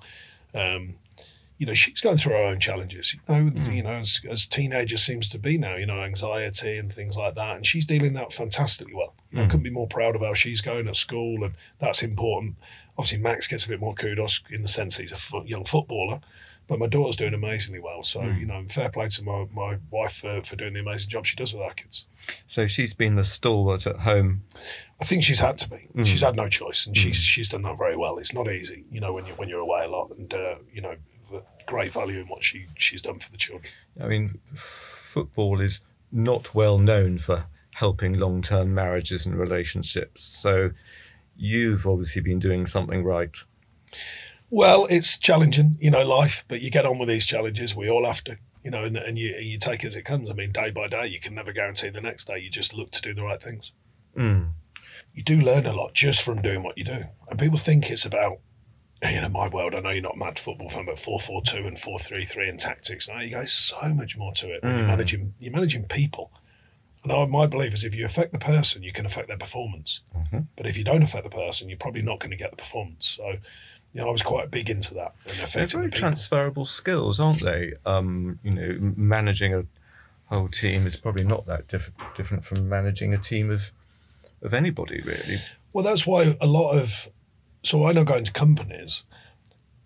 Um, 0.55 0.95
you 1.61 1.67
know, 1.67 1.75
she's 1.75 2.01
going 2.01 2.17
through 2.17 2.33
her 2.33 2.43
own 2.43 2.59
challenges. 2.59 3.13
You 3.13 3.21
know, 3.29 3.51
mm. 3.51 3.77
you 3.77 3.83
know, 3.83 3.91
as, 3.91 4.21
as 4.29 4.47
teenager 4.47 4.97
seems 4.97 5.29
to 5.29 5.39
be 5.39 5.59
now. 5.59 5.77
You 5.77 5.85
know, 5.85 6.01
anxiety 6.01 6.79
and 6.79 6.91
things 6.91 7.19
like 7.19 7.35
that, 7.35 7.57
and 7.57 7.67
she's 7.67 7.85
dealing 7.85 8.15
that 8.15 8.33
fantastically 8.33 8.95
well. 8.95 9.15
You 9.31 9.39
know, 9.39 9.45
I 9.45 9.47
couldn't 9.47 9.65
be 9.65 9.71
more 9.71 9.87
proud 9.87 10.17
of 10.17 10.23
how 10.23 10.33
she's 10.33 10.63
going 10.63 10.89
at 10.89 10.97
school, 10.97 11.45
and 11.45 11.55
that's 11.79 12.03
important. 12.03 12.57
Obviously, 12.97 13.19
Max 13.19 13.47
gets 13.47 13.67
a 13.67 13.69
bit 13.69 13.79
more 13.79 13.95
kudos 13.95 14.41
in 14.51 14.63
the 14.63 14.69
sense 14.69 14.97
he's 14.97 15.13
a 15.13 15.17
fo- 15.17 15.45
young 15.45 15.67
footballer, 15.67 16.21
but 16.67 16.79
my 16.79 16.87
daughter's 16.87 17.17
doing 17.17 17.35
amazingly 17.35 17.81
well. 17.81 18.03
So 18.05 18.21
mm. 18.21 18.41
you 18.41 18.47
know, 18.47 18.65
fair 18.67 18.89
play 18.89 19.09
to 19.11 19.23
my, 19.23 19.47
my 19.55 19.79
wife 19.91 20.13
for, 20.13 20.43
for 20.43 20.57
doing 20.57 20.73
the 20.73 20.81
amazing 20.81 21.11
job 21.11 21.27
she 21.27 21.37
does 21.37 21.53
with 21.53 21.63
our 21.63 21.75
kids. 21.75 22.07
So 22.49 22.67
she's 22.67 22.95
been 22.95 23.17
the 23.17 23.25
stalwart 23.25 23.87
at 23.87 24.01
home. 24.01 24.45
I 25.01 25.05
think 25.05 25.25
she's 25.25 25.41
had 25.41 25.57
to 25.59 25.71
be. 25.71 25.89
She's 26.05 26.21
had 26.21 26.37
no 26.37 26.49
choice, 26.49 26.87
and 26.87 26.97
she's 26.97 27.17
she's 27.17 27.49
done 27.49 27.63
that 27.63 27.79
very 27.79 27.97
well. 27.97 28.19
It's 28.19 28.35
not 28.35 28.51
easy, 28.51 28.85
you 28.91 29.01
know, 29.01 29.13
when 29.13 29.27
you 29.27 29.33
when 29.35 29.49
you're 29.49 29.61
away 29.61 29.85
a 29.85 29.89
lot, 29.89 30.11
and 30.11 30.33
uh, 30.33 30.57
you 30.73 30.83
know, 30.83 30.97
the 31.31 31.43
great 31.67 31.93
value 31.93 32.21
in 32.21 32.27
what 32.27 32.45
she 32.45 32.67
she's 32.77 33.03
done 33.03 33.19
for 33.19 33.31
the 33.31 33.39
children. 33.39 33.73
I 34.01 34.07
mean, 34.07 34.41
football 34.55 35.61
is 35.61 35.81
not 36.13 36.55
well 36.55 36.79
known 36.79 37.19
for 37.19 37.47
helping 37.75 38.15
long 38.15 38.43
term 38.43 38.75
marriages 38.75 39.25
and 39.25 39.37
relationships. 39.37 40.23
So 40.23 40.71
you've 41.37 41.87
obviously 41.87 42.21
been 42.23 42.39
doing 42.39 42.67
something 42.67 43.03
right. 43.03 43.35
Well, 44.51 44.87
it's 44.91 45.17
challenging, 45.17 45.79
you 45.81 45.91
know, 45.91 46.05
life, 46.05 46.45
but 46.49 46.61
you 46.61 46.71
get 46.71 46.85
on 46.85 46.99
with 46.99 47.09
these 47.09 47.25
challenges. 47.25 47.75
We 47.75 47.89
all 47.89 48.05
have 48.05 48.23
to, 48.25 48.37
you 48.65 48.71
know, 48.71 48.85
and, 48.85 48.97
and 48.97 49.19
you 49.19 49.37
you 49.37 49.59
take 49.59 49.85
it 49.85 49.89
as 49.89 49.97
it 49.97 50.05
comes. 50.05 50.29
I 50.29 50.35
mean, 50.35 50.53
day 50.53 50.71
by 50.71 50.89
day, 50.89 51.07
you 51.07 51.21
can 51.21 51.35
never 51.35 51.53
guarantee 51.53 51.89
the 51.89 52.01
next 52.01 52.27
day. 52.27 52.39
You 52.39 52.51
just 52.51 52.75
look 52.75 52.91
to 52.93 53.01
do 53.01 53.15
the 53.15 53.23
right 53.23 53.43
things. 53.43 53.73
Mm. 54.17 54.51
You 55.15 55.23
do 55.23 55.41
learn 55.41 55.67
a 55.67 55.73
lot 55.73 55.95
just 55.95 56.23
from 56.23 56.41
doing 56.41 56.63
what 56.63 56.79
you 56.79 56.85
do, 56.85 57.05
and 57.29 57.39
people 57.39 57.59
think 57.59 57.91
it's 57.91 58.05
about. 58.05 58.39
You 59.03 59.23
know, 59.23 59.31
my 59.31 59.49
world. 59.49 59.75
I 59.75 59.81
know 59.81 59.89
you're 59.91 60.03
not 60.03 60.17
a 60.17 60.19
mad 60.19 60.39
football 60.39 60.69
fan, 60.69 60.85
but 60.85 60.99
four 60.99 61.19
four 61.19 61.41
two 61.43 61.67
and 61.67 61.79
four 61.79 61.99
three 61.99 62.27
three 62.27 62.49
and 62.51 62.61
tactics. 62.61 63.09
No, 63.09 63.19
you 63.19 63.31
guys 63.31 63.51
so 63.51 63.95
much 63.95 64.19
more 64.19 64.33
to 64.35 64.53
it. 64.53 64.63
When 64.63 64.77
You're 64.77 64.87
managing. 64.87 65.35
You're 65.39 65.53
managing 65.53 65.85
people. 65.85 66.31
And 67.03 67.11
I, 67.11 67.25
my 67.25 67.47
belief 67.47 67.73
is, 67.73 67.83
if 67.83 67.95
you 67.95 68.05
affect 68.05 68.33
the 68.33 68.39
person, 68.39 68.83
you 68.83 68.93
can 68.93 69.07
affect 69.07 69.29
their 69.29 69.39
performance. 69.39 70.01
But 70.55 70.67
if 70.67 70.77
you 70.77 70.85
don't 70.85 71.03
affect 71.03 71.25
the 71.25 71.31
person, 71.31 71.71
you're 71.71 71.79
probably 71.79 72.03
not 72.03 72.21
going 72.21 72.31
to 72.31 72.37
get 72.37 72.51
the 72.51 72.59
performance. 72.59 73.09
So, 73.17 73.27
you 73.95 74.03
know, 74.03 74.09
I 74.09 74.13
was 74.13 74.21
quite 74.21 74.51
big 74.51 74.69
into 74.69 74.93
that 74.95 75.15
and 75.27 75.39
They're 75.39 75.67
very 75.67 75.89
the 75.89 75.97
transferable 75.97 76.67
skills, 76.67 77.19
aren't 77.19 77.41
they? 77.43 77.73
Um, 77.87 78.39
you 78.43 78.51
know, 78.51 78.77
managing 78.97 79.55
a 79.55 79.65
whole 80.27 80.49
team 80.49 80.87
is 80.87 80.97
probably 80.97 81.25
not 81.25 81.47
that 81.47 81.69
diff- 81.69 81.91
different 82.15 82.45
from 82.45 82.69
managing 82.69 83.15
a 83.15 83.19
team 83.19 83.51
of 83.51 83.71
of 84.43 84.55
anybody, 84.55 85.01
really. 85.05 85.39
Well, 85.73 85.85
that's 85.85 86.07
why 86.07 86.37
a 86.41 86.47
lot 86.47 86.73
of 86.73 87.09
so 87.63 87.87
I 87.87 87.93
know 87.93 88.05
going 88.05 88.25
to 88.25 88.33
companies. 88.33 89.05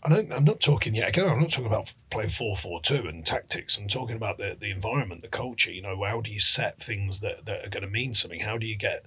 I 0.02 0.08
don't. 0.10 0.32
I'm 0.32 0.44
not 0.44 0.60
talking 0.60 0.94
yet. 0.94 1.08
Again, 1.08 1.28
I'm 1.28 1.40
not 1.40 1.50
talking 1.50 1.66
about 1.66 1.94
playing 2.10 2.30
four 2.30 2.56
four 2.56 2.80
two 2.82 3.06
and 3.06 3.24
tactics. 3.24 3.78
I'm 3.78 3.88
talking 3.88 4.16
about 4.16 4.38
the 4.38 4.56
the 4.58 4.70
environment, 4.70 5.22
the 5.22 5.28
culture. 5.28 5.72
You 5.72 5.82
know, 5.82 6.04
how 6.04 6.20
do 6.20 6.30
you 6.30 6.40
set 6.40 6.82
things 6.82 7.20
that 7.20 7.46
that 7.46 7.64
are 7.64 7.70
going 7.70 7.82
to 7.82 7.90
mean 7.90 8.14
something? 8.14 8.40
How 8.40 8.58
do 8.58 8.66
you 8.66 8.76
get 8.76 9.04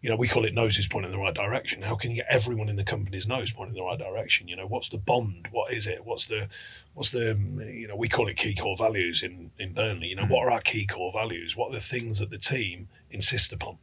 you 0.00 0.08
know, 0.08 0.16
we 0.16 0.28
call 0.28 0.46
it 0.46 0.54
noses 0.54 0.88
pointing 0.88 1.12
in 1.12 1.18
the 1.18 1.22
right 1.22 1.34
direction. 1.34 1.82
How 1.82 1.94
can 1.94 2.10
you 2.10 2.16
get 2.16 2.26
everyone 2.30 2.70
in 2.70 2.76
the 2.76 2.84
company's 2.84 3.28
nose 3.28 3.52
pointing 3.52 3.76
in 3.76 3.82
the 3.82 3.86
right 3.86 3.98
direction? 3.98 4.48
You 4.48 4.56
know, 4.56 4.66
what's 4.66 4.88
the 4.88 4.98
bond? 4.98 5.48
What 5.50 5.72
is 5.72 5.86
it? 5.86 6.06
What's 6.06 6.24
the, 6.24 6.48
what's 6.94 7.10
the, 7.10 7.38
you 7.70 7.86
know, 7.86 7.96
we 7.96 8.08
call 8.08 8.26
it 8.26 8.38
key 8.38 8.54
core 8.54 8.76
values 8.76 9.22
in 9.22 9.50
in 9.58 9.74
Burnley. 9.74 10.08
You 10.08 10.16
know, 10.16 10.24
hmm. 10.24 10.32
what 10.32 10.46
are 10.46 10.52
our 10.52 10.62
key 10.62 10.86
core 10.86 11.12
values? 11.12 11.54
What 11.54 11.70
are 11.70 11.74
the 11.74 11.80
things 11.80 12.18
that 12.20 12.30
the 12.30 12.38
team 12.38 12.88
insist 13.10 13.52
upon? 13.52 13.76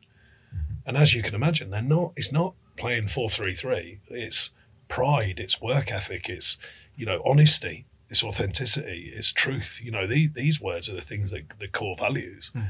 And 0.87 0.95
as 0.95 1.13
you 1.13 1.21
can 1.21 1.35
imagine, 1.35 1.69
they're 1.69 1.81
not. 1.81 2.13
It's 2.15 2.31
not 2.31 2.53
playing 2.77 3.09
four 3.09 3.29
three 3.29 3.53
three. 3.53 3.99
It's 4.07 4.51
pride. 4.87 5.37
It's 5.37 5.61
work 5.61 5.91
ethic. 5.91 6.29
It's 6.29 6.57
you 6.95 7.05
know 7.05 7.21
honesty. 7.25 7.85
It's 8.09 8.23
authenticity. 8.23 9.11
It's 9.13 9.33
truth. 9.33 9.81
You 9.83 9.91
know 9.91 10.07
these 10.07 10.31
these 10.31 10.61
words 10.61 10.89
are 10.89 10.95
the 10.95 11.01
things 11.01 11.31
that 11.31 11.59
the 11.59 11.67
core 11.67 11.97
values. 11.97 12.51
Hmm. 12.53 12.61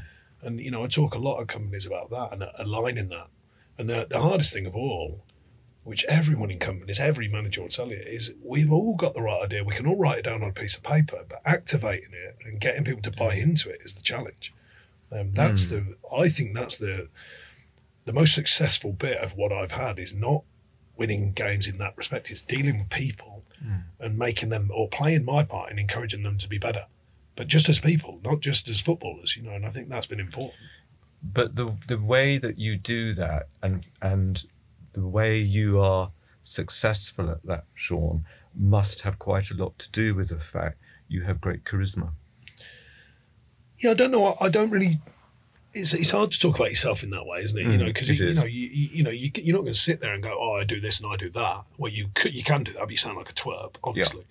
And 0.42 0.60
you 0.60 0.72
know 0.72 0.82
I 0.82 0.88
talk 0.88 1.14
a 1.14 1.18
lot 1.18 1.40
of 1.40 1.46
companies 1.46 1.86
about 1.86 2.10
that 2.10 2.32
and 2.32 2.44
aligning 2.58 3.08
that. 3.10 3.28
And 3.78 3.88
the 3.88 4.08
the 4.10 4.20
hardest 4.20 4.52
thing 4.52 4.66
of 4.66 4.74
all, 4.74 5.24
which 5.84 6.04
everyone 6.06 6.50
in 6.50 6.58
companies, 6.58 6.98
every 6.98 7.28
manager 7.28 7.62
will 7.62 7.68
tell 7.68 7.90
you, 7.90 8.02
is 8.04 8.32
we've 8.42 8.72
all 8.72 8.96
got 8.96 9.14
the 9.14 9.22
right 9.22 9.44
idea. 9.44 9.62
We 9.62 9.76
can 9.76 9.86
all 9.86 9.96
write 9.96 10.18
it 10.18 10.24
down 10.24 10.42
on 10.42 10.50
a 10.50 10.52
piece 10.52 10.76
of 10.76 10.82
paper, 10.82 11.24
but 11.28 11.40
activating 11.44 12.14
it 12.14 12.38
and 12.44 12.60
getting 12.60 12.82
people 12.82 13.02
to 13.02 13.12
buy 13.12 13.36
hmm. 13.36 13.50
into 13.50 13.70
it 13.70 13.80
is 13.84 13.94
the 13.94 14.02
challenge. 14.02 14.52
Um, 15.12 15.34
that's 15.34 15.66
hmm. 15.66 15.74
the. 15.74 15.96
I 16.12 16.28
think 16.28 16.56
that's 16.56 16.76
the 16.76 17.10
the 18.08 18.14
most 18.14 18.34
successful 18.34 18.90
bit 18.92 19.18
of 19.18 19.36
what 19.36 19.52
I've 19.52 19.72
had 19.72 19.98
is 19.98 20.14
not 20.14 20.42
winning 20.96 21.32
games 21.32 21.66
in 21.66 21.76
that 21.76 21.94
respect. 21.94 22.30
It's 22.30 22.40
dealing 22.40 22.78
with 22.78 22.88
people 22.88 23.44
hmm. 23.62 23.80
and 24.00 24.16
making 24.16 24.48
them 24.48 24.70
or 24.74 24.88
playing 24.88 25.26
my 25.26 25.44
part 25.44 25.70
in 25.70 25.78
encouraging 25.78 26.22
them 26.22 26.38
to 26.38 26.48
be 26.48 26.56
better. 26.56 26.86
But 27.36 27.48
just 27.48 27.68
as 27.68 27.80
people, 27.80 28.18
not 28.24 28.40
just 28.40 28.70
as 28.70 28.80
footballers, 28.80 29.36
you 29.36 29.42
know, 29.42 29.50
and 29.50 29.66
I 29.66 29.68
think 29.68 29.90
that's 29.90 30.06
been 30.06 30.20
important. 30.20 30.58
But 31.22 31.56
the 31.56 31.76
the 31.86 31.98
way 31.98 32.38
that 32.38 32.58
you 32.58 32.78
do 32.78 33.12
that 33.12 33.48
and 33.62 33.86
and 34.00 34.42
the 34.94 35.06
way 35.06 35.38
you 35.38 35.78
are 35.78 36.12
successful 36.42 37.28
at 37.28 37.44
that, 37.44 37.64
Sean, 37.74 38.24
must 38.54 39.02
have 39.02 39.18
quite 39.18 39.50
a 39.50 39.54
lot 39.54 39.78
to 39.80 39.90
do 39.90 40.14
with 40.14 40.30
the 40.30 40.40
fact 40.40 40.78
you 41.08 41.24
have 41.24 41.42
great 41.42 41.64
charisma. 41.64 42.12
Yeah, 43.78 43.90
I 43.90 43.94
don't 43.94 44.12
know. 44.12 44.34
I 44.40 44.48
don't 44.48 44.70
really. 44.70 44.98
It's, 45.74 45.92
it's 45.92 46.10
hard 46.10 46.32
to 46.32 46.38
talk 46.40 46.56
about 46.56 46.70
yourself 46.70 47.02
in 47.02 47.10
that 47.10 47.26
way, 47.26 47.40
isn't 47.42 47.58
it? 47.58 47.62
you 47.62 47.68
Mm, 47.70 47.78
know, 47.80 47.84
because 47.86 48.08
you, 48.08 48.26
you 48.26 48.34
know, 48.34 48.44
you, 48.44 48.68
you, 48.68 48.88
you 48.92 49.02
know, 49.04 49.10
you, 49.10 49.30
you're 49.34 49.54
not 49.56 49.62
going 49.62 49.74
to 49.74 49.78
sit 49.78 50.00
there 50.00 50.14
and 50.14 50.22
go, 50.22 50.36
"Oh, 50.40 50.54
I 50.54 50.64
do 50.64 50.80
this 50.80 51.00
and 51.00 51.12
I 51.12 51.16
do 51.16 51.30
that." 51.30 51.62
Well, 51.76 51.92
you 51.92 52.08
could, 52.14 52.34
you 52.34 52.42
can 52.42 52.64
do 52.64 52.72
that, 52.72 52.80
but 52.80 52.90
you 52.90 52.96
sound 52.96 53.16
like 53.18 53.30
a 53.30 53.34
twerp, 53.34 53.76
obviously. 53.84 54.24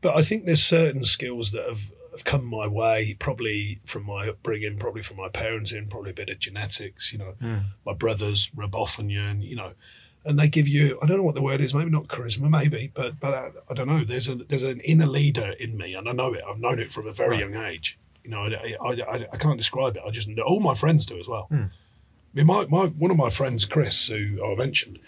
But 0.00 0.16
I 0.16 0.22
think 0.22 0.44
there's 0.46 0.62
certain 0.62 1.04
skills 1.04 1.50
that 1.52 1.64
have, 1.66 1.90
have 2.12 2.24
come 2.24 2.44
my 2.44 2.66
way, 2.66 3.14
probably 3.18 3.80
from 3.84 4.04
my 4.04 4.28
upbringing, 4.28 4.78
probably 4.78 5.02
from 5.02 5.16
my 5.16 5.28
parents, 5.28 5.72
in 5.72 5.86
probably 5.88 6.10
a 6.10 6.14
bit 6.14 6.28
of 6.28 6.38
genetics. 6.40 7.12
You 7.12 7.18
know, 7.20 7.34
my 7.86 7.94
brothers 7.94 8.50
rub 8.54 8.74
off 8.74 8.98
on 8.98 9.08
you, 9.08 9.22
and 9.22 9.42
you 9.44 9.56
know, 9.56 9.72
and 10.24 10.38
they 10.38 10.48
give 10.48 10.66
you 10.68 10.98
I 11.02 11.06
don't 11.06 11.18
know 11.18 11.22
what 11.22 11.34
the 11.36 11.42
word 11.42 11.60
is, 11.60 11.72
maybe 11.72 11.90
not 11.90 12.08
charisma, 12.08 12.50
maybe, 12.50 12.90
but 12.92 13.20
but 13.20 13.32
I, 13.32 13.50
I 13.70 13.74
don't 13.74 13.88
know. 13.88 14.04
There's 14.04 14.28
a 14.28 14.34
there's 14.34 14.62
an 14.64 14.80
inner 14.80 15.06
leader 15.06 15.52
in 15.58 15.76
me, 15.76 15.94
and 15.94 16.08
I 16.08 16.12
know 16.12 16.34
it. 16.34 16.42
I've 16.46 16.58
known 16.58 16.78
it 16.80 16.92
from 16.92 17.06
a 17.06 17.12
very 17.12 17.30
Right. 17.36 17.40
young 17.40 17.54
age. 17.54 17.96
You 18.24 18.30
know, 18.30 18.42
I, 18.42 18.76
I, 18.82 18.88
I, 18.88 19.26
I 19.32 19.36
can't 19.36 19.58
describe 19.58 19.96
it. 19.96 20.02
I 20.06 20.10
just 20.10 20.28
know 20.28 20.42
all 20.42 20.60
my 20.60 20.74
friends 20.74 21.06
do 21.06 21.18
as 21.20 21.28
well. 21.28 21.46
mean, 22.34 22.46
my, 22.46 22.66
my 22.66 22.86
one 22.86 23.10
of 23.10 23.16
my 23.16 23.30
friends, 23.30 23.64
Chris, 23.64 24.08
who 24.08 24.44
I 24.44 24.56
mentioned, 24.56 24.98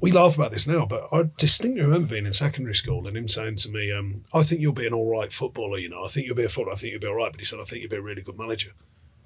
we 0.00 0.12
laugh 0.12 0.34
about 0.34 0.50
this 0.50 0.66
now, 0.66 0.84
but 0.84 1.08
I 1.12 1.30
distinctly 1.38 1.82
remember 1.82 2.08
being 2.08 2.26
in 2.26 2.32
secondary 2.32 2.74
school 2.74 3.06
and 3.06 3.16
him 3.16 3.28
saying 3.28 3.56
to 3.56 3.70
me, 3.70 3.92
um, 3.92 4.24
"I 4.34 4.42
think 4.42 4.60
you'll 4.60 4.72
be 4.72 4.86
an 4.86 4.92
all 4.92 5.10
right 5.10 5.32
footballer. 5.32 5.78
You 5.78 5.88
know, 5.88 6.04
I 6.04 6.08
think 6.08 6.26
you'll 6.26 6.36
be 6.36 6.44
a 6.44 6.48
footballer. 6.48 6.74
I 6.74 6.78
think 6.78 6.92
you'll 6.92 7.00
be 7.00 7.06
all 7.06 7.14
right." 7.14 7.32
But 7.32 7.40
he 7.40 7.46
said, 7.46 7.60
"I 7.60 7.64
think 7.64 7.80
you'll 7.80 7.90
be 7.90 7.96
a 7.96 8.02
really 8.02 8.22
good 8.22 8.38
manager." 8.38 8.72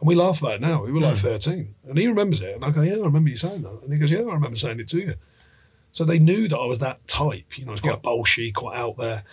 And 0.01 0.09
we 0.09 0.15
laugh 0.15 0.41
about 0.41 0.55
it 0.55 0.61
now. 0.63 0.83
We 0.83 0.93
were 0.93 1.01
like 1.01 1.17
13. 1.17 1.75
And 1.87 1.99
he 1.99 2.07
remembers 2.09 2.41
it. 2.41 2.55
And 2.55 2.65
I 2.65 2.71
go, 2.71 2.81
Yeah, 2.81 2.95
I 2.95 3.05
remember 3.05 3.29
you 3.29 3.37
saying 3.37 3.63
that. 3.63 3.83
And 3.83 3.93
he 3.93 3.99
goes, 3.99 4.11
Yeah, 4.11 4.21
I 4.21 4.33
remember 4.33 4.57
saying 4.57 4.81
it 4.81 4.89
to 4.89 4.99
you. 4.99 5.15
So 5.93 6.05
they 6.05 6.19
knew 6.19 6.49
that 6.49 6.59
I 6.59 6.65
was 6.65 6.79
that 6.79 7.07
type. 7.07 7.59
You 7.59 7.67
know, 7.67 7.73
I 7.73 7.75
was 7.75 7.81
quite 7.83 8.03
bolshy, 8.03 8.55
quite 8.55 8.79
out 8.79 8.97
there. 8.97 9.25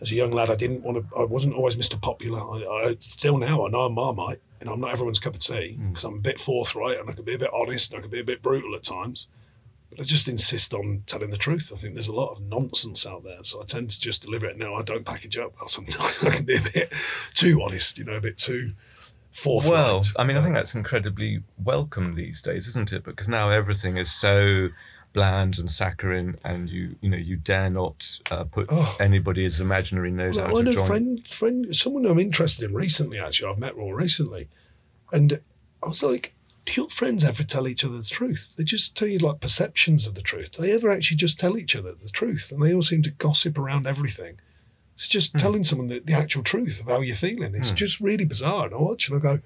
As 0.00 0.10
a 0.10 0.14
young 0.14 0.30
lad, 0.30 0.50
I 0.50 0.56
didn't 0.56 0.82
want 0.82 0.98
to, 0.98 1.16
I 1.16 1.24
wasn't 1.24 1.54
always 1.54 1.76
Mr. 1.76 2.00
Popular. 2.00 2.40
I, 2.40 2.88
I 2.88 2.96
Still 3.00 3.36
now, 3.38 3.66
I 3.66 3.70
know 3.70 3.80
I'm 3.80 3.94
Marmite. 3.94 4.40
Know, 4.62 4.74
I'm 4.74 4.80
not 4.80 4.92
everyone's 4.92 5.18
cup 5.18 5.34
of 5.34 5.40
tea 5.40 5.74
hmm. 5.74 5.90
because 5.90 6.04
I'm 6.04 6.16
a 6.16 6.20
bit 6.20 6.38
forthright 6.38 6.98
and 6.98 7.08
I 7.08 7.12
can 7.14 7.24
be 7.24 7.34
a 7.34 7.38
bit 7.38 7.50
honest 7.52 7.92
and 7.92 7.98
I 7.98 8.02
can 8.02 8.10
be 8.10 8.20
a 8.20 8.24
bit 8.24 8.42
brutal 8.42 8.74
at 8.74 8.82
times. 8.82 9.26
But 9.88 10.00
I 10.00 10.04
just 10.04 10.28
insist 10.28 10.72
on 10.72 11.02
telling 11.06 11.30
the 11.30 11.36
truth. 11.36 11.72
I 11.74 11.78
think 11.78 11.94
there's 11.94 12.08
a 12.08 12.12
lot 12.12 12.30
of 12.30 12.42
nonsense 12.42 13.06
out 13.06 13.24
there. 13.24 13.42
So 13.42 13.60
I 13.60 13.64
tend 13.64 13.90
to 13.90 14.00
just 14.00 14.22
deliver 14.22 14.46
it. 14.46 14.56
Now, 14.56 14.74
I 14.74 14.82
don't 14.82 15.04
package 15.04 15.36
up 15.38 15.54
well 15.58 15.68
sometimes. 15.68 16.18
I 16.22 16.30
can 16.30 16.44
be 16.44 16.56
a 16.56 16.60
bit 16.60 16.92
too 17.34 17.60
honest, 17.62 17.98
you 17.98 18.04
know, 18.04 18.14
a 18.14 18.20
bit 18.20 18.38
too 18.38 18.72
forthright. 19.32 19.72
Well, 19.72 20.02
I 20.16 20.24
mean, 20.24 20.36
I 20.36 20.42
think 20.42 20.54
that's 20.54 20.74
incredibly 20.74 21.42
welcome 21.62 22.14
these 22.14 22.40
days, 22.40 22.68
isn't 22.68 22.92
it? 22.92 23.02
Because 23.02 23.28
now 23.28 23.50
everything 23.50 23.96
is 23.96 24.12
so 24.12 24.68
bland 25.12 25.58
and 25.58 25.70
saccharine, 25.70 26.36
and 26.44 26.68
you 26.70 26.96
you 27.00 27.08
know 27.10 27.16
you 27.16 27.36
dare 27.36 27.70
not 27.70 28.18
uh, 28.30 28.44
put 28.44 28.66
Oh. 28.70 28.96
anybody's 29.00 29.60
imaginary 29.60 30.10
nose 30.10 30.36
Well, 30.36 30.46
out 30.46 30.54
I 30.56 30.58
of 30.60 30.64
know 30.66 30.72
joint. 30.72 30.86
friend, 30.86 31.28
friend, 31.28 31.76
someone 31.76 32.06
I'm 32.06 32.18
interested 32.18 32.64
in 32.64 32.74
recently. 32.74 33.18
Actually, 33.18 33.52
I've 33.52 33.58
met 33.58 33.76
more 33.76 33.94
recently, 33.96 34.48
and 35.12 35.40
I 35.82 35.88
was 35.88 36.02
like, 36.02 36.34
"Do 36.66 36.72
your 36.74 36.88
friends 36.90 37.24
ever 37.24 37.42
tell 37.42 37.66
each 37.66 37.84
other 37.84 37.98
the 37.98 38.04
truth? 38.04 38.54
They 38.56 38.64
just 38.64 38.96
tell 38.96 39.08
you 39.08 39.18
like 39.18 39.40
perceptions 39.40 40.06
of 40.06 40.14
the 40.14 40.22
truth. 40.22 40.52
Do 40.52 40.62
they 40.62 40.72
ever 40.72 40.90
actually 40.90 41.16
just 41.16 41.40
tell 41.40 41.56
each 41.56 41.74
other 41.74 41.92
the 41.92 42.10
truth? 42.10 42.52
And 42.52 42.62
they 42.62 42.72
all 42.74 42.82
seem 42.82 43.02
to 43.02 43.10
gossip 43.10 43.58
around 43.58 43.86
everything. 43.86 44.38
It's 44.94 45.08
just 45.08 45.32
telling 45.38 45.64
someone 45.64 45.88
the, 45.88 46.00
the 46.00 46.12
actual 46.12 46.42
truth 46.42 46.78
of 46.80 46.86
how 46.86 47.00
you're 47.00 47.16
feeling. 47.16 47.54
It's 47.54 47.70
just 47.70 48.00
really 48.00 48.26
bizarre. 48.26 48.66
And 48.66 48.74
I 48.74 48.78
watch 48.78 49.08
and 49.08 49.16
I 49.18 49.20
go, 49.22 49.40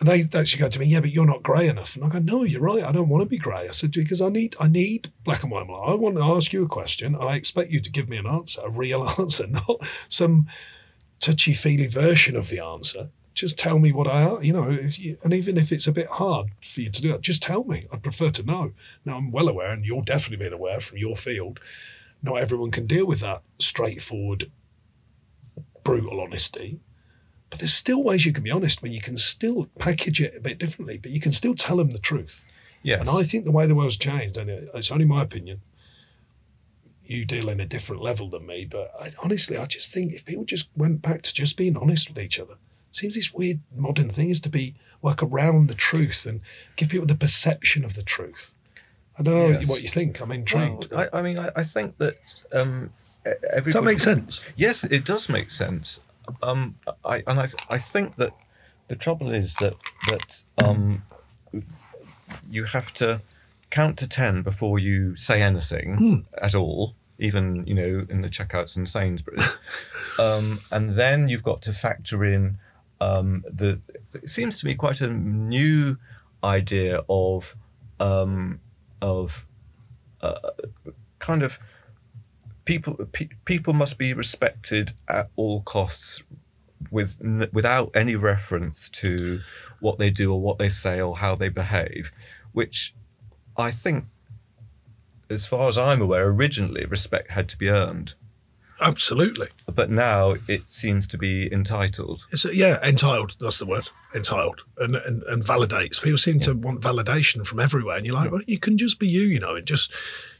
and 0.00 0.08
they 0.08 0.38
actually 0.38 0.60
go 0.60 0.68
to 0.68 0.78
me, 0.78 0.86
yeah, 0.86 1.00
but 1.00 1.10
you're 1.10 1.26
not 1.26 1.42
grey 1.42 1.68
enough. 1.68 1.96
And 1.96 2.04
I 2.04 2.08
go, 2.08 2.20
no, 2.20 2.44
you're 2.44 2.60
right. 2.60 2.84
I 2.84 2.92
don't 2.92 3.08
want 3.08 3.22
to 3.22 3.28
be 3.28 3.38
grey. 3.38 3.68
I 3.68 3.72
said 3.72 3.90
because 3.92 4.20
I 4.20 4.28
need, 4.28 4.54
I 4.60 4.68
need 4.68 5.12
black 5.24 5.42
and 5.42 5.50
white. 5.50 5.62
I 5.62 5.94
want 5.94 6.16
to 6.16 6.22
ask 6.22 6.52
you 6.52 6.64
a 6.64 6.68
question. 6.68 7.16
I 7.16 7.34
expect 7.34 7.72
you 7.72 7.80
to 7.80 7.90
give 7.90 8.08
me 8.08 8.16
an 8.16 8.26
answer, 8.26 8.60
a 8.64 8.70
real 8.70 9.08
answer, 9.18 9.48
not 9.48 9.80
some 10.08 10.46
touchy 11.18 11.52
feely 11.52 11.88
version 11.88 12.36
of 12.36 12.48
the 12.48 12.60
answer. 12.60 13.10
Just 13.34 13.58
tell 13.58 13.78
me 13.78 13.92
what 13.92 14.06
I, 14.06 14.40
you 14.40 14.52
know, 14.52 14.70
you, 14.70 15.18
and 15.22 15.32
even 15.32 15.56
if 15.56 15.72
it's 15.72 15.86
a 15.86 15.92
bit 15.92 16.08
hard 16.08 16.48
for 16.62 16.80
you 16.80 16.90
to 16.90 17.02
do 17.02 17.12
that, 17.12 17.20
just 17.20 17.42
tell 17.42 17.64
me. 17.64 17.86
I'd 17.92 18.02
prefer 18.02 18.30
to 18.30 18.42
know. 18.42 18.72
Now 19.04 19.16
I'm 19.16 19.32
well 19.32 19.48
aware, 19.48 19.70
and 19.70 19.84
you're 19.84 20.02
definitely 20.02 20.44
being 20.44 20.52
aware 20.52 20.80
from 20.80 20.98
your 20.98 21.16
field. 21.16 21.60
Not 22.22 22.38
everyone 22.38 22.70
can 22.70 22.86
deal 22.86 23.06
with 23.06 23.20
that 23.20 23.42
straightforward, 23.58 24.50
brutal 25.84 26.20
honesty. 26.20 26.80
But 27.50 27.60
there's 27.60 27.72
still 27.72 28.02
ways 28.02 28.26
you 28.26 28.32
can 28.32 28.42
be 28.44 28.50
honest 28.50 28.82
when 28.82 28.92
you 28.92 29.00
can 29.00 29.16
still 29.18 29.68
package 29.78 30.20
it 30.20 30.34
a 30.36 30.40
bit 30.40 30.58
differently, 30.58 30.98
but 30.98 31.10
you 31.12 31.20
can 31.20 31.32
still 31.32 31.54
tell 31.54 31.76
them 31.78 31.92
the 31.92 31.98
truth. 31.98 32.44
yes, 32.82 33.00
And 33.00 33.08
I 33.08 33.22
think 33.22 33.44
the 33.46 33.52
way 33.52 33.66
the 33.66 33.74
world's 33.74 33.96
changed, 33.96 34.36
and 34.36 34.50
it's 34.50 34.90
only 34.92 35.06
my 35.06 35.22
opinion, 35.22 35.62
you 37.04 37.24
deal 37.24 37.48
in 37.48 37.58
a 37.58 37.64
different 37.66 38.02
level 38.02 38.28
than 38.28 38.46
me, 38.46 38.66
but 38.70 38.92
I, 39.00 39.12
honestly, 39.22 39.56
I 39.56 39.64
just 39.64 39.90
think 39.90 40.12
if 40.12 40.26
people 40.26 40.44
just 40.44 40.68
went 40.76 41.00
back 41.00 41.22
to 41.22 41.32
just 41.32 41.56
being 41.56 41.74
honest 41.76 42.08
with 42.10 42.18
each 42.18 42.38
other, 42.38 42.54
seems 42.92 43.14
this 43.14 43.32
weird 43.32 43.60
modern 43.74 44.10
thing 44.10 44.28
is 44.28 44.40
to 44.40 44.50
be 44.50 44.74
work 45.00 45.22
around 45.22 45.68
the 45.68 45.74
truth 45.74 46.26
and 46.26 46.40
give 46.76 46.90
people 46.90 47.06
the 47.06 47.14
perception 47.14 47.82
of 47.84 47.94
the 47.94 48.02
truth. 48.02 48.52
I 49.18 49.22
don't 49.22 49.34
know 49.52 49.58
Yes. 49.60 49.68
what 49.68 49.82
you 49.82 49.88
think. 49.88 50.20
I'm 50.20 50.30
intrigued. 50.32 50.90
Well, 50.90 51.08
I, 51.12 51.18
I 51.18 51.22
mean, 51.22 51.38
I, 51.38 51.50
I 51.56 51.64
think 51.64 51.96
that 51.98 52.16
um, 52.52 52.90
everybody. 53.24 53.64
Does 53.64 53.74
that 53.74 53.84
make 53.84 54.00
sense? 54.00 54.44
Yes, 54.54 54.84
it 54.84 55.04
does 55.06 55.28
make 55.30 55.50
sense. 55.50 56.00
Um, 56.42 56.76
I 57.04 57.22
and 57.26 57.40
I, 57.40 57.48
I 57.70 57.78
think 57.78 58.16
that 58.16 58.32
the 58.88 58.96
trouble 58.96 59.32
is 59.32 59.54
that 59.54 59.74
that 60.08 60.42
um, 60.58 61.02
you 62.50 62.64
have 62.64 62.92
to 62.94 63.20
count 63.70 63.98
to 63.98 64.06
ten 64.06 64.42
before 64.42 64.78
you 64.78 65.14
say 65.16 65.42
anything 65.42 66.26
at 66.40 66.54
all, 66.54 66.94
even 67.18 67.66
you 67.66 67.74
know 67.74 68.06
in 68.08 68.22
the 68.22 68.28
checkouts 68.28 68.76
in 68.76 68.86
Sainsbury's, 68.86 69.56
um, 70.18 70.60
and 70.70 70.96
then 70.96 71.28
you've 71.28 71.42
got 71.42 71.62
to 71.62 71.72
factor 71.72 72.24
in 72.24 72.58
um, 73.00 73.44
the. 73.48 73.80
It 74.14 74.30
seems 74.30 74.58
to 74.60 74.66
me 74.66 74.74
quite 74.74 75.00
a 75.00 75.08
new 75.08 75.98
idea 76.42 77.02
of 77.08 77.56
um, 78.00 78.60
of 79.02 79.46
uh, 80.20 80.50
kind 81.18 81.42
of 81.42 81.58
people 82.68 82.92
pe- 83.12 83.30
people 83.46 83.72
must 83.72 83.96
be 83.96 84.12
respected 84.12 84.92
at 85.08 85.30
all 85.36 85.62
costs 85.62 86.22
with 86.90 87.18
without 87.50 87.90
any 87.94 88.14
reference 88.14 88.90
to 88.90 89.40
what 89.80 89.98
they 89.98 90.10
do 90.10 90.30
or 90.30 90.38
what 90.38 90.58
they 90.58 90.68
say 90.68 91.00
or 91.00 91.16
how 91.16 91.34
they 91.34 91.48
behave 91.48 92.12
which 92.52 92.94
i 93.56 93.70
think 93.70 94.04
as 95.30 95.46
far 95.46 95.66
as 95.70 95.78
i'm 95.78 96.02
aware 96.02 96.26
originally 96.26 96.84
respect 96.84 97.30
had 97.30 97.48
to 97.48 97.56
be 97.56 97.70
earned 97.70 98.12
Absolutely. 98.80 99.48
but 99.72 99.90
now 99.90 100.36
it 100.46 100.62
seems 100.68 101.06
to 101.08 101.18
be 101.18 101.52
entitled 101.52 102.26
It's 102.30 102.44
a, 102.44 102.54
yeah, 102.54 102.78
entitled. 102.82 103.36
That's 103.40 103.58
the 103.58 103.66
word. 103.66 103.88
Entitled 104.14 104.62
and, 104.78 104.96
and 104.96 105.22
and 105.24 105.42
validates. 105.44 106.00
People 106.00 106.18
seem 106.18 106.40
to 106.40 106.54
want 106.54 106.80
validation 106.80 107.44
from 107.46 107.60
everywhere, 107.60 107.96
and 107.96 108.06
you're 108.06 108.14
like, 108.14 108.30
well, 108.30 108.42
you 108.46 108.58
can 108.58 108.78
just 108.78 108.98
be 108.98 109.08
you. 109.08 109.22
You 109.22 109.40
know, 109.40 109.56
and 109.56 109.66
just 109.66 109.90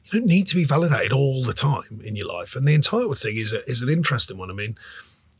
you 0.05 0.20
don't 0.20 0.28
need 0.28 0.47
to 0.49 0.55
be 0.55 0.64
validated 0.64 1.12
all 1.12 1.45
the 1.45 1.53
time 1.53 2.01
in 2.05 2.16
your 2.16 2.26
life. 2.26 2.57
And 2.57 2.66
the 2.66 2.74
entitled 2.74 3.18
thing 3.18 3.36
is 3.36 3.53
a, 3.53 3.68
is 3.68 3.82
an 3.82 3.89
interesting 3.89 4.39
one. 4.39 4.51
I 4.51 4.55
mean, 4.55 4.78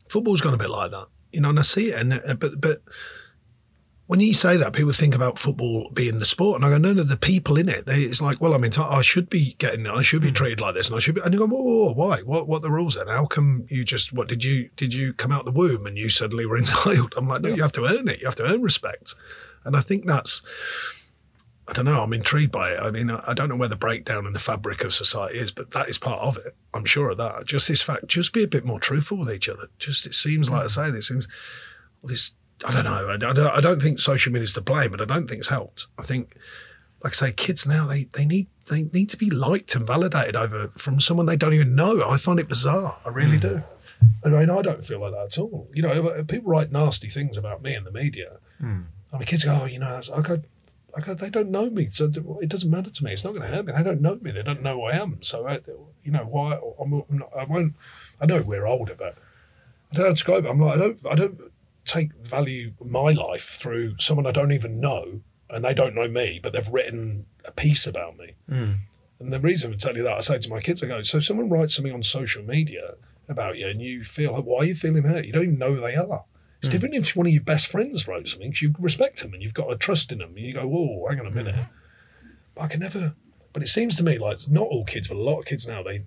football's 0.07 0.41
gone 0.41 0.53
a 0.53 0.57
bit 0.57 0.69
like 0.69 0.91
that, 0.91 1.07
you 1.31 1.41
know, 1.41 1.49
and 1.49 1.59
I 1.59 1.63
see 1.63 1.89
it. 1.91 1.99
And 1.99 2.13
uh, 2.13 2.35
but 2.35 2.61
but 2.61 2.81
when 4.09 4.21
you 4.21 4.33
say 4.33 4.57
that, 4.57 4.73
people 4.73 4.91
think 4.91 5.13
about 5.13 5.37
football 5.37 5.91
being 5.93 6.17
the 6.17 6.25
sport, 6.25 6.55
and 6.55 6.65
I 6.65 6.69
go, 6.69 6.79
no, 6.79 6.93
no, 6.93 7.03
the 7.03 7.15
people 7.15 7.57
in 7.57 7.69
it. 7.69 7.85
They, 7.85 8.01
it's 8.01 8.19
like, 8.19 8.41
well, 8.41 8.55
I'm 8.55 8.63
entitled. 8.63 8.97
I 8.97 9.03
should 9.03 9.29
be 9.29 9.53
getting, 9.59 9.85
I 9.85 10.01
should 10.01 10.23
be 10.23 10.29
hmm. 10.29 10.33
treated 10.33 10.59
like 10.59 10.73
this, 10.73 10.87
and 10.87 10.95
I 10.95 10.99
should 10.99 11.13
be. 11.13 11.21
And 11.21 11.31
you 11.31 11.39
go, 11.39 11.45
whoa, 11.45 11.61
whoa, 11.61 11.85
whoa, 11.85 11.93
why? 11.93 12.21
What, 12.21 12.47
what 12.47 12.63
the 12.63 12.71
rules 12.71 12.95
then? 12.95 13.05
How 13.05 13.27
come 13.27 13.67
you 13.69 13.85
just, 13.85 14.11
what 14.11 14.27
did 14.27 14.43
you, 14.43 14.71
did 14.75 14.95
you 14.95 15.13
come 15.13 15.31
out 15.31 15.45
the 15.45 15.51
womb 15.51 15.85
and 15.85 15.95
you 15.95 16.09
suddenly 16.09 16.47
were 16.47 16.57
entitled? 16.57 17.13
I'm 17.15 17.27
like, 17.27 17.43
no, 17.43 17.49
you 17.49 17.61
have 17.61 17.71
to 17.73 17.85
earn 17.85 18.07
it. 18.07 18.19
You 18.19 18.25
have 18.25 18.35
to 18.37 18.45
earn 18.45 18.63
respect, 18.63 19.13
and 19.63 19.77
I 19.77 19.81
think 19.81 20.07
that's. 20.07 20.41
I 21.67 21.73
don't 21.73 21.85
know. 21.85 22.01
I'm 22.01 22.13
intrigued 22.13 22.51
by 22.51 22.71
it. 22.71 22.79
I 22.79 22.89
mean, 22.89 23.11
I 23.11 23.21
I 23.27 23.33
don't 23.35 23.47
know 23.47 23.57
where 23.57 23.69
the 23.69 23.75
breakdown 23.75 24.25
in 24.25 24.33
the 24.33 24.39
fabric 24.39 24.83
of 24.83 24.91
society 24.91 25.37
is, 25.37 25.51
but 25.51 25.69
that 25.69 25.87
is 25.87 25.99
part 25.99 26.21
of 26.21 26.35
it. 26.37 26.55
I'm 26.73 26.85
sure 26.85 27.11
of 27.11 27.17
that. 27.17 27.45
Just 27.45 27.67
this 27.67 27.83
fact, 27.83 28.07
just 28.07 28.33
be 28.33 28.41
a 28.41 28.47
bit 28.47 28.65
more 28.65 28.79
truthful 28.79 29.19
with 29.19 29.31
each 29.31 29.47
other. 29.47 29.69
Just 29.77 30.07
it 30.07 30.15
seems 30.15 30.49
like 30.49 30.61
I 30.61 30.63
hmm. 30.63 30.67
say, 30.67 30.89
this 30.89 31.09
seems 31.09 31.27
this. 32.03 32.31
I 32.65 32.73
don't 32.73 32.83
know. 32.83 33.51
I 33.53 33.61
don't, 33.61 33.81
think 33.81 33.99
social 33.99 34.31
media 34.31 34.43
is 34.43 34.53
to 34.53 34.61
blame, 34.61 34.91
but 34.91 35.01
I 35.01 35.05
don't 35.05 35.27
think 35.27 35.39
it's 35.39 35.49
helped. 35.49 35.87
I 35.97 36.03
think, 36.03 36.35
like 37.03 37.13
I 37.13 37.15
say, 37.15 37.31
kids 37.31 37.65
now 37.65 37.87
they 37.87 38.05
they 38.05 38.25
need 38.25 38.47
they 38.69 38.83
need 38.83 39.09
to 39.11 39.17
be 39.17 39.29
liked 39.29 39.75
and 39.75 39.87
validated 39.87 40.35
over 40.35 40.69
from 40.77 40.99
someone 40.99 41.25
they 41.25 41.37
don't 41.37 41.53
even 41.53 41.75
know. 41.75 42.09
I 42.09 42.17
find 42.17 42.39
it 42.39 42.49
bizarre. 42.49 42.97
I 43.05 43.09
really 43.09 43.37
hmm. 43.37 43.47
do. 43.47 43.63
I 44.23 44.29
mean, 44.29 44.49
I 44.49 44.61
don't 44.61 44.85
feel 44.85 44.99
like 44.99 45.11
that 45.11 45.25
at 45.25 45.37
all. 45.37 45.67
You 45.73 45.81
know, 45.81 46.23
people 46.23 46.51
write 46.51 46.71
nasty 46.71 47.09
things 47.09 47.37
about 47.37 47.61
me 47.61 47.75
in 47.75 47.83
the 47.83 47.91
media. 47.91 48.37
Hmm. 48.59 48.81
I 49.11 49.17
mean, 49.17 49.25
kids 49.25 49.43
go, 49.43 49.61
oh, 49.63 49.65
you 49.65 49.79
know, 49.79 49.91
that's, 49.91 50.09
I 50.09 50.21
go, 50.21 50.41
I 50.95 51.01
go, 51.01 51.13
they 51.13 51.29
don't 51.29 51.49
know 51.49 51.69
me, 51.69 51.89
so 51.89 52.05
it 52.41 52.49
doesn't 52.49 52.69
matter 52.69 52.89
to 52.89 53.03
me. 53.03 53.11
It's 53.11 53.23
not 53.23 53.33
going 53.33 53.41
to 53.41 53.53
hurt 53.53 53.65
me. 53.65 53.73
They 53.73 53.83
don't 53.83 54.01
know 54.01 54.19
me. 54.21 54.31
They 54.31 54.43
don't 54.43 54.61
know 54.61 54.75
who 54.75 54.83
I 54.83 54.95
am. 54.95 55.21
So, 55.21 55.47
I, 55.47 55.59
you 56.03 56.11
know, 56.11 56.23
why? 56.23 56.59
I'm, 56.79 56.93
I'm 56.93 57.17
not, 57.17 57.29
I 57.37 57.43
won't. 57.45 57.73
I 58.21 58.25
know 58.25 58.41
we're 58.41 58.67
older, 58.67 58.95
but 58.95 59.15
I 59.91 59.97
don't 59.97 60.13
describe 60.13 60.45
it. 60.45 60.49
I'm 60.49 60.59
like, 60.59 60.75
I 60.75 60.79
don't, 60.79 61.05
I 61.11 61.15
don't 61.15 61.39
take 61.85 62.13
value 62.13 62.73
my 62.83 63.11
life 63.11 63.57
through 63.59 63.95
someone 63.99 64.27
I 64.27 64.31
don't 64.31 64.51
even 64.51 64.79
know, 64.79 65.21
and 65.49 65.65
they 65.65 65.73
don't 65.73 65.95
know 65.95 66.07
me, 66.07 66.39
but 66.41 66.53
they've 66.53 66.67
written 66.67 67.25
a 67.45 67.51
piece 67.51 67.87
about 67.87 68.17
me. 68.17 68.33
Hmm. 68.47 68.71
And 69.19 69.33
the 69.33 69.39
reason 69.39 69.73
I 69.73 69.75
tell 69.75 69.97
you 69.97 70.03
that, 70.03 70.17
I 70.17 70.19
say 70.19 70.37
to 70.39 70.49
my 70.49 70.59
kids, 70.59 70.83
I 70.83 70.87
go, 70.87 71.01
so 71.03 71.17
if 71.17 71.25
someone 71.25 71.49
writes 71.49 71.75
something 71.75 71.93
on 71.93 72.03
social 72.03 72.43
media 72.43 72.95
about 73.27 73.57
you, 73.57 73.67
and 73.67 73.81
you 73.81 74.03
feel, 74.03 74.33
like, 74.33 74.43
why 74.43 74.59
are 74.59 74.65
you 74.65 74.75
feeling 74.75 75.03
hurt? 75.03 75.25
You 75.25 75.33
don't 75.33 75.43
even 75.43 75.57
know 75.57 75.73
who 75.73 75.81
they 75.81 75.95
are. 75.95 76.23
It's 76.59 76.67
hmm. 76.67 76.71
different 76.71 76.95
if 76.95 77.15
one 77.15 77.27
of 77.27 77.33
your 77.33 77.43
best 77.43 77.67
friends 77.67 78.07
wrote 78.07 78.27
something 78.27 78.51
'cause 78.51 78.61
you 78.61 78.75
respect 78.79 79.21
them 79.21 79.33
and 79.33 79.41
you've 79.41 79.53
got 79.53 79.71
a 79.71 79.77
trust 79.77 80.11
in 80.11 80.19
them, 80.19 80.35
and 80.35 80.45
you 80.45 80.53
go, 80.53 80.67
whoa, 80.67 81.07
hang 81.09 81.19
on 81.19 81.25
a 81.25 81.29
hmm. 81.29 81.35
minute. 81.35 81.55
But 82.55 82.61
I 82.61 82.67
can 82.67 82.79
never. 82.81 83.15
But 83.51 83.63
it 83.63 83.67
seems 83.67 83.95
to 83.95 84.03
me 84.03 84.17
like 84.17 84.47
not 84.47 84.67
all 84.67 84.83
kids, 84.83 85.07
but 85.07 85.17
a 85.17 85.21
lot 85.21 85.39
of 85.39 85.45
kids 85.45 85.67
now 85.67 85.81
they 85.81 86.03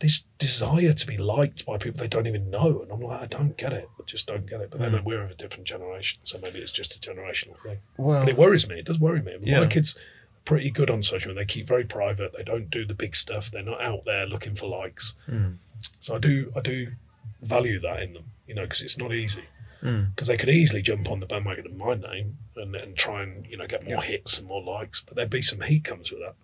this 0.00 0.24
desire 0.38 0.92
to 0.92 1.06
be 1.06 1.16
liked 1.16 1.64
by 1.64 1.78
people 1.78 2.00
they 2.00 2.08
don't 2.08 2.26
even 2.26 2.50
know, 2.50 2.82
and 2.82 2.90
I'm 2.90 3.00
like, 3.00 3.22
I 3.22 3.26
don't 3.26 3.56
get 3.56 3.72
it. 3.72 3.88
I 3.98 4.02
just 4.04 4.26
don't 4.26 4.46
get 4.46 4.60
it. 4.60 4.70
But 4.70 4.80
then 4.80 4.92
hmm. 4.92 5.04
we're 5.04 5.24
of 5.24 5.30
a 5.30 5.34
different 5.34 5.66
generation, 5.66 6.20
so 6.24 6.38
maybe 6.42 6.58
it's 6.58 6.72
just 6.72 6.94
a 6.96 6.98
generational 6.98 7.58
thing. 7.58 7.78
well 7.96 8.20
But 8.20 8.28
it 8.28 8.36
worries 8.36 8.68
me. 8.68 8.80
It 8.80 8.86
does 8.86 8.98
worry 8.98 9.22
me. 9.22 9.34
I 9.34 9.36
My 9.38 9.46
Yeah. 9.46 9.66
kids 9.66 9.96
are 9.96 10.00
pretty 10.44 10.70
good 10.70 10.90
on 10.90 11.02
social 11.02 11.30
media. 11.30 11.44
They 11.44 11.52
keep 11.52 11.66
very 11.66 11.84
private. 11.84 12.32
They 12.36 12.42
don't 12.42 12.70
do 12.70 12.84
the 12.84 12.94
big 12.94 13.16
stuff. 13.16 13.50
They're 13.50 13.62
not 13.62 13.80
out 13.80 14.04
there 14.04 14.26
looking 14.26 14.54
for 14.54 14.68
likes. 14.68 15.14
Hmm. 15.26 15.52
So 16.00 16.16
I 16.16 16.18
do 16.18 16.52
I 16.56 16.60
do 16.60 16.92
value 17.40 17.80
that 17.80 18.02
in 18.02 18.14
them, 18.14 18.24
you 18.46 18.54
know, 18.54 18.62
because 18.62 18.82
it's 18.82 18.98
not 18.98 19.12
easy. 19.12 19.44
Hmm. 19.80 20.04
because 20.14 20.28
they 20.28 20.38
could 20.38 20.48
easily 20.48 20.80
jump 20.80 21.10
on 21.10 21.20
the 21.20 21.26
bandwagon 21.26 21.66
of 21.66 21.76
my 21.76 21.92
name 21.92 22.38
and, 22.56 22.74
and 22.74 22.96
try 22.96 23.22
and 23.22 23.46
you 23.46 23.58
know 23.58 23.66
get 23.66 23.84
more 23.84 24.00
hits 24.00 24.38
and 24.38 24.48
more 24.48 24.62
likes, 24.62 25.02
but 25.06 25.14
there'd 25.14 25.28
be 25.28 25.42
some 25.42 25.60
heat 25.60 25.84
comes 25.84 26.10
with 26.10 26.20
that. 26.20 26.36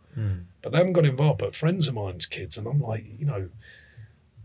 But 0.63 0.73
they 0.73 0.79
haven't 0.79 0.93
got 0.93 1.07
involved. 1.07 1.39
But 1.39 1.57
friends 1.57 1.89
of 1.89 1.95
mine's 1.95 2.27
kids, 2.27 2.59
and 2.59 2.67
I'm 2.67 2.81
like, 2.81 3.07
you 3.19 3.25
know, 3.27 3.49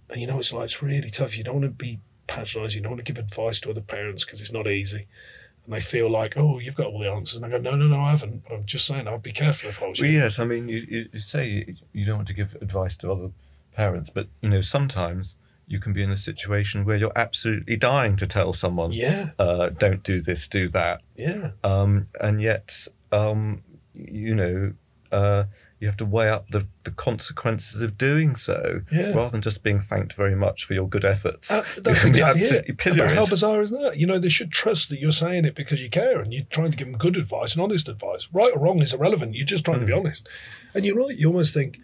and 0.10 0.22
you 0.22 0.28
know, 0.28 0.40
it's 0.40 0.54
like 0.54 0.66
it's 0.66 0.82
really 0.82 1.10
tough. 1.10 1.38
You 1.38 1.44
don't 1.44 1.56
want 1.62 1.66
to 1.66 1.70
be 1.72 2.00
patronising. 2.28 2.80
You 2.80 2.84
don't 2.84 2.94
want 2.94 3.06
to 3.06 3.12
give 3.14 3.22
advice 3.24 3.60
to 3.62 3.72
other 3.72 3.82
parents 3.82 4.24
because 4.26 4.40
it's 4.42 4.52
not 4.54 4.68
easy. 4.68 5.08
And 5.66 5.74
they 5.74 5.82
feel 5.82 6.10
like, 6.10 6.38
oh, 6.38 6.60
you've 6.60 6.76
got 6.76 6.88
all 6.88 7.00
the 7.00 7.10
answers. 7.12 7.38
And 7.42 7.46
I 7.46 7.50
go, 7.50 7.58
no, 7.58 7.76
no, 7.76 7.88
no, 7.88 8.00
I 8.02 8.12
haven't. 8.12 8.44
But 8.48 8.54
I'm 8.54 8.66
just 8.66 8.86
saying, 8.86 9.08
I'll 9.08 9.18
be 9.18 9.32
careful 9.32 9.70
if 9.70 9.82
I 9.82 9.88
was 9.90 10.00
Well, 10.00 10.10
you. 10.10 10.20
yes, 10.20 10.38
I 10.38 10.46
mean, 10.46 10.70
you, 10.70 10.86
you, 10.88 11.10
you 11.12 11.20
say 11.20 11.76
you 11.92 12.06
don't 12.06 12.18
want 12.18 12.28
to 12.28 12.34
give 12.36 12.56
advice 12.62 12.96
to 12.98 13.12
other 13.12 13.32
parents, 13.74 14.10
but 14.14 14.28
you 14.42 14.50
know, 14.50 14.62
sometimes 14.62 15.36
you 15.68 15.80
can 15.80 15.92
be 15.92 16.04
in 16.04 16.12
a 16.12 16.18
situation 16.18 16.86
where 16.86 16.96
you're 16.96 17.12
absolutely 17.16 17.76
dying 17.76 18.16
to 18.18 18.28
tell 18.28 18.54
someone, 18.54 18.92
Yeah, 18.92 19.32
uh, 19.40 19.70
don't 19.70 20.04
do 20.04 20.22
this, 20.22 20.48
do 20.48 20.70
that, 20.70 21.02
yeah, 21.16 21.52
um, 21.64 22.08
and 22.22 22.40
yet, 22.40 22.88
um, 23.12 23.64
you 23.96 24.36
know, 24.36 24.74
uh, 25.16 25.44
you 25.80 25.88
have 25.88 25.98
to 25.98 26.06
weigh 26.06 26.30
up 26.30 26.46
the, 26.50 26.66
the 26.86 26.92
consequences 26.92 27.82
of 27.82 27.98
doing 27.98 28.36
so, 28.36 28.82
Yeah. 28.92 29.10
rather 29.12 29.30
than 29.32 29.42
just 29.42 29.62
being 29.62 29.78
thanked 29.80 30.14
very 30.14 30.36
much 30.36 30.64
for 30.66 30.74
your 30.74 30.88
good 30.88 31.04
efforts. 31.06 31.52
Uh, 31.52 31.64
that's 31.84 32.04
exactly 32.06 32.44
absolutely 32.44 32.76
it. 32.92 32.98
But 32.98 33.14
how 33.14 33.26
bizarre 33.26 33.62
is 33.62 33.72
that? 33.72 33.98
You 33.98 34.08
know, 34.08 34.18
they 34.18 34.30
should 34.30 34.52
trust 34.52 34.90
that 34.90 35.00
you're 35.00 35.12
saying 35.26 35.44
it 35.46 35.54
because 35.54 35.84
you 35.84 35.90
care 35.90 36.20
and 36.22 36.34
you're 36.34 36.46
trying 36.50 36.72
to 36.72 36.78
give 36.78 36.88
them 36.90 36.98
good 36.98 37.18
advice 37.18 37.54
and 37.54 37.62
honest 37.62 37.90
advice. 37.90 38.28
Right 38.32 38.54
or 38.56 38.60
wrong 38.60 38.82
is 38.82 38.94
irrelevant. 38.94 39.36
You're 39.36 39.46
just 39.56 39.66
trying 39.66 39.82
to 39.82 39.86
be 39.86 39.92
Hmm. 39.92 40.00
honest. 40.00 40.28
And 40.74 40.86
you're 40.86 40.96
right. 40.96 41.16
You 41.18 41.28
almost 41.28 41.54
think, 41.54 41.80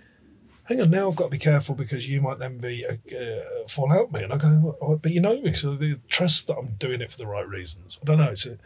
hang 0.70 0.80
on, 0.82 0.90
now 0.90 1.10
I've 1.10 1.18
got 1.18 1.26
to 1.26 1.30
be 1.32 1.38
careful 1.52 1.76
because 1.76 2.08
you 2.08 2.22
might 2.22 2.40
then 2.40 2.60
be 2.60 2.86
uh, 2.86 2.94
uh, 3.16 3.68
fall 3.68 3.92
out 3.92 4.06
with 4.12 4.22
me. 4.22 4.24
And 4.24 4.34
I 4.34 4.38
go, 4.38 4.78
"Oh, 4.82 4.96
but 4.96 5.12
you 5.12 5.20
know 5.20 5.42
me, 5.42 5.54
so 5.54 5.76
they 5.76 5.96
trust 6.08 6.48
that 6.48 6.56
I'm 6.58 6.76
doing 6.86 7.02
it 7.02 7.12
for 7.12 7.18
the 7.18 7.28
right 7.28 7.48
reasons. 7.48 8.00
I 8.02 8.06
don't 8.06 8.20
know. 8.20 8.32
It's 8.32 8.46
a, 8.46 8.58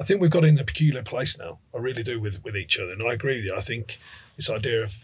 I 0.00 0.04
think 0.04 0.20
we've 0.20 0.30
got 0.30 0.44
in 0.44 0.58
a 0.58 0.64
peculiar 0.64 1.02
place 1.02 1.38
now. 1.38 1.58
I 1.74 1.78
really 1.78 2.02
do 2.02 2.18
with 2.20 2.42
with 2.42 2.56
each 2.56 2.78
other, 2.78 2.92
and 2.92 3.02
I 3.02 3.12
agree 3.12 3.36
with 3.36 3.44
you. 3.44 3.54
I 3.56 3.60
think 3.60 3.98
this 4.36 4.48
idea 4.48 4.82
of 4.82 4.96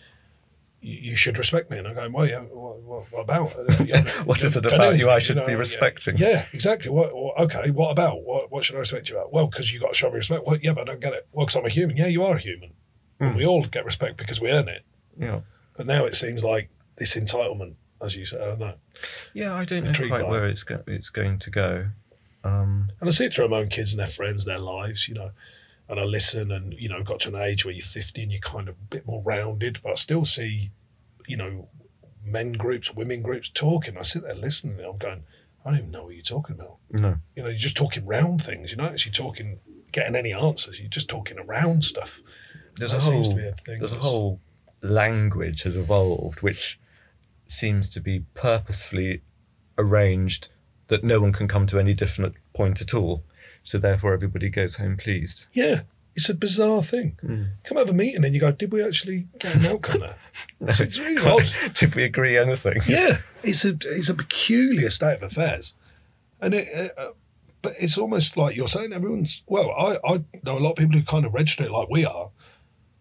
you, 0.81 1.11
you 1.11 1.17
should 1.17 1.37
respect 1.39 1.71
me, 1.71 1.79
and 1.79 1.87
I 1.89 1.95
go, 1.95 2.09
well, 2.11 2.27
yeah, 2.27 2.41
what, 2.41 3.11
what, 3.13 3.21
about? 3.21 3.55
Uh, 3.57 3.65
you 3.85 3.93
know, 3.95 4.01
What 4.25 4.43
is 4.43 4.57
it 4.57 4.65
about 4.65 4.99
you 4.99 5.11
I 5.11 5.19
should 5.19 5.37
know, 5.37 5.47
be 5.47 5.55
respecting? 5.55 6.17
Yeah, 6.17 6.47
exactly. 6.53 6.91
What, 6.91 7.15
what? 7.15 7.39
Okay, 7.41 7.71
what 7.71 7.91
about? 7.91 8.23
What, 8.23 8.51
what 8.51 8.65
should 8.65 8.77
I 8.77 8.81
respect 8.81 9.09
you 9.11 9.17
about? 9.17 9.33
Well, 9.33 9.47
because 9.49 9.73
you 9.73 9.81
got 9.81 9.89
to 9.89 9.95
show 9.95 10.11
me 10.11 10.17
respect. 10.17 10.47
Well, 10.47 10.57
yeah, 10.63 10.73
but 10.73 10.83
I 10.89 10.93
don't 10.93 11.01
get 11.01 11.13
it. 11.13 11.27
Well, 11.33 11.47
because 11.47 11.57
I'm 11.57 11.67
a 11.67 11.71
human. 11.71 11.97
Yeah, 11.97 12.07
you 12.07 12.25
are 12.25 12.37
a 12.37 12.41
human. 12.41 12.73
And 13.21 13.33
Hmm. 13.33 13.37
we 13.39 13.47
all 13.47 13.65
get 13.67 13.85
respect 13.85 14.17
because 14.17 14.41
we 14.41 14.51
earn 14.51 14.69
it. 14.69 14.83
Yeah. 15.19 15.41
But 15.77 15.87
now 15.87 16.05
it 16.07 16.15
seems 16.15 16.45
like 16.45 16.69
this 16.97 17.15
entitlement, 17.17 17.75
as 18.01 18.15
you 18.17 18.25
say, 18.27 18.37
I 18.37 18.47
don't 18.47 18.59
know. 18.61 18.75
Yeah, 19.35 19.55
I 19.55 19.65
don't 19.65 19.85
know 19.85 19.93
quite 19.93 20.23
by 20.23 20.23
where 20.23 20.47
it's 20.47 20.65
go- 20.65 20.83
it's 20.87 21.11
going 21.11 21.39
to 21.41 21.51
go. 21.51 21.87
Um, 22.47 22.91
And 23.01 23.09
I 23.09 23.13
see 23.13 23.27
it 23.27 23.35
through 23.35 23.49
my 23.49 23.59
own 23.59 23.69
kids 23.69 23.93
and 23.93 24.01
their 24.01 24.07
friends, 24.07 24.45
their 24.45 24.59
lives, 24.59 25.09
you 25.09 25.15
know. 25.15 25.31
And 25.89 26.01
I 26.01 26.05
listen 26.05 26.51
and, 26.51 26.75
you 26.75 26.89
know, 26.89 27.03
got 27.03 27.21
to 27.21 27.29
an 27.29 27.37
age 27.41 27.65
where 27.65 27.73
you're 27.75 27.85
50 27.85 28.23
and 28.23 28.33
you're 28.33 28.41
kind 28.41 28.69
of 28.69 28.75
a 28.75 28.87
bit 28.91 29.07
more 29.07 29.23
rounded, 29.23 29.79
but 29.83 29.93
I 29.93 29.95
still 29.95 30.25
see, 30.25 30.71
you 31.29 31.37
know, 31.37 31.69
men 32.25 32.53
groups, 32.53 32.93
women 32.95 33.23
groups 33.23 33.49
talking. 33.49 33.97
I 33.97 34.03
sit 34.03 34.23
there 34.23 34.35
listening 34.35 34.79
and 34.79 34.87
I'm 34.87 34.97
going, 34.99 35.23
I 35.65 35.71
don't 35.71 35.79
even 35.79 35.91
know 35.93 36.05
what 36.05 36.15
you're 36.15 36.23
talking 36.23 36.57
about. 36.57 36.79
no. 36.91 37.19
You 37.37 37.43
know, 37.45 37.49
you're 37.51 37.59
just 37.59 37.77
talking 37.77 38.05
round 38.05 38.43
things. 38.43 38.71
You're 38.73 38.79
not 38.83 38.93
actually 38.93 39.13
talking, 39.13 39.61
getting 39.93 40.17
any 40.17 40.33
answers. 40.33 40.81
You're 40.81 40.89
just 40.89 41.09
talking 41.09 41.39
around 41.39 41.85
stuff. 41.85 42.21
There's 42.77 42.91
That 42.93 42.99
a 42.99 43.01
seems 43.03 43.29
to 43.29 43.35
whole 43.35 43.43
be 43.43 43.49
a 43.49 43.53
thing 43.53 43.79
there's 43.79 43.93
a 43.93 43.97
whole 43.99 44.41
language 44.83 45.63
has 45.63 45.77
evolved 45.77 46.43
which 46.43 46.79
seems 47.49 47.89
to 47.91 48.01
be 48.01 48.21
purposefully 48.35 49.23
arranged 49.79 50.49
that 50.89 51.05
no 51.05 51.21
one 51.21 51.33
can 51.33 51.49
come 51.49 51.67
to 51.69 51.79
any 51.79 51.95
different 51.95 52.35
point 52.55 52.81
at 52.81 52.95
all. 52.95 53.23
So 53.63 53.79
therefore 53.79 54.13
everybody 54.13 54.49
goes 54.49 54.77
home 54.77 54.97
pleased. 54.97 55.47
Yeah, 55.53 55.81
it's 56.15 56.29
a 56.29 56.35
bizarre 56.35 56.83
thing. 56.83 57.19
Hmm. 57.21 57.43
Come 57.65 57.79
have 57.79 57.91
a 57.91 57.93
meeting 57.93 58.25
and 58.25 58.35
you 58.35 58.41
go, 58.41 58.53
did 58.53 58.73
we 58.73 58.83
actually 58.83 59.27
get 59.39 59.57
an 59.57 59.67
outcome 59.67 60.01
there? 60.01 60.17
It's, 60.61 60.81
it's 60.81 60.99
really 60.99 61.25
odd. 61.27 61.51
Did 61.75 61.95
we 61.95 62.03
agree 62.05 62.37
anything? 62.37 62.81
Yeah, 62.87 63.19
it's 63.43 63.65
a 63.65 63.77
it's 63.83 64.09
a 64.11 64.15
peculiar 64.15 64.91
state 64.91 65.17
of 65.17 65.23
affairs, 65.23 65.75
and 66.41 66.55
it. 66.55 66.95
Uh, 66.97 67.13
but 67.63 67.75
it's 67.79 67.99
almost 67.99 68.37
like 68.37 68.55
you're 68.55 68.69
saying 68.69 68.93
everyone's. 68.93 69.43
Well, 69.47 69.71
I, 69.71 69.99
I 70.07 70.25
know 70.45 70.59
a 70.59 70.61
lot 70.61 70.73
of 70.73 70.77
people 70.77 70.99
who 70.99 71.05
kind 71.05 71.25
of 71.25 71.35
register 71.35 71.65
it 71.65 71.71
like 71.71 71.89
we 71.89 72.05
are, 72.05 72.31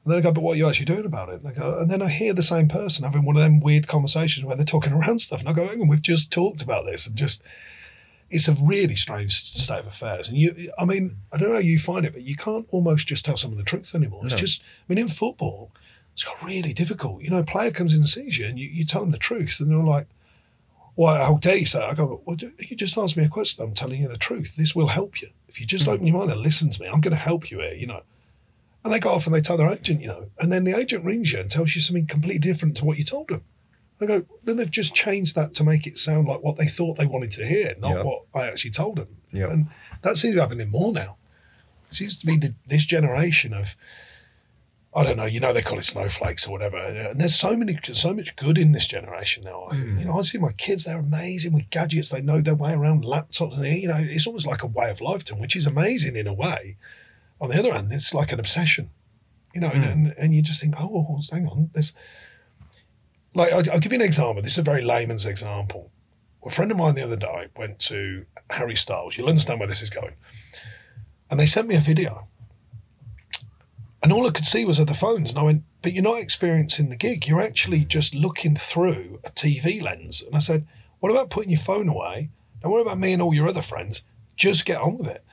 and 0.03 0.13
then 0.13 0.19
I 0.19 0.21
go, 0.21 0.31
but 0.31 0.43
what 0.43 0.53
are 0.53 0.57
you 0.57 0.67
actually 0.67 0.86
doing 0.86 1.05
about 1.05 1.29
it? 1.29 1.41
And, 1.41 1.45
they 1.45 1.59
go, 1.59 1.77
and 1.79 1.89
then 1.89 2.01
I 2.01 2.09
hear 2.09 2.33
the 2.33 2.43
same 2.43 2.67
person 2.67 3.03
having 3.03 3.25
one 3.25 3.36
of 3.36 3.41
them 3.41 3.59
weird 3.59 3.88
conversations 3.88 4.45
where 4.45 4.55
they're 4.55 4.65
talking 4.65 4.93
around 4.93 5.19
stuff, 5.19 5.41
and 5.41 5.49
I 5.49 5.53
go, 5.53 5.67
hang 5.67 5.81
on, 5.81 5.88
we've 5.88 6.01
just 6.01 6.31
talked 6.31 6.61
about 6.61 6.86
this, 6.86 7.07
and 7.07 7.15
just 7.15 7.41
it's 8.36 8.49
a 8.49 8.53
really 8.53 8.97
strange 8.97 9.33
state 9.33 9.79
of 9.79 9.88
affairs. 9.88 10.27
And 10.27 10.38
you, 10.38 10.71
I 10.77 10.83
mean, 10.83 11.15
I 11.31 11.38
don't 11.38 11.49
know 11.49 11.55
how 11.55 11.61
you 11.61 11.79
find 11.79 12.05
it, 12.05 12.11
but 12.11 12.23
you 12.23 12.36
can't 12.36 12.65
almost 12.69 13.07
just 13.07 13.23
tell 13.23 13.38
someone 13.38 13.57
the 13.57 13.63
truth 13.63 13.95
anymore. 13.95 14.25
It's 14.25 14.33
No. 14.33 14.38
just, 14.38 14.61
I 14.61 14.83
mean, 14.89 14.97
in 14.97 15.07
football, 15.07 15.71
it's 16.13 16.25
got 16.25 16.43
really 16.43 16.73
difficult. 16.73 17.21
You 17.23 17.29
know, 17.29 17.39
a 17.39 17.45
player 17.45 17.71
comes 17.71 17.93
in 17.93 18.01
and 18.01 18.09
sees 18.09 18.38
you, 18.38 18.45
and 18.45 18.59
you, 18.59 18.67
you 18.67 18.83
tell 18.83 19.01
them 19.01 19.11
the 19.11 19.17
truth, 19.17 19.59
and 19.59 19.71
they're 19.71 19.77
like, 19.77 20.07
"Why? 20.95 21.23
How 21.23 21.36
dare 21.36 21.57
you 21.57 21.65
say?" 21.65 21.79
That? 21.79 21.91
I 21.91 21.93
go, 21.93 22.21
"Well, 22.25 22.38
you 22.39 22.75
just 22.75 22.97
asked 22.97 23.15
me 23.15 23.23
a 23.23 23.29
question. 23.29 23.63
I'm 23.63 23.73
telling 23.73 24.01
you 24.01 24.09
the 24.09 24.17
truth. 24.17 24.57
This 24.57 24.75
will 24.75 24.88
help 24.88 25.21
you 25.21 25.29
if 25.47 25.59
you 25.61 25.65
just 25.65 25.86
mm-hmm. 25.86 25.93
open 25.93 26.07
your 26.07 26.17
mind 26.17 26.31
and 26.31 26.41
listen 26.41 26.69
to 26.71 26.81
me. 26.81 26.88
I'm 26.88 27.01
going 27.01 27.11
to 27.11 27.27
help 27.29 27.49
you 27.49 27.59
here. 27.59 27.73
You 27.73 27.88
know." 27.88 28.01
And 28.83 28.93
they 28.93 28.99
go 28.99 29.11
off 29.11 29.25
and 29.25 29.33
they 29.33 29.41
tell 29.41 29.57
their 29.57 29.71
agent, 29.71 30.01
you 30.01 30.07
know, 30.07 30.29
and 30.39 30.51
then 30.51 30.63
the 30.63 30.77
agent 30.77 31.03
rings 31.03 31.33
you 31.33 31.39
and 31.39 31.49
tells 31.49 31.73
you 31.75 31.81
something 31.81 32.05
completely 32.05 32.39
different 32.39 32.77
to 32.77 32.86
what 32.86 32.99
you 32.99 33.03
told 33.03 33.29
them. 33.29 33.41
I 34.05 34.19
go, 34.19 34.25
then 34.43 34.57
they've 34.57 34.71
just 34.71 34.93
changed 34.93 35.35
that 35.35 35.53
to 35.55 35.63
make 35.63 35.85
it 35.85 35.97
sound 35.97 36.27
like 36.27 36.41
what 36.41 36.57
they 36.57 36.67
thought 36.67 36.97
they 36.97 37.05
wanted 37.05 37.31
to 37.31 37.45
hear, 37.45 37.75
not 37.79 37.91
Yeah. 37.97 38.03
what 38.03 38.23
I 38.33 38.47
actually 38.47 38.71
told 38.71 38.97
them. 38.97 39.17
Yeah. 39.31 39.51
And 39.51 39.67
that 40.01 40.17
seems 40.17 40.33
to 40.33 40.37
be 40.37 40.41
happening 40.41 40.69
more 40.69 40.93
now. 40.93 41.17
It 41.89 41.95
seems 41.95 42.17
to 42.17 42.25
be 42.25 42.37
the, 42.37 42.55
this 42.67 42.85
generation 42.85 43.53
of, 43.53 43.75
I 44.95 45.03
don't 45.03 45.17
know, 45.17 45.25
you 45.25 45.41
know, 45.41 45.51
they 45.51 45.61
call 45.61 45.77
it 45.77 45.83
snowflakes 45.85 46.47
or 46.47 46.51
whatever. 46.51 46.77
Uh, 46.77 47.09
and 47.11 47.19
there's 47.19 47.35
so 47.35 47.57
many, 47.57 47.77
so 47.93 48.13
much 48.13 48.35
good 48.37 48.57
in 48.57 48.71
this 48.71 48.87
generation 48.87 49.43
now. 49.43 49.67
I 49.69 49.75
think, 49.75 49.99
You 49.99 50.05
know, 50.05 50.17
I 50.17 50.21
see 50.21 50.37
my 50.37 50.53
kids; 50.53 50.85
they're 50.85 50.99
amazing 50.99 51.51
with 51.51 51.69
gadgets. 51.69 52.09
They 52.09 52.21
know 52.21 52.39
their 52.39 52.55
way 52.55 52.71
around 52.73 53.03
laptops, 53.03 53.57
and 53.57 53.65
you 53.65 53.89
know, 53.89 53.97
it's 53.99 54.25
almost 54.25 54.47
like 54.47 54.63
a 54.63 54.67
way 54.67 54.89
of 54.89 55.01
life 55.01 55.25
to 55.25 55.33
them, 55.33 55.41
which 55.41 55.55
is 55.55 55.67
amazing 55.67 56.15
in 56.15 56.27
a 56.27 56.33
way. 56.33 56.77
On 57.41 57.49
the 57.49 57.59
other 57.59 57.73
hand, 57.73 57.91
it's 57.91 58.13
like 58.13 58.31
an 58.31 58.39
obsession. 58.39 58.89
You 59.53 59.61
know, 59.61 59.69
and, 59.69 59.83
hmm. 59.83 59.91
and, 59.91 60.13
and 60.17 60.35
you 60.35 60.41
just 60.41 60.61
think, 60.61 60.75
oh, 60.79 61.21
hang 61.31 61.47
on, 61.47 61.69
there's 61.73 61.93
like 63.36 63.51
I'll, 63.51 63.71
I'll 63.71 63.79
give 63.79 63.91
you 63.91 63.99
an 63.99 64.05
example. 64.05 64.41
This 64.41 64.53
is 64.53 64.59
a 64.59 64.63
very 64.63 64.81
layman's 64.81 65.25
example. 65.25 65.91
A 66.43 66.49
friend 66.49 66.71
of 66.71 66.77
mine 66.77 66.95
the 66.95 67.03
other 67.03 67.15
day 67.15 67.47
went 67.55 67.79
to 67.79 68.25
Harry 68.49 68.75
Styles. 68.75 69.17
You'll 69.17 69.29
understand 69.29 69.59
where 69.59 69.67
this 69.67 69.81
is 69.81 69.89
going. 69.89 70.13
And 71.29 71.39
they 71.39 71.45
sent 71.45 71.67
me 71.67 71.75
a 71.75 71.79
video. 71.79 72.27
And 74.01 74.13
all 74.13 74.27
I 74.27 74.29
could 74.29 74.45
see 74.45 74.63
was 74.65 74.79
other 74.79 74.93
phones. 74.93 75.31
And 75.31 75.39
I 75.39 75.41
went, 75.41 75.63
but 75.81 75.91
you're 75.91 76.03
not 76.03 76.19
experiencing 76.19 76.89
the 76.89 76.95
gig. 76.95 77.27
You're 77.27 77.41
actually 77.41 77.83
just 77.83 78.13
looking 78.13 78.55
through 78.55 79.19
a 79.23 79.31
TV 79.31 79.81
lens. 79.81 80.21
And 80.21 80.36
I 80.36 80.39
said, 80.39 80.67
what 80.99 81.11
about 81.11 81.31
putting 81.31 81.49
your 81.49 81.59
phone 81.59 81.89
away? 81.89 82.29
Don't 82.61 82.71
worry 82.71 82.83
about 82.83 82.99
me 82.99 83.13
and 83.13 83.21
all 83.21 83.33
your 83.33 83.47
other 83.47 83.63
friends. 83.63 84.03
Just 84.36 84.65
get 84.65 84.79
on 84.79 84.99
with 84.99 85.07
it. 85.07 85.25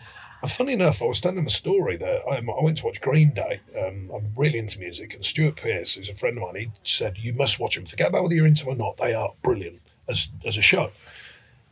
Funny 0.48 0.72
enough, 0.72 1.00
I 1.00 1.06
was 1.06 1.20
telling 1.20 1.46
a 1.46 1.50
story 1.50 1.96
that 1.98 2.26
um, 2.28 2.50
I 2.50 2.62
went 2.62 2.78
to 2.78 2.86
watch 2.86 3.00
Green 3.00 3.30
Day. 3.30 3.60
Um, 3.78 4.10
I'm 4.12 4.32
really 4.36 4.58
into 4.58 4.78
music, 4.78 5.14
and 5.14 5.24
Stuart 5.24 5.56
Pearce, 5.56 5.94
who's 5.94 6.08
a 6.08 6.14
friend 6.14 6.36
of 6.36 6.42
mine, 6.42 6.56
he 6.56 6.70
said, 6.82 7.18
You 7.18 7.32
must 7.32 7.60
watch 7.60 7.76
them. 7.76 7.86
Forget 7.86 8.08
about 8.08 8.24
whether 8.24 8.34
you're 8.34 8.46
into 8.46 8.64
them 8.64 8.74
or 8.74 8.76
not. 8.76 8.96
They 8.96 9.14
are 9.14 9.34
brilliant 9.42 9.80
as, 10.08 10.28
as 10.44 10.58
a 10.58 10.62
show. 10.62 10.90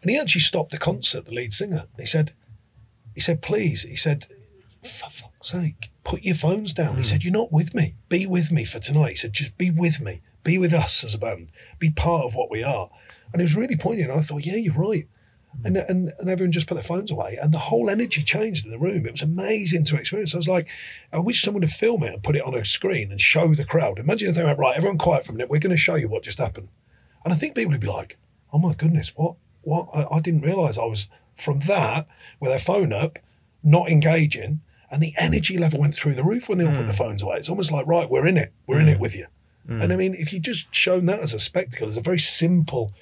And 0.02 0.10
he 0.10 0.16
actually 0.16 0.42
stopped 0.42 0.70
the 0.70 0.78
concert, 0.78 1.26
the 1.26 1.32
lead 1.32 1.52
singer. 1.52 1.86
He 1.98 2.06
said, 2.06 2.32
he 3.14 3.20
said, 3.20 3.42
please, 3.42 3.82
he 3.82 3.96
said, 3.96 4.26
for 4.82 5.10
fuck's 5.10 5.50
sake, 5.50 5.90
put 6.04 6.22
your 6.22 6.34
phones 6.34 6.72
down. 6.72 6.96
He 6.96 7.04
said, 7.04 7.22
You're 7.22 7.32
not 7.32 7.52
with 7.52 7.74
me. 7.74 7.94
Be 8.08 8.26
with 8.26 8.50
me 8.50 8.64
for 8.64 8.78
tonight. 8.78 9.10
He 9.10 9.16
said, 9.16 9.32
Just 9.32 9.58
be 9.58 9.70
with 9.70 10.00
me. 10.00 10.22
Be 10.42 10.58
with 10.58 10.72
us 10.72 11.04
as 11.04 11.14
a 11.14 11.18
band. 11.18 11.48
Be 11.78 11.90
part 11.90 12.24
of 12.24 12.34
what 12.34 12.50
we 12.50 12.62
are. 12.62 12.88
And 13.32 13.42
it 13.42 13.44
was 13.44 13.56
really 13.56 13.76
poignant. 13.76 14.10
I 14.10 14.22
thought, 14.22 14.46
Yeah, 14.46 14.56
you're 14.56 14.74
right. 14.74 15.06
And, 15.64 15.76
and 15.76 16.12
and 16.18 16.30
everyone 16.30 16.52
just 16.52 16.66
put 16.66 16.74
their 16.74 16.82
phones 16.82 17.10
away, 17.10 17.36
and 17.40 17.52
the 17.52 17.58
whole 17.58 17.90
energy 17.90 18.22
changed 18.22 18.64
in 18.64 18.70
the 18.70 18.78
room. 18.78 19.04
It 19.04 19.12
was 19.12 19.22
amazing 19.22 19.84
to 19.86 19.96
experience. 19.96 20.34
I 20.34 20.38
was 20.38 20.48
like, 20.48 20.68
I 21.12 21.18
wish 21.18 21.42
someone 21.42 21.60
would 21.60 21.70
film 21.70 22.02
it 22.02 22.14
and 22.14 22.22
put 22.22 22.36
it 22.36 22.44
on 22.44 22.54
a 22.54 22.64
screen 22.64 23.10
and 23.10 23.20
show 23.20 23.54
the 23.54 23.64
crowd. 23.64 23.98
Imagine 23.98 24.30
if 24.30 24.36
they 24.36 24.44
went, 24.44 24.58
right, 24.58 24.76
everyone 24.76 24.96
quiet 24.96 25.26
for 25.26 25.32
a 25.32 25.34
minute. 25.34 25.50
We're 25.50 25.58
going 25.58 25.70
to 25.70 25.76
show 25.76 25.96
you 25.96 26.08
what 26.08 26.22
just 26.22 26.38
happened. 26.38 26.68
And 27.24 27.34
I 27.34 27.36
think 27.36 27.54
people 27.54 27.72
would 27.72 27.80
be 27.80 27.88
like, 27.88 28.16
oh 28.52 28.58
my 28.58 28.74
goodness, 28.74 29.12
what? 29.16 29.34
What? 29.62 29.88
I, 29.92 30.06
I 30.16 30.20
didn't 30.20 30.42
realize 30.42 30.78
I 30.78 30.84
was 30.84 31.08
from 31.36 31.60
that 31.60 32.06
with 32.38 32.50
their 32.50 32.58
phone 32.58 32.92
up, 32.92 33.18
not 33.62 33.90
engaging, 33.90 34.60
and 34.90 35.02
the 35.02 35.14
energy 35.18 35.58
level 35.58 35.80
went 35.80 35.94
through 35.94 36.14
the 36.14 36.24
roof 36.24 36.48
when 36.48 36.58
they 36.58 36.64
all 36.64 36.72
put 36.72 36.86
the 36.86 36.92
hmm. 36.92 36.92
phones 36.92 37.22
away. 37.22 37.36
It's 37.36 37.48
almost 37.48 37.70
like, 37.70 37.86
right, 37.86 38.10
we're 38.10 38.26
in 38.26 38.36
it. 38.36 38.52
We're 38.66 38.80
in 38.80 38.88
it 38.88 38.96
hmm. 38.96 39.02
with 39.02 39.14
you. 39.14 39.26
Hmm. 39.66 39.82
And 39.82 39.92
I 39.92 39.96
mean, 39.96 40.14
if 40.14 40.32
you 40.32 40.40
just 40.40 40.74
shown 40.74 41.06
that 41.06 41.20
as 41.20 41.32
a 41.32 41.38
spectacle, 41.38 41.88
as 41.88 41.96
a 41.96 42.00
very 42.00 42.18
simple, 42.18 42.92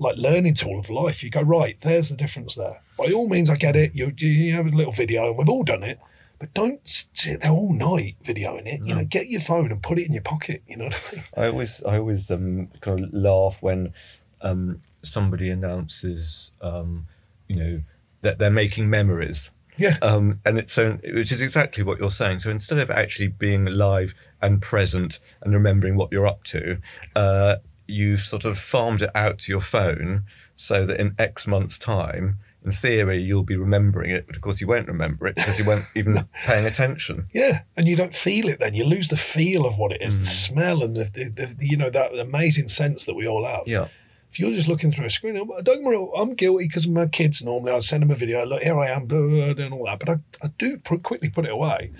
like 0.00 0.16
learning 0.16 0.54
tool 0.54 0.80
of 0.80 0.90
life, 0.90 1.22
you 1.22 1.30
go, 1.30 1.42
right, 1.42 1.76
there's 1.82 2.08
the 2.08 2.16
difference 2.16 2.54
there. 2.54 2.80
By 2.98 3.12
all 3.12 3.28
means, 3.28 3.50
I 3.50 3.56
get 3.56 3.76
it. 3.76 3.94
You, 3.94 4.12
you 4.16 4.52
have 4.54 4.66
a 4.66 4.70
little 4.70 4.92
video, 4.92 5.28
and 5.28 5.38
we've 5.38 5.48
all 5.48 5.62
done 5.62 5.84
it. 5.84 6.00
But 6.38 6.54
don't 6.54 6.80
sit 6.88 7.42
there 7.42 7.50
all 7.50 7.74
night 7.74 8.16
videoing 8.24 8.66
it. 8.66 8.80
You 8.82 8.94
know, 8.94 9.04
get 9.04 9.28
your 9.28 9.42
phone 9.42 9.70
and 9.70 9.82
put 9.82 9.98
it 9.98 10.06
in 10.06 10.14
your 10.14 10.22
pocket. 10.22 10.62
You 10.66 10.78
know 10.78 10.84
what 10.86 11.04
I 11.12 11.14
mean? 11.14 11.24
I 11.36 11.46
always 11.48 11.82
I 11.84 11.98
always 11.98 12.30
um, 12.30 12.68
kind 12.80 13.04
of 13.04 13.12
laugh 13.12 13.58
when 13.60 13.92
um, 14.40 14.80
somebody 15.02 15.50
announces 15.50 16.52
um, 16.62 17.06
you 17.46 17.56
know 17.56 17.82
that 18.22 18.38
they're 18.38 18.50
making 18.50 18.88
memories. 18.88 19.50
Yeah. 19.76 19.96
Um, 20.02 20.40
and 20.44 20.58
it's 20.58 20.72
so, 20.72 20.98
which 21.04 21.30
is 21.32 21.40
exactly 21.40 21.82
what 21.82 21.98
you're 21.98 22.10
saying. 22.10 22.40
So 22.40 22.50
instead 22.50 22.78
of 22.78 22.90
actually 22.90 23.28
being 23.28 23.64
live 23.64 24.14
and 24.40 24.60
present 24.60 25.20
and 25.42 25.54
remembering 25.54 25.96
what 25.96 26.12
you're 26.12 26.26
up 26.26 26.44
to, 26.44 26.78
uh, 27.16 27.56
you've 27.90 28.22
sort 28.22 28.44
of 28.44 28.58
farmed 28.58 29.02
it 29.02 29.10
out 29.14 29.38
to 29.40 29.52
your 29.52 29.60
phone 29.60 30.24
so 30.56 30.86
that 30.86 31.00
in 31.00 31.14
X 31.18 31.46
months' 31.46 31.78
time, 31.78 32.38
in 32.64 32.72
theory, 32.72 33.22
you'll 33.22 33.42
be 33.42 33.56
remembering 33.56 34.10
it, 34.10 34.26
but 34.26 34.36
of 34.36 34.42
course 34.42 34.60
you 34.60 34.66
won't 34.66 34.86
remember 34.86 35.26
it 35.26 35.36
because 35.36 35.58
you 35.58 35.64
weren't 35.64 35.86
even 35.94 36.28
paying 36.44 36.66
attention. 36.66 37.26
Yeah, 37.32 37.62
and 37.76 37.88
you 37.88 37.96
don't 37.96 38.14
feel 38.14 38.48
it 38.48 38.58
then. 38.58 38.74
You 38.74 38.84
lose 38.84 39.08
the 39.08 39.16
feel 39.16 39.64
of 39.64 39.78
what 39.78 39.92
it 39.92 40.02
is, 40.02 40.18
the 40.18 40.24
mm. 40.24 40.48
smell, 40.48 40.82
and 40.82 40.94
the, 40.94 41.04
the, 41.04 41.54
the 41.56 41.66
you 41.66 41.76
know 41.76 41.90
that 41.90 42.14
amazing 42.18 42.68
sense 42.68 43.06
that 43.06 43.14
we 43.14 43.26
all 43.26 43.44
have. 43.44 43.62
Yeah. 43.66 43.88
If 44.30 44.38
you're 44.38 44.52
just 44.52 44.68
looking 44.68 44.92
through 44.92 45.06
a 45.06 45.10
screen, 45.10 45.36
I'm- 45.36 45.48
don't 45.48 45.82
get 45.82 45.82
me 45.82 45.90
wrong, 45.90 46.12
I'm 46.16 46.34
guilty 46.34 46.66
because 46.66 46.86
my 46.86 47.06
kids 47.06 47.42
normally 47.42 47.72
I 47.72 47.80
send 47.80 48.02
them 48.02 48.10
a 48.10 48.14
video. 48.14 48.44
Look, 48.44 48.62
here 48.62 48.78
I 48.78 48.88
am, 48.88 49.06
blah, 49.06 49.18
blah, 49.18 49.28
blah, 49.28 49.54
doing 49.54 49.72
all 49.72 49.86
that, 49.86 49.98
but 49.98 50.08
I, 50.08 50.16
I 50.42 50.48
do 50.58 50.78
quickly 50.78 51.30
put 51.30 51.46
it 51.46 51.52
away. 51.52 51.92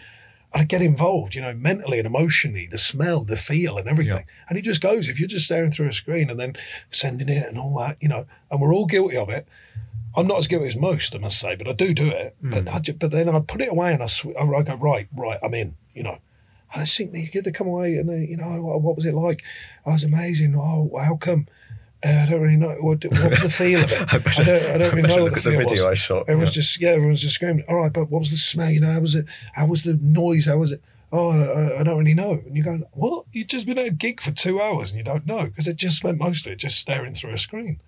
And 0.53 0.63
I 0.63 0.65
get 0.65 0.83
involved, 0.83 1.35
you 1.35 1.41
know, 1.41 1.53
mentally 1.53 1.99
and 1.99 2.07
emotionally, 2.07 2.67
the 2.67 2.79
smell, 2.79 3.25
the 3.25 3.37
feel, 3.37 3.79
and 3.79 3.89
everything. 3.89 4.25
And 4.49 4.59
it 4.59 4.63
just 4.63 4.81
goes. 4.81 5.09
If 5.09 5.19
you're 5.21 5.29
just 5.29 5.47
staring 5.47 5.73
through 5.73 5.89
a 5.89 5.93
screen 5.93 6.29
and 6.31 6.41
then 6.41 6.57
sending 6.91 7.29
it 7.29 7.49
and 7.49 7.59
all 7.59 7.79
that, 7.79 7.97
you 8.01 8.09
know, 8.09 8.27
and 8.51 8.61
we're 8.61 8.75
all 8.75 8.87
guilty 8.87 9.17
of 9.17 9.29
it. 9.29 9.47
I'm 10.17 10.27
not 10.27 10.39
as 10.39 10.49
guilty 10.49 10.67
as 10.67 10.77
most, 10.77 11.15
I 11.15 11.19
must 11.19 11.39
say, 11.39 11.55
but 11.55 11.69
I 11.69 11.73
do 11.73 11.95
do 11.95 12.09
it. 12.09 12.35
But 12.43 12.63
hmm. 12.63 12.69
I 12.69 12.81
ju- 12.81 12.95
but 12.95 13.13
then 13.13 13.29
I 13.29 13.39
put 13.41 13.61
it 13.61 13.71
away 13.71 13.93
and 13.93 14.03
I, 14.03 14.07
sw- 14.07 14.37
I 14.39 14.63
go 14.63 14.75
right, 14.75 15.09
right, 15.17 15.39
I'm 15.41 15.55
in. 15.55 15.77
You 15.95 16.03
know, 16.03 16.19
and 16.73 16.83
I 16.83 16.85
think 16.85 17.13
they 17.13 17.27
get 17.27 17.45
they 17.45 17.53
come 17.53 17.69
away 17.69 17.97
and 17.97 18.09
they, 18.09 18.27
you 18.27 18.37
know, 18.37 18.63
what, 18.63 18.83
what 18.83 18.97
was 18.97 19.05
it 19.05 19.15
like? 19.15 19.43
Oh, 19.87 19.91
I 19.91 19.95
was 19.95 20.05
amazing. 20.05 20.57
Oh, 20.57 20.91
how 21.01 21.17
come? 21.17 21.47
Uh, 22.05 22.25
I 22.27 22.31
don't 22.31 22.41
really 22.41 22.57
know. 22.57 22.71
What, 22.81 23.05
what 23.05 23.31
was 23.31 23.43
the 23.43 23.51
feel 23.51 23.81
of 23.85 23.93
it? 23.93 24.01
I, 24.15 24.19
better- 24.19 24.45
don't, 24.45 24.71
I 24.71 24.79
don't 24.79 24.93
I 24.93 24.97
really 24.97 25.09
know 25.17 25.23
what 25.25 25.33
the 25.33 25.39
at 25.39 25.45
the 25.45 25.51
feel 25.51 25.59
video 25.59 25.85
was. 25.85 25.85
I 25.85 25.95
shot, 25.95 26.23
Everyone's 26.29 26.57
yeah. 26.57 26.63
just 26.63 26.81
yeah, 26.81 26.89
everyone's 26.91 27.21
just 27.23 27.35
screaming. 27.35 27.65
All 27.69 27.77
right, 27.77 27.93
but 27.93 28.11
what 28.11 28.21
was 28.21 28.31
the 28.31 28.37
smell? 28.37 28.71
You 28.71 28.81
know, 28.81 28.93
how 28.93 29.01
was 29.01 29.15
it? 29.15 29.27
How 29.55 29.67
was 29.67 29.83
the 29.83 29.99
noise? 30.01 30.47
How 30.47 30.57
was 30.59 30.73
it? 30.73 30.83
Oh, 31.13 31.31
I, 31.31 31.81
I 31.81 31.83
don't 31.83 31.99
really 31.99 32.15
know. 32.15 32.35
And 32.47 32.57
you 32.57 32.63
go, 32.63 32.79
what? 32.93 33.27
You've 33.33 33.49
just 33.49 33.67
been 33.67 33.77
at 33.79 33.87
a 33.87 33.91
gig 33.91 34.21
for 34.21 34.31
two 34.31 34.61
hours 34.63 34.91
and 34.93 34.99
you 34.99 35.05
don't 35.05 35.27
know 35.27 35.45
because 35.47 35.67
it 35.67 35.77
just 35.77 35.97
spent 35.99 36.19
most 36.19 36.47
of 36.47 36.53
it 36.53 36.57
just 36.57 36.79
staring 36.79 37.15
through 37.15 37.33
a 37.33 37.39
screen. 37.39 37.81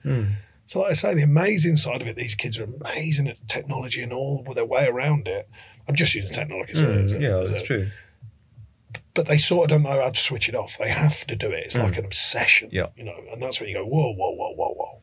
So, 0.67 0.81
like 0.81 0.91
I 0.91 0.95
say, 0.95 1.15
the 1.15 1.23
amazing 1.23 1.77
side 1.77 2.03
of 2.03 2.09
it, 2.09 2.17
these 2.17 2.35
kids 2.35 2.59
are 2.59 2.65
amazing 2.65 3.29
at 3.29 3.47
technology 3.49 4.03
and 4.03 4.13
all 4.13 4.43
with 4.47 4.57
their 4.57 4.65
way 4.65 4.87
around 4.87 5.29
it. 5.29 5.49
I'm 5.89 5.95
just 5.95 6.15
using 6.15 6.33
technology. 6.33 6.73
as 6.75 6.81
a- 6.81 6.85
as 6.85 7.13
a- 7.13 7.17
Mm, 7.17 7.21
yeah, 7.23 7.37
as 7.39 7.49
that's 7.51 7.63
a- 7.63 7.67
true. 7.67 7.91
But 9.15 9.29
they 9.29 9.37
sort 9.39 9.65
of 9.65 9.71
don't 9.71 9.83
know 9.83 10.01
how 10.03 10.11
to 10.11 10.21
switch 10.21 10.49
it 10.49 10.55
off. 10.55 10.79
They 10.79 10.89
have 10.89 11.27
to 11.27 11.37
do 11.37 11.51
it. 11.51 11.67
It's 11.67 11.77
like 11.77 11.99
an 11.99 12.05
obsession. 12.07 12.71
Mm. 12.71 12.73
Yeah. 12.73 12.87
You 12.97 13.05
know, 13.05 13.17
and 13.33 13.43
that's 13.43 13.61
when 13.61 13.69
you 13.69 13.75
go, 13.77 13.85
whoa, 13.85 14.13
whoa, 14.15 14.31
whoa, 14.31 14.53
whoa, 14.55 14.75
whoa. 14.75 14.99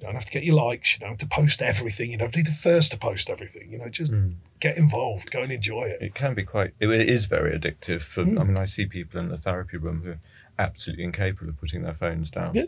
You 0.00 0.06
don't 0.06 0.14
have 0.16 0.24
to 0.26 0.32
get 0.32 0.42
your 0.42 0.56
likes. 0.56 0.94
You 0.94 1.00
don't 1.00 1.10
have 1.10 1.18
to 1.18 1.26
post 1.26 1.62
everything. 1.62 2.10
You 2.10 2.18
don't 2.18 2.26
have 2.26 2.32
to 2.32 2.38
be 2.38 2.42
the 2.42 2.50
first 2.50 2.90
to 2.90 2.98
post 2.98 3.30
everything. 3.30 3.70
You 3.70 3.78
know, 3.78 3.88
just 3.88 4.12
Mm. 4.12 4.34
get 4.58 4.76
involved, 4.76 5.30
go 5.30 5.40
and 5.42 5.52
enjoy 5.52 5.84
it. 5.84 6.02
It 6.02 6.14
can 6.14 6.34
be 6.34 6.42
quite. 6.42 6.72
It, 6.80 6.88
it 6.90 7.08
is 7.08 7.26
very 7.26 7.56
addictive. 7.56 8.02
For 8.02 8.24
Mm. 8.24 8.40
I 8.40 8.44
mean, 8.44 8.58
I 8.58 8.64
see 8.64 8.86
people 8.86 9.20
in 9.20 9.28
the 9.28 9.38
therapy 9.38 9.76
room 9.76 10.02
who 10.02 10.10
are 10.10 10.20
absolutely 10.58 11.04
incapable 11.04 11.48
of 11.50 11.60
putting 11.60 11.82
their 11.82 11.94
phones 11.94 12.30
down. 12.32 12.54
Yeah. 12.54 12.64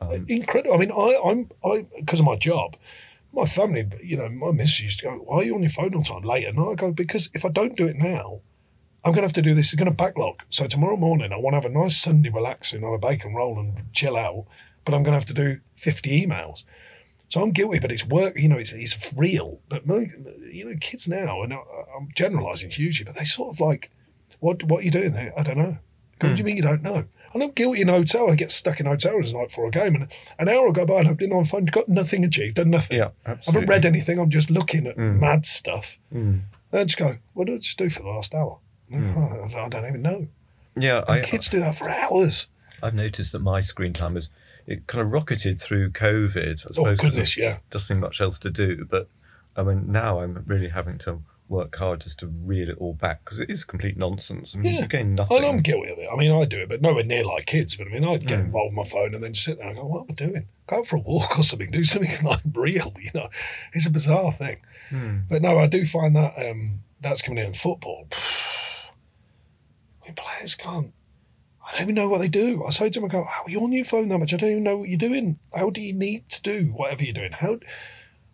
Um, 0.00 0.24
Incredible. 0.28 0.74
I 0.74 0.78
mean, 0.78 0.92
I, 0.92 1.18
I'm, 1.24 1.50
I, 1.64 1.86
because 1.98 2.20
of 2.20 2.26
my 2.26 2.36
job, 2.36 2.76
my 3.32 3.46
family, 3.46 3.86
you 4.02 4.16
know, 4.18 4.28
my 4.28 4.50
missus 4.52 4.80
used 4.82 5.00
to 5.00 5.06
go, 5.06 5.12
"Why 5.16 5.36
are 5.38 5.44
you 5.44 5.54
on 5.54 5.62
your 5.62 5.70
phone 5.70 5.94
all 5.94 6.02
the 6.02 6.08
time 6.08 6.22
late?" 6.22 6.46
And 6.46 6.58
I 6.60 6.74
go, 6.74 6.92
"Because 6.92 7.30
if 7.34 7.44
I 7.44 7.48
don't 7.48 7.76
do 7.76 7.86
it 7.86 7.96
now, 7.96 8.40
I'm 9.04 9.12
going 9.12 9.22
to 9.22 9.26
have 9.28 9.32
to 9.34 9.42
do 9.42 9.54
this. 9.54 9.72
It's 9.72 9.76
going 9.76 9.90
to 9.90 9.94
backlog. 9.96 10.42
So 10.50 10.66
tomorrow 10.66 10.96
morning, 10.96 11.32
I 11.32 11.36
want 11.36 11.54
to 11.54 11.60
have 11.60 11.64
a 11.64 11.68
nice 11.70 11.96
Sunday 11.96 12.28
relaxing, 12.30 12.82
have 12.82 12.92
a 12.92 12.98
bacon 12.98 13.34
roll 13.34 13.58
and 13.58 13.84
chill 13.92 14.16
out. 14.16 14.44
But 14.84 14.94
I'm 14.94 15.02
going 15.02 15.12
to 15.12 15.18
have 15.18 15.26
to 15.26 15.34
do 15.34 15.60
50 15.76 16.26
emails. 16.26 16.64
So 17.28 17.42
I'm 17.42 17.52
guilty, 17.52 17.78
but 17.78 17.92
it's 17.92 18.04
work. 18.06 18.36
You 18.36 18.48
know, 18.48 18.58
it's 18.58 18.72
it's 18.72 19.12
real. 19.16 19.60
But 19.68 19.86
my, 19.86 20.10
you 20.50 20.64
know, 20.68 20.76
kids 20.80 21.06
now, 21.06 21.42
and 21.42 21.52
I- 21.52 21.58
I'm 21.96 22.08
generalising 22.14 22.70
hugely, 22.70 23.04
but 23.04 23.14
they 23.14 23.24
sort 23.24 23.54
of 23.54 23.60
like, 23.60 23.90
what 24.40 24.64
what 24.64 24.80
are 24.80 24.84
you 24.84 24.90
doing 24.90 25.12
there? 25.12 25.32
I 25.38 25.42
don't 25.44 25.56
know. 25.58 25.78
What 26.20 26.30
do 26.30 26.34
you 26.36 26.44
mean 26.44 26.56
you 26.56 26.62
don't 26.62 26.82
know? 26.82 27.04
And 27.32 27.42
I'm 27.42 27.50
guilty 27.52 27.80
in 27.82 27.88
hotel. 27.88 28.30
I 28.30 28.34
get 28.34 28.50
stuck 28.50 28.80
in 28.80 28.86
hotel 28.86 29.14
rooms 29.14 29.32
night 29.32 29.52
for 29.52 29.64
a 29.66 29.70
game, 29.70 29.94
and 29.94 30.08
an 30.38 30.48
hour 30.48 30.66
will 30.66 30.72
go 30.72 30.84
by, 30.84 30.98
and 30.98 31.08
I've 31.08 31.16
been 31.16 31.32
on 31.32 31.44
phone, 31.44 31.64
got 31.66 31.88
nothing 31.88 32.24
achieved, 32.24 32.56
done 32.56 32.68
nothing. 32.70 32.98
Yeah, 32.98 33.10
absolutely. 33.24 33.46
I 33.46 33.52
haven't 33.60 33.68
read 33.70 33.84
anything. 33.86 34.18
I'm 34.18 34.28
just 34.30 34.50
looking 34.50 34.86
at 34.88 34.96
Mm. 34.96 35.20
mad 35.20 35.46
stuff. 35.46 35.98
And 36.10 36.42
I 36.72 36.84
just 36.84 36.98
go, 36.98 37.18
what 37.34 37.46
did 37.46 37.54
I 37.54 37.58
just 37.58 37.78
do 37.78 37.88
for 37.88 38.02
the 38.02 38.08
last 38.08 38.34
hour? 38.34 38.58
Oh, 38.92 39.48
I 39.56 39.68
don't 39.68 39.86
even 39.86 40.02
know. 40.02 40.28
Yeah, 40.76 41.04
I, 41.08 41.20
kids 41.20 41.48
do 41.48 41.60
that 41.60 41.74
for 41.74 41.88
hours. 41.88 42.46
I've 42.82 42.94
noticed 42.94 43.32
that 43.32 43.40
my 43.42 43.60
screen 43.60 43.92
time 43.92 44.14
has 44.14 44.30
it 44.66 44.86
kind 44.86 45.02
of 45.02 45.12
rocketed 45.12 45.60
through 45.60 45.90
COVID. 45.90 46.64
I 46.66 46.80
Oh, 46.80 46.94
goodness, 46.94 47.36
yeah. 47.36 47.58
Doesn't 47.70 47.88
seem 47.88 48.00
much 48.00 48.20
else 48.20 48.38
to 48.40 48.50
do, 48.50 48.84
but 48.88 49.08
I 49.56 49.62
mean 49.62 49.90
now 49.90 50.20
I'm 50.20 50.42
really 50.46 50.68
having 50.68 50.96
to 50.98 51.20
work 51.48 51.74
hard 51.76 52.00
just 52.02 52.20
to 52.20 52.28
reel 52.28 52.70
it 52.70 52.76
all 52.78 52.94
back 52.94 53.24
because 53.24 53.40
it 53.40 53.50
is 53.50 53.64
complete 53.64 53.96
nonsense. 53.96 54.54
I 54.54 54.60
mean, 54.60 54.74
Yeah. 54.74 54.80
you 54.82 54.86
gain 54.86 55.16
nothing. 55.16 55.36
And 55.38 55.46
I'm 55.46 55.60
guilty 55.62 55.90
of 55.90 55.98
it. 55.98 56.06
I 56.10 56.14
mean, 56.14 56.30
I 56.30 56.44
do 56.44 56.60
it, 56.60 56.68
but 56.68 56.80
nowhere 56.80 57.02
near 57.02 57.24
like 57.24 57.46
kids. 57.46 57.74
But 57.74 57.88
I 57.88 57.90
mean, 57.90 58.04
I'd 58.04 58.24
get 58.26 58.38
Mm. 58.38 58.44
involved 58.44 58.76
with 58.76 58.86
my 58.86 58.88
phone 58.90 59.14
and 59.14 59.22
then 59.24 59.32
just 59.32 59.46
sit 59.46 59.58
there 59.58 59.66
and 59.66 59.76
go, 59.76 59.84
what 59.84 60.02
am 60.02 60.06
I 60.10 60.14
doing? 60.14 60.46
Go 60.68 60.76
out 60.78 60.86
for 60.86 60.96
a 60.96 61.00
walk 61.00 61.38
or 61.40 61.42
something. 61.42 61.72
Do 61.72 61.84
something 61.84 62.24
like 62.24 62.40
real, 62.54 62.94
you 63.00 63.10
know. 63.14 63.28
It's 63.72 63.86
a 63.86 63.90
bizarre 63.90 64.30
thing. 64.32 64.58
Hmm. 64.90 65.18
But 65.28 65.42
no, 65.42 65.58
I 65.58 65.66
do 65.66 65.84
find 65.84 66.14
that 66.14 66.34
um, 66.38 66.82
that's 67.00 67.20
coming 67.20 67.38
in 67.38 67.46
in 67.46 67.54
football. 67.54 68.06
I 70.10 70.12
mean, 70.12 70.14
players 70.16 70.54
can't. 70.54 70.92
I 71.66 71.72
don't 71.72 71.82
even 71.82 71.94
know 71.94 72.08
what 72.08 72.18
they 72.18 72.28
do. 72.28 72.64
I 72.64 72.70
say 72.70 72.90
to 72.90 73.00
them, 73.00 73.08
I 73.08 73.12
go, 73.12 73.24
"How 73.24 73.44
are 73.44 73.50
you 73.50 73.62
on 73.62 73.70
your 73.72 73.84
phone 73.84 74.08
that 74.08 74.18
much? 74.18 74.32
I 74.34 74.38
don't 74.38 74.50
even 74.50 74.62
know 74.64 74.78
what 74.78 74.88
you're 74.88 74.98
doing. 74.98 75.38
How 75.54 75.70
do 75.70 75.80
you 75.80 75.92
need 75.92 76.28
to 76.30 76.42
do 76.42 76.72
whatever 76.74 77.04
you're 77.04 77.14
doing? 77.14 77.32
How? 77.32 77.60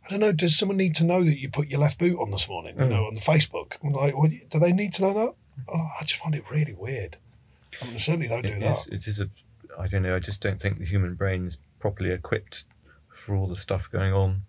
I 0.07 0.11
don't 0.11 0.21
know. 0.21 0.33
Does 0.33 0.57
someone 0.57 0.77
need 0.79 0.95
to 0.97 1.05
know 1.05 1.25
that 1.25 1.39
you 1.39 1.51
put 1.51 1.69
your 1.69 1.81
left 1.81 1.99
boot 1.99 2.19
on 2.19 2.31
this 2.31 2.49
morning? 2.49 2.77
You 2.79 2.87
know, 2.87 3.07
on 3.07 3.15
the 3.15 3.21
Facebook. 3.21 3.73
I'm 3.83 3.93
like, 3.93 4.17
what, 4.17 4.31
do 4.51 4.59
they 4.59 4.73
need 4.73 4.93
to 4.95 5.03
know 5.03 5.13
that? 5.15 5.35
Oh, 5.69 5.89
I 6.01 6.05
just 6.05 6.23
find 6.23 6.35
it 6.35 6.45
really 6.51 6.75
weird. 6.75 7.17
I, 7.83 7.87
mean, 7.87 7.95
I 7.95 7.99
certainly 7.99 8.29
don't 8.29 8.43
do 8.43 8.49
It 8.49 8.61
that. 8.61 8.79
is, 8.79 8.87
it 8.87 9.09
is 9.09 9.21
a. 9.21 9.29
I 9.79 9.89
don't 9.89 10.03
know. 10.03 10.15
I 10.17 10.21
just 10.21 10.41
don't 10.41 10.61
think 10.61 10.79
the 10.79 10.87
human 10.87 11.15
brain 11.15 11.47
is 11.47 11.59
properly 11.81 12.11
equipped 12.13 12.65
for 13.13 13.35
all 13.35 13.49
the 13.49 13.57
stuff 13.57 13.91
going 13.91 14.13
on, 14.13 14.43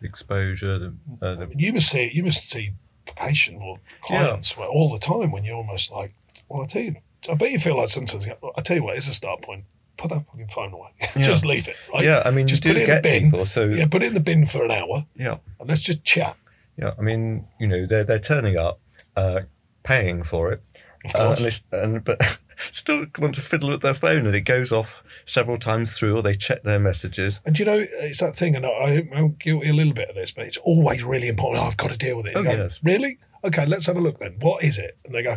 the 0.00 0.06
exposure, 0.06 0.78
the, 0.78 0.94
uh, 1.20 1.34
the 1.34 1.48
You 1.56 1.72
must 1.74 1.90
see 1.90 2.10
you 2.12 2.22
must 2.22 2.48
see 2.48 2.72
patient 3.16 3.60
or 3.60 3.80
clients 4.02 4.56
where 4.56 4.68
all 4.68 4.90
the 4.92 4.98
time 4.98 5.30
when 5.30 5.44
you're 5.44 5.56
almost 5.56 5.90
like, 5.90 6.14
well, 6.48 6.62
I 6.62 6.66
tell 6.66 6.82
you, 6.82 6.96
I 7.28 7.34
bet 7.34 7.50
you 7.50 7.58
feel 7.58 7.76
like 7.76 7.88
sometimes. 7.88 8.26
I 8.56 8.60
tell 8.62 8.76
you 8.76 8.82
what, 8.82 8.96
it's 8.96 9.08
a 9.08 9.14
start 9.14 9.42
point. 9.42 9.64
Put 9.96 10.10
that 10.10 10.26
fucking 10.26 10.48
phone 10.48 10.72
away. 10.72 10.90
just 11.20 11.44
leave 11.44 11.68
it. 11.68 11.76
Right? 11.92 12.04
Yeah, 12.04 12.22
I 12.24 12.30
mean, 12.30 12.46
just 12.48 12.62
do 12.62 12.70
put 12.70 12.76
it 12.78 12.88
in 12.88 12.94
the 12.96 13.00
bin. 13.00 13.24
people, 13.30 13.46
so- 13.46 13.66
yeah, 13.66 13.86
put 13.86 14.02
it 14.02 14.06
in 14.06 14.14
the 14.14 14.20
bin 14.20 14.44
for 14.46 14.64
an 14.64 14.70
hour 14.70 15.06
yeah. 15.14 15.36
and 15.60 15.68
let's 15.68 15.82
just 15.82 16.04
chat. 16.04 16.36
Yeah, 16.76 16.92
I 16.98 17.02
mean, 17.02 17.46
you 17.60 17.68
know, 17.68 17.86
they're 17.86 18.04
they're 18.04 18.18
turning 18.18 18.56
up, 18.56 18.80
uh, 19.16 19.42
paying 19.84 20.24
for 20.24 20.52
it, 20.52 20.62
Of 21.04 21.14
uh, 21.14 21.18
course. 21.34 21.40
and, 21.40 21.52
they, 21.70 21.82
and 21.82 22.04
but 22.04 22.38
still 22.72 23.06
want 23.18 23.36
to 23.36 23.40
fiddle 23.40 23.70
with 23.70 23.82
their 23.82 23.94
phone, 23.94 24.26
and 24.26 24.34
it 24.34 24.42
goes 24.42 24.72
off 24.72 25.04
several 25.24 25.58
times 25.58 25.96
through, 25.96 26.16
or 26.16 26.22
they 26.22 26.34
check 26.34 26.64
their 26.64 26.80
messages. 26.80 27.40
And 27.44 27.56
you 27.58 27.64
know, 27.64 27.86
it's 27.88 28.20
that 28.20 28.34
thing, 28.36 28.56
and 28.56 28.66
I, 28.66 29.06
I'm 29.14 29.36
guilty 29.38 29.68
a 29.68 29.72
little 29.72 29.92
bit 29.92 30.08
of 30.08 30.16
this, 30.16 30.32
but 30.32 30.46
it's 30.46 30.58
always 30.58 31.04
really 31.04 31.28
important. 31.28 31.62
Oh, 31.62 31.68
I've 31.68 31.76
got 31.76 31.92
to 31.92 31.96
deal 31.96 32.16
with 32.16 32.26
it. 32.26 32.32
Oh, 32.36 32.42
go, 32.42 32.50
yes. 32.50 32.80
Really? 32.82 33.18
Okay, 33.44 33.66
let's 33.66 33.86
have 33.86 33.96
a 33.96 34.00
look 34.00 34.18
then. 34.18 34.36
What 34.40 34.64
is 34.64 34.78
it? 34.78 34.98
And 35.04 35.14
they 35.14 35.22
go, 35.22 35.36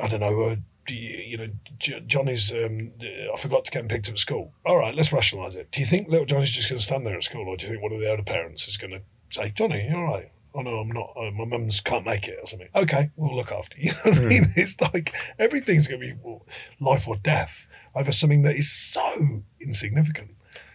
I 0.00 0.08
don't 0.08 0.20
know. 0.20 0.42
Uh, 0.42 0.56
do 0.86 0.94
you, 0.94 1.38
know, 1.38 1.48
Johnny's. 1.78 2.52
Um, 2.52 2.92
I 3.00 3.36
forgot 3.38 3.64
to 3.64 3.70
get 3.70 3.80
him 3.82 3.88
picked 3.88 4.08
up 4.08 4.14
at 4.14 4.18
school. 4.18 4.52
All 4.66 4.78
right, 4.78 4.94
let's 4.94 5.12
rationalise 5.12 5.54
it. 5.54 5.70
Do 5.70 5.80
you 5.80 5.86
think 5.86 6.08
little 6.08 6.26
Johnny's 6.26 6.50
just 6.50 6.68
going 6.68 6.78
to 6.78 6.84
stand 6.84 7.06
there 7.06 7.16
at 7.16 7.24
school, 7.24 7.48
or 7.48 7.56
do 7.56 7.64
you 7.64 7.72
think 7.72 7.82
one 7.82 7.92
of 7.92 8.00
the 8.00 8.10
older 8.10 8.22
parents 8.22 8.68
is 8.68 8.76
going 8.76 8.90
to 8.92 9.00
say, 9.30 9.50
Johnny, 9.54 9.88
you're 9.88 10.04
all 10.04 10.12
right? 10.12 10.30
Oh 10.54 10.60
no, 10.60 10.78
I'm 10.78 10.88
not. 10.88 11.12
Uh, 11.16 11.30
my 11.32 11.44
mum's 11.44 11.80
can't 11.80 12.04
make 12.04 12.28
it 12.28 12.38
or 12.40 12.46
something. 12.46 12.68
Okay, 12.74 13.10
we'll 13.16 13.34
look 13.34 13.50
after 13.50 13.76
you. 13.78 13.92
You 14.04 14.12
know 14.12 14.18
what 14.18 14.26
I 14.26 14.28
mean? 14.28 14.52
It's 14.56 14.80
like 14.80 15.12
everything's 15.38 15.88
going 15.88 16.00
to 16.00 16.06
be 16.06 16.20
well, 16.22 16.46
life 16.78 17.08
or 17.08 17.16
death 17.16 17.66
over 17.94 18.12
something 18.12 18.42
that 18.42 18.54
is 18.56 18.70
so 18.70 19.42
insignificant. 19.60 20.30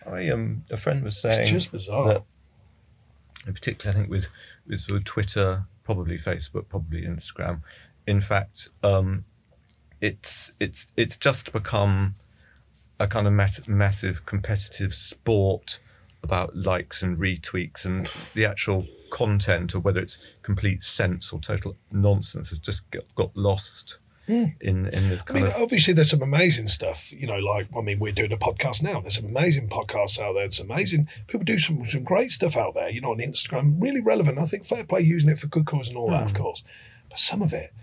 I 0.06 0.30
um, 0.30 0.66
a 0.70 0.78
friend 0.78 1.04
was 1.04 1.22
saying 1.22 1.42
It's 1.42 1.52
just 1.52 1.72
bizarre. 1.72 2.08
that, 2.08 2.24
in 3.48 3.54
particular, 3.54 3.92
I 3.92 4.00
think 4.00 4.10
with 4.10 4.28
with 4.68 4.82
sort 4.82 4.98
of 4.98 5.06
Twitter, 5.06 5.66
probably 5.86 6.18
Facebook, 6.18 6.68
probably 6.68 7.04
Instagram. 7.04 7.62
In 8.10 8.22
fact, 8.22 8.70
um, 8.84 9.26
it's 10.01 10.51
it's 10.60 10.88
it's 10.97 11.18
just 11.18 11.53
become 11.53 12.16
a 12.99 13.07
kind 13.07 13.28
of 13.28 13.34
mat- 13.34 13.68
massive 13.68 14.26
competitive 14.26 14.93
sport 14.93 15.80
about 16.24 16.55
likes 16.55 17.01
and 17.01 17.18
retweets 17.18 17.86
and 17.86 18.10
the 18.34 18.45
actual 18.45 18.88
content 19.10 19.74
or 19.74 19.80
whether 19.80 19.99
it's 19.99 20.18
complete 20.41 20.84
sense 20.84 21.32
or 21.32 21.39
total 21.39 21.76
nonsense 21.91 22.49
has 22.49 22.60
just 22.60 22.89
got, 22.91 23.03
got 23.16 23.36
lost 23.36 23.97
in 24.28 24.88
in 24.88 25.10
this 25.10 25.22
I 25.22 25.24
kind 25.24 25.41
mean, 25.41 25.51
of 25.51 25.62
obviously, 25.62 25.93
there's 25.93 26.12
some 26.12 26.22
amazing 26.22 26.68
stuff. 26.68 27.12
You 27.12 27.28
know, 27.28 27.38
like 27.38 27.68
I 27.76 27.82
mean, 27.82 27.99
we're 27.99 28.12
doing 28.12 28.32
a 28.32 28.38
podcast 28.38 28.84
now. 28.84 28.99
There's 29.01 29.16
some 29.16 29.26
amazing 29.26 29.70
podcasts 29.70 30.20
out 30.20 30.34
there. 30.34 30.45
it's 30.45 30.60
amazing 30.60 31.07
people 31.28 31.43
do 31.43 31.57
some 31.60 31.86
some 31.88 32.03
great 32.03 32.32
stuff 32.32 32.55
out 32.55 32.76
there. 32.76 32.89
You 32.89 33.01
know, 33.01 33.12
on 33.12 33.18
Instagram, 33.18 33.82
really 33.82 34.01
relevant. 34.01 34.38
I 34.38 34.45
think 34.45 34.66
fair 34.66 34.84
play 34.84 35.01
using 35.01 35.30
it 35.30 35.39
for 35.39 35.47
good 35.47 35.66
cause 35.66 35.89
and 35.89 35.97
all 35.97 36.12
that, 36.12 36.24
of 36.24 36.34
course. 36.34 36.64
But 37.10 37.18
some 37.18 37.41
of 37.41 37.53
it, 37.53 37.74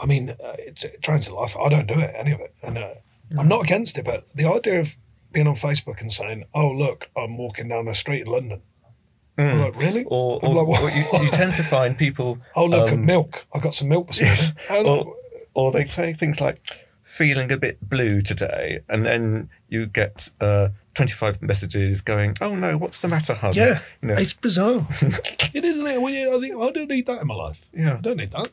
I 0.00 0.06
mean, 0.06 0.30
uh, 0.30 0.56
it's 0.58 0.84
it 0.84 1.00
drains 1.00 1.28
the 1.28 1.34
life. 1.34 1.56
I 1.56 1.68
don't 1.68 1.86
do 1.86 1.98
it, 1.98 2.14
any 2.16 2.32
of 2.32 2.40
it, 2.40 2.54
and 2.62 2.78
uh, 2.78 2.94
I'm 3.38 3.48
not 3.48 3.64
against 3.64 3.98
it. 3.98 4.04
But 4.04 4.26
the 4.34 4.46
idea 4.46 4.80
of 4.80 4.96
being 5.32 5.46
on 5.46 5.54
Facebook 5.54 6.00
and 6.00 6.12
saying, 6.12 6.44
"Oh, 6.54 6.70
look, 6.70 7.10
I'm 7.16 7.36
walking 7.38 7.68
down 7.68 7.88
a 7.88 7.94
street 7.94 8.22
in 8.22 8.32
London," 8.32 8.62
I'm 9.38 9.60
like, 9.60 9.76
really? 9.76 10.04
Or, 10.04 10.38
I'm 10.42 10.50
or, 10.50 10.54
like, 10.54 10.66
what? 10.66 10.82
or 10.82 10.90
you, 10.90 11.24
you 11.24 11.30
tend 11.30 11.54
to 11.56 11.64
find 11.64 11.98
people. 11.98 12.38
oh, 12.56 12.66
look 12.66 12.88
at 12.88 12.94
um, 12.94 13.06
milk. 13.06 13.46
I 13.52 13.58
got 13.58 13.74
some 13.74 13.88
milk 13.88 14.08
this 14.08 14.20
morning. 14.20 14.54
And 14.70 14.86
or, 14.86 15.16
or 15.54 15.72
they 15.72 15.84
say 15.84 16.12
things 16.12 16.40
like 16.40 16.60
feeling 17.02 17.52
a 17.52 17.56
bit 17.56 17.88
blue 17.88 18.20
today 18.20 18.80
and 18.88 19.06
then 19.06 19.48
you 19.68 19.86
get 19.86 20.30
uh, 20.40 20.68
25 20.94 21.40
messages 21.42 22.00
going 22.00 22.36
oh 22.40 22.56
no 22.56 22.76
what's 22.76 23.00
the 23.00 23.06
matter 23.06 23.34
hon 23.34 23.52
yeah, 23.54 23.82
you 24.02 24.08
know, 24.08 24.14
it's 24.14 24.32
bizarre. 24.32 24.88
it 25.54 25.64
isn't 25.64 25.86
it? 25.86 26.02
Well, 26.02 26.12
yeah, 26.12 26.34
I 26.34 26.40
think 26.40 26.56
I 26.56 26.70
don't 26.72 26.88
need 26.88 27.06
that 27.06 27.20
in 27.20 27.28
my 27.28 27.34
life. 27.34 27.60
yeah 27.72 27.94
I 27.94 28.00
don't 28.00 28.16
need 28.16 28.32
that. 28.32 28.50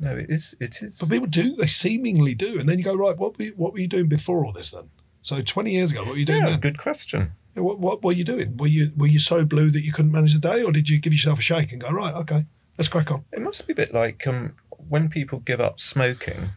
No 0.00 0.16
it 0.16 0.26
is 0.30 0.56
it 0.58 0.82
is 0.82 0.98
But 0.98 1.10
people 1.10 1.26
do. 1.28 1.54
They 1.56 1.66
seemingly 1.66 2.34
do. 2.34 2.58
And 2.58 2.68
then 2.68 2.78
you 2.78 2.84
go, 2.84 2.94
right, 2.94 3.16
what 3.16 3.38
were 3.38 3.44
you, 3.44 3.52
what 3.56 3.72
were 3.72 3.78
you 3.78 3.86
doing 3.88 4.08
before 4.08 4.44
all 4.44 4.52
this 4.52 4.70
then? 4.72 4.90
So 5.22 5.40
20 5.42 5.70
years 5.70 5.92
ago, 5.92 6.00
what 6.02 6.12
were 6.12 6.16
you 6.16 6.24
doing 6.24 6.40
yeah, 6.44 6.50
then? 6.50 6.60
good 6.60 6.78
question 6.78 7.32
What, 7.54 7.78
what 7.78 8.02
were 8.02 8.12
you 8.12 8.24
doing? 8.24 8.56
Were 8.56 8.66
you 8.66 8.92
were 8.96 9.06
you 9.06 9.18
so 9.18 9.44
blue 9.44 9.70
that 9.70 9.82
you 9.82 9.92
couldn't 9.92 10.12
manage 10.12 10.32
the 10.32 10.40
day, 10.40 10.62
or 10.62 10.72
did 10.72 10.88
you 10.88 10.98
give 10.98 11.12
yourself 11.12 11.38
a 11.38 11.42
shake 11.42 11.70
and 11.72 11.80
go, 11.80 11.90
right, 11.90 12.14
okay, 12.14 12.46
let's 12.78 12.88
crack 12.88 13.10
on? 13.12 13.24
it 13.32 13.40
must 13.42 13.66
be 13.66 13.72
a 13.74 13.76
bit 13.76 13.92
like 13.92 14.26
um, 14.26 14.54
when 14.88 15.08
people 15.08 15.38
give 15.40 15.60
up 15.60 15.78
smoking 15.80 16.50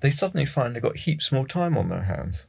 they 0.00 0.10
suddenly 0.10 0.46
find 0.46 0.74
they've 0.74 0.82
got 0.82 0.96
heaps 0.98 1.32
more 1.32 1.46
time 1.46 1.76
on 1.76 1.88
their 1.88 2.04
hands 2.04 2.46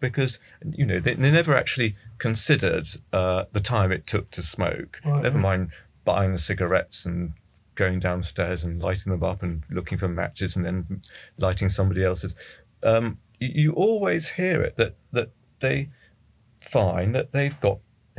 because 0.00 0.38
you 0.72 0.86
know 0.86 0.98
they, 0.98 1.14
they 1.14 1.30
never 1.30 1.54
actually 1.54 1.94
considered 2.18 2.86
uh, 3.12 3.44
the 3.52 3.60
time 3.60 3.92
it 3.92 4.06
took 4.06 4.30
to 4.30 4.42
smoke 4.42 5.00
Right. 5.04 5.22
never 5.22 5.38
mind 5.38 5.70
buying 6.04 6.32
the 6.32 6.38
cigarettes 6.38 7.04
and 7.04 7.32
going 7.80 7.98
downstairs 7.98 8.62
and 8.62 8.82
lighting 8.82 9.10
them 9.10 9.24
up 9.24 9.42
and 9.42 9.64
looking 9.70 9.96
for 9.96 10.06
matches 10.06 10.54
and 10.54 10.66
then 10.66 11.00
lighting 11.38 11.70
somebody 11.70 12.04
else's. 12.04 12.34
Um, 12.82 13.18
you, 13.38 13.48
you 13.54 13.72
always 13.72 14.32
hear 14.32 14.60
it 14.62 14.76
that 14.76 14.96
that 15.12 15.30
they 15.60 15.88
find 16.58 17.14
that 17.14 17.32
they've 17.32 17.58
got 17.60 17.78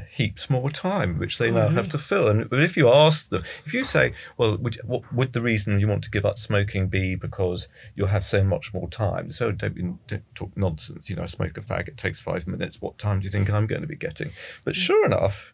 heaps 0.09 0.49
more 0.49 0.71
time 0.71 1.19
which 1.19 1.37
they 1.37 1.51
now 1.51 1.69
have 1.69 1.87
to 1.89 1.99
fill. 1.99 2.27
And 2.27 2.49
but 2.49 2.59
if 2.59 2.75
you 2.75 2.89
ask 2.89 3.29
them 3.29 3.43
if 3.65 3.73
you 3.73 3.83
say 3.83 4.13
well 4.35 4.57
would, 4.57 4.79
what 4.83 5.13
would 5.13 5.33
the 5.33 5.41
reason 5.41 5.79
you 5.79 5.87
want 5.87 6.03
to 6.05 6.09
give 6.09 6.25
up 6.25 6.39
smoking 6.39 6.87
be 6.87 7.13
because 7.13 7.69
you'll 7.95 8.07
have 8.07 8.23
so 8.23 8.43
much 8.43 8.73
more 8.73 8.89
time? 8.89 9.31
So 9.31 9.51
don't, 9.51 9.75
be- 9.75 9.93
don't 10.07 10.35
talk 10.35 10.57
nonsense. 10.57 11.07
You 11.07 11.17
know 11.17 11.23
I 11.23 11.27
smoke 11.27 11.55
a 11.55 11.61
fag 11.61 11.87
it 11.87 11.97
takes 11.97 12.19
five 12.19 12.47
minutes. 12.47 12.81
What 12.81 12.97
time 12.97 13.19
do 13.19 13.25
you 13.25 13.31
think 13.31 13.51
i'm 13.51 13.67
going 13.67 13.81
to 13.81 13.87
be 13.87 13.95
getting? 13.95 14.31
But 14.65 14.75
sure 14.75 15.05
enough 15.05 15.53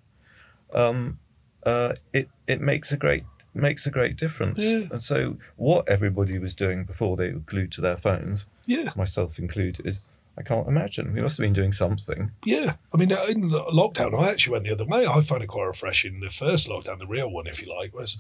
um, 0.74 1.20
uh, 1.64 1.96
it 2.14 2.30
it 2.48 2.62
makes 2.62 2.94
a 2.94 2.98
great 2.98 3.26
makes 3.58 3.86
a 3.86 3.92
great 3.92 4.16
difference 4.18 4.60
Yeah. 4.64 4.88
and 4.92 5.04
so 5.04 5.38
what 5.56 5.88
everybody 5.88 6.38
was 6.40 6.54
doing 6.54 6.84
before 6.86 7.18
they 7.18 7.32
were 7.32 7.40
glued 7.40 7.72
to 7.74 7.82
their 7.82 7.98
phones 7.98 8.46
Yeah, 8.66 8.92
myself 8.96 9.40
included 9.40 10.00
I 10.38 10.44
can't 10.44 10.68
imagine 10.68 11.14
we 11.14 11.22
must 11.22 11.38
have 11.38 11.44
been 11.46 11.54
doing 11.54 11.72
something 11.74 12.30
yeah. 12.46 12.76
I 12.94 12.98
mean, 12.98 13.12
in 13.12 13.50
lockdown, 13.50 14.20
I 14.20 14.30
actually 14.30 14.52
went 14.52 14.66
the 14.66 14.72
other 14.72 14.86
way. 14.86 15.08
I 15.08 15.20
found 15.22 15.42
it 15.42 15.48
quite 15.48 15.66
refreshing. 15.66 16.20
The 16.20 16.30
first 16.30 16.68
lockdown, 16.70 17.00
the 17.00 17.08
real 17.08 17.30
one, 17.32 17.48
if 17.48 17.60
you 17.62 17.76
like, 17.76 17.96
was 17.96 18.18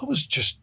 I 0.00 0.04
was 0.04 0.26
just. 0.26 0.58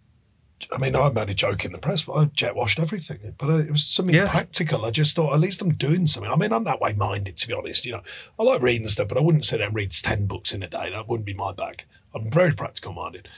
I 0.74 0.78
mean, 0.78 0.94
I'm 0.94 1.16
a 1.16 1.34
joke 1.34 1.64
in 1.64 1.72
the 1.72 1.78
press, 1.78 2.04
but 2.04 2.14
I 2.16 2.26
jet 2.26 2.54
washed 2.54 2.78
everything. 2.80 3.20
But 3.38 3.50
uh, 3.50 3.58
it 3.60 3.72
was 3.72 3.86
something 3.86 4.14
Yes. 4.14 4.32
practical. 4.32 4.84
I 4.84 4.92
just 4.92 5.16
thought, 5.16 5.34
at 5.34 5.40
least 5.40 5.62
I'm 5.62 5.74
doing 5.76 6.06
something. 6.06 6.30
I 6.30 6.36
mean, 6.36 6.52
I'm 6.52 6.66
that 6.66 6.82
way 6.82 6.92
minded, 6.92 7.38
to 7.38 7.48
be 7.48 7.54
honest. 7.54 7.86
You 7.86 7.94
know, 7.94 8.02
I 8.38 8.44
like 8.44 8.62
reading 8.62 8.90
stuff, 8.90 9.08
but 9.08 9.18
I 9.18 9.22
wouldn't 9.22 9.46
sit 9.46 9.60
there 9.60 9.68
and 9.68 9.76
read 9.76 9.94
10 9.94 10.26
books 10.26 10.54
in 10.54 10.62
a 10.62 10.68
day. 10.68 10.90
That 10.90 11.08
wouldn't 11.08 11.26
be 11.26 11.34
my 11.34 11.54
bag. 11.54 11.86
I'm 12.14 12.30
very 12.30 12.52
practical 12.52 12.92
minded. 12.92 13.30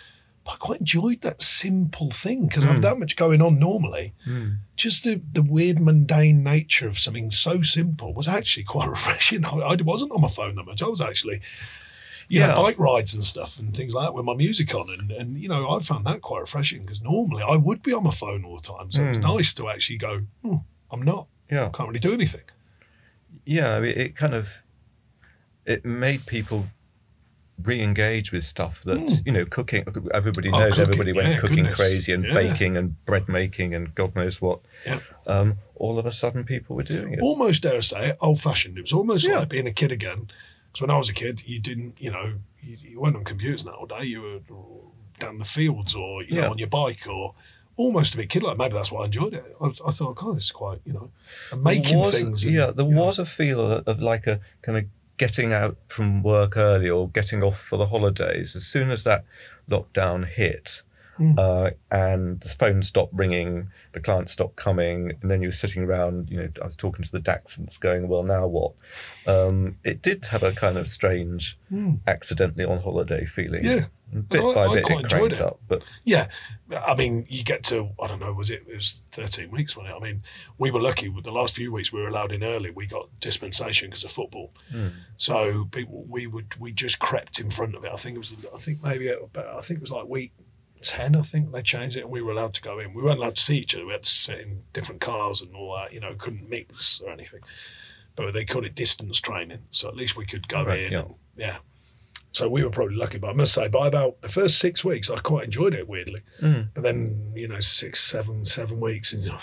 But 0.43 0.53
I 0.53 0.57
quite 0.57 0.79
enjoyed 0.79 1.21
that 1.21 1.41
simple 1.41 2.09
thing 2.09 2.47
because 2.47 2.63
I 2.63 2.67
have 2.67 2.77
hmm. 2.77 2.81
that 2.83 2.99
much 2.99 3.15
going 3.15 3.41
on 3.41 3.59
normally. 3.59 4.13
Hmm. 4.25 4.49
Just 4.75 5.03
the, 5.03 5.21
the 5.31 5.43
weird 5.43 5.79
mundane 5.79 6.43
nature 6.43 6.87
of 6.87 6.97
something 6.97 7.29
so 7.29 7.61
simple 7.61 8.13
was 8.13 8.27
actually 8.27 8.63
quite 8.75 8.89
refreshing. 8.89 9.45
I, 9.45 9.51
I 9.57 9.75
wasn't 9.75 10.11
on 10.11 10.21
my 10.21 10.27
phone 10.29 10.55
that 10.55 10.63
much. 10.65 10.81
I 10.81 10.87
was 10.87 10.99
actually, 11.01 11.41
you 12.27 12.39
Yeah. 12.39 12.47
know, 12.47 12.63
bike 12.63 12.79
rides 12.79 13.13
and 13.13 13.23
stuff 13.25 13.59
and 13.59 13.75
things 13.75 13.93
like 13.93 14.07
that 14.07 14.13
with 14.15 14.25
my 14.25 14.33
music 14.33 14.73
on. 14.73 14.89
And, 14.89 15.11
and 15.11 15.37
you 15.37 15.47
know, 15.47 15.69
I 15.69 15.79
found 15.79 16.05
that 16.07 16.21
quite 16.21 16.41
refreshing 16.41 16.81
because 16.81 17.03
normally 17.03 17.43
I 17.43 17.57
would 17.57 17.83
be 17.83 17.93
on 17.93 18.03
my 18.03 18.11
phone 18.11 18.43
all 18.43 18.57
the 18.57 18.63
time. 18.63 18.91
So 18.91 19.03
it 19.03 19.09
was 19.09 19.17
hmm. 19.17 19.23
nice 19.23 19.53
to 19.55 19.69
actually 19.69 19.97
go, 19.97 20.21
hmm, 20.43 20.55
I'm 20.89 21.03
not. 21.03 21.27
yeah 21.51 21.69
Can't 21.71 21.87
really 21.89 21.99
do 21.99 22.13
anything. 22.13 22.41
yeah, 23.45 23.75
I 23.75 23.79
mean, 23.79 23.93
it 23.95 24.15
kind 24.15 24.33
of 24.33 24.49
it 25.65 25.85
made 25.85 26.25
people 26.25 26.65
re-engage 27.63 28.31
with 28.31 28.43
stuff 28.45 28.81
that 28.85 29.21
you 29.25 29.31
know 29.31 29.45
cooking. 29.45 29.83
Everybody 30.13 30.49
Hmm. 30.49 30.55
Oh, 30.55 30.59
knows 30.59 30.69
cooking, 30.75 30.81
everybody 30.83 31.13
went 31.13 31.27
yeah, 31.29 31.37
cooking 31.37 31.55
goodness. 31.57 31.75
crazy 31.79 32.11
and 32.13 32.25
Yeah. 32.25 32.33
baking 32.33 32.77
and 32.77 33.03
bread 33.05 33.27
making 33.27 33.73
and 33.75 33.93
God 33.95 34.15
knows 34.15 34.41
what. 34.41 34.59
Yeah. 34.85 34.99
Um, 35.27 35.57
all 35.75 35.97
of 35.99 36.05
a 36.05 36.11
sudden, 36.11 36.43
people 36.43 36.75
were 36.75 36.83
doing 36.83 37.13
it. 37.13 37.19
almost 37.21 37.63
dare 37.63 37.77
I 37.77 37.79
say 37.81 38.13
old 38.21 38.39
fashioned. 38.41 38.77
It 38.77 38.81
was 38.81 38.93
almost 38.93 39.27
like 39.27 39.49
being 39.49 39.67
a 39.67 39.73
kid 39.73 39.91
again. 39.91 40.29
Because 40.71 40.81
when 40.81 40.89
I 40.89 40.97
was 40.97 41.09
a 41.09 41.13
kid, 41.13 41.43
you 41.45 41.59
didn't, 41.59 41.95
you 41.99 42.11
know, 42.11 42.35
you, 42.61 42.77
you 42.81 43.01
weren't 43.01 43.15
on 43.17 43.23
computers 43.25 43.65
now 43.65 43.71
all 43.73 43.85
day. 43.87 44.03
You 44.05 44.21
were 44.21 44.39
down 45.19 45.37
the 45.37 45.45
fields 45.45 45.93
or 45.95 46.23
you 46.23 46.35
know 46.41 46.51
on 46.51 46.57
your 46.57 46.67
bike 46.69 47.05
or 47.07 47.33
almost 47.77 48.13
a 48.13 48.17
bit 48.17 48.29
kid 48.29 48.43
like. 48.43 48.57
Maybe 48.57 48.73
that's 48.73 48.91
why 48.91 49.01
I 49.01 49.05
enjoyed 49.05 49.33
it. 49.33 49.45
I, 49.59 49.67
I 49.87 49.91
thought, 49.91 50.15
God, 50.15 50.35
this 50.37 50.45
is 50.45 50.51
quite, 50.51 50.79
you 50.85 50.93
know, 50.93 51.11
making 51.57 51.99
was- 51.99 52.13
things. 52.17 52.43
and, 52.43 52.53
yeah, 52.53 52.71
there 52.71 52.85
you 52.85 52.93
know, 52.93 53.01
was 53.05 53.19
a 53.19 53.25
feel 53.25 53.59
of, 53.59 53.87
of 53.87 53.99
like 54.01 54.27
a 54.27 54.39
kind 54.61 54.77
of 54.77 54.85
getting 55.21 55.53
out 55.53 55.77
from 55.87 56.23
work 56.23 56.57
early 56.57 56.89
or 56.89 57.07
getting 57.07 57.43
off 57.43 57.61
for 57.61 57.77
the 57.77 57.85
holidays. 57.85 58.55
As 58.55 58.65
soon 58.65 58.89
as 58.89 59.03
that 59.03 59.23
lockdown 59.69 60.27
hit, 60.27 60.81
Hmm. 61.21 61.37
uh, 61.37 61.69
and 61.91 62.39
the 62.41 62.49
phone 62.49 62.81
stopped 62.81 63.13
ringing, 63.13 63.67
the 63.93 63.99
clients 63.99 64.31
stopped 64.33 64.55
coming, 64.55 65.11
and 65.21 65.29
then 65.29 65.41
you 65.43 65.49
were 65.49 65.53
sitting 65.53 65.83
around. 65.83 66.29
You 66.31 66.37
know, 66.37 66.49
I 66.59 66.65
was 66.65 66.75
talking 66.75 67.05
to 67.05 67.11
the 67.11 67.19
dachshunds, 67.19 67.79
going, 67.79 68.07
"Well, 68.07 68.23
now 68.23 68.47
what?" 68.47 68.73
Um, 69.27 69.77
it 69.83 70.01
did 70.01 70.25
have 70.27 70.41
a 70.41 70.51
kind 70.51 70.77
of 70.79 70.87
strange, 70.87 71.59
accidentally 72.07 72.65
on 72.65 72.81
holiday 72.81 73.25
feeling. 73.25 73.63
Yeah. 73.63 73.85
Bit 74.29 74.41
I- 74.43 74.53
by 74.53 74.65
I 74.65 74.73
bit, 74.73 74.77
it 74.79 75.09
cranked 75.09 75.33
it. 75.35 75.39
up. 75.41 75.59
But 75.69 75.83
Yeah, 76.03 76.27
I 76.75 76.95
mean, 76.95 77.25
you 77.29 77.43
get 77.45 77.63
to 77.65 77.91
I 78.01 78.07
don't 78.07 78.19
know, 78.19 78.33
was 78.33 78.49
it? 78.49 78.63
It 78.67 78.75
was 78.75 79.01
thirteen 79.11 79.51
weeks, 79.51 79.77
wasn't 79.77 79.93
it? 79.95 79.97
I 79.97 80.03
mean, 80.03 80.23
we 80.57 80.69
were 80.71 80.81
lucky. 80.81 81.07
With 81.07 81.23
the 81.23 81.31
last 81.31 81.55
few 81.55 81.71
weeks, 81.71 81.93
we 81.93 82.01
were 82.01 82.09
allowed 82.09 82.33
in 82.33 82.43
early. 82.43 82.71
We 82.71 82.87
got 82.87 83.07
dispensation 83.21 83.89
because 83.89 84.03
of 84.03 84.11
football. 84.11 84.51
So 85.17 85.65
people, 85.71 86.03
we 86.09 86.27
would 86.27 86.55
we 86.59 86.71
just 86.73 86.99
crept 86.99 87.39
in 87.39 87.51
front 87.51 87.75
of 87.75 87.85
it. 87.85 87.91
I 87.93 87.95
think 87.95 88.15
it 88.15 88.17
was. 88.17 88.35
I 88.53 88.57
think 88.57 88.83
maybe 88.83 89.07
about, 89.09 89.45
I 89.45 89.61
think 89.61 89.77
it 89.77 89.81
was 89.81 89.91
like 89.91 90.07
week 90.07 90.33
ten. 90.81 91.15
I 91.15 91.21
think 91.21 91.51
they 91.51 91.61
changed 91.61 91.97
it, 91.97 92.01
and 92.01 92.11
we 92.11 92.21
were 92.21 92.31
allowed 92.31 92.53
to 92.55 92.61
go 92.61 92.79
in. 92.79 92.93
We 92.93 93.01
weren't 93.03 93.19
allowed 93.19 93.35
to 93.37 93.41
see 93.43 93.57
each 93.57 93.75
other. 93.75 93.85
We 93.85 93.91
had 93.93 94.03
to 94.03 94.09
sit 94.09 94.39
in 94.39 94.63
different 94.73 95.01
cars 95.01 95.41
and 95.41 95.55
all 95.55 95.75
that. 95.77 95.93
You 95.93 95.99
know, 95.99 96.13
couldn't 96.15 96.49
mix 96.49 97.01
or 97.01 97.11
anything. 97.11 97.41
But 98.15 98.33
they 98.33 98.43
called 98.45 98.65
it 98.65 98.75
distance 98.75 99.21
training, 99.21 99.59
so 99.71 99.87
at 99.87 99.95
least 99.95 100.17
we 100.17 100.25
could 100.25 100.47
go 100.49 100.63
Right, 100.65 100.81
in. 100.81 100.91
yeah. 100.91 100.99
And, 100.99 101.15
yeah. 101.37 101.57
So 102.33 102.47
we 102.49 102.63
were 102.63 102.69
probably 102.69 102.95
lucky, 102.95 103.17
but 103.17 103.29
I 103.29 103.33
must 103.33 103.53
say, 103.53 103.67
by 103.67 103.87
about 103.87 104.21
the 104.21 104.29
first 104.29 104.57
six 104.57 104.83
weeks, 104.85 105.09
I 105.09 105.19
quite 105.19 105.45
enjoyed 105.45 105.73
it. 105.73 105.87
Weirdly, 105.87 106.21
Mm. 106.41 106.69
but 106.73 106.83
then 106.83 107.31
you 107.35 107.47
know, 107.47 107.59
six, 107.59 108.01
seven, 108.03 108.45
seven 108.45 108.79
weeks, 108.79 109.11
and 109.13 109.23
you 109.23 109.29
know, 109.29 109.39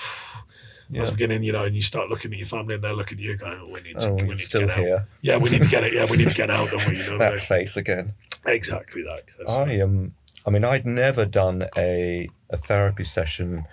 I 0.96 1.00
was 1.02 1.10
beginning, 1.10 1.42
you 1.42 1.52
know, 1.52 1.64
and 1.64 1.76
you 1.76 1.82
start 1.82 2.08
looking 2.08 2.32
at 2.32 2.38
your 2.38 2.46
family, 2.46 2.74
and 2.74 2.82
they're 2.84 2.94
looking 2.94 3.18
at 3.18 3.24
you, 3.24 3.36
going, 3.36 3.58
oh, 3.62 3.68
"We 3.68 3.80
need 3.82 3.98
to, 3.98 4.08
Oh, 4.08 4.14
we 4.14 4.22
need 4.22 4.40
still 4.40 4.62
to 4.62 4.66
get 4.68 4.78
here. 4.78 4.94
out. 4.96 5.02
Yeah, 5.20 5.36
we 5.36 5.50
need 5.50 5.62
to 5.62 5.68
get 5.68 5.84
it. 5.84 5.92
Yeah, 5.92 6.06
we 6.10 6.16
need 6.16 6.28
to 6.30 6.34
get 6.34 6.50
out, 6.50 6.70
don't 6.70 6.86
we? 6.88 6.96
You 6.96 7.04
know, 7.10 7.18
that 7.24 7.40
face 7.40 7.76
again. 7.76 8.14
exactly 8.46 9.02
that. 9.02 9.24
yes. 9.38 9.48
I 9.50 9.80
um, 9.80 10.14
I 10.46 10.50
mean, 10.50 10.64
I'd 10.64 10.86
never 10.86 11.24
done 11.24 11.68
a 11.76 12.28
a 12.50 12.56
therapy 12.56 13.04
session 13.04 13.66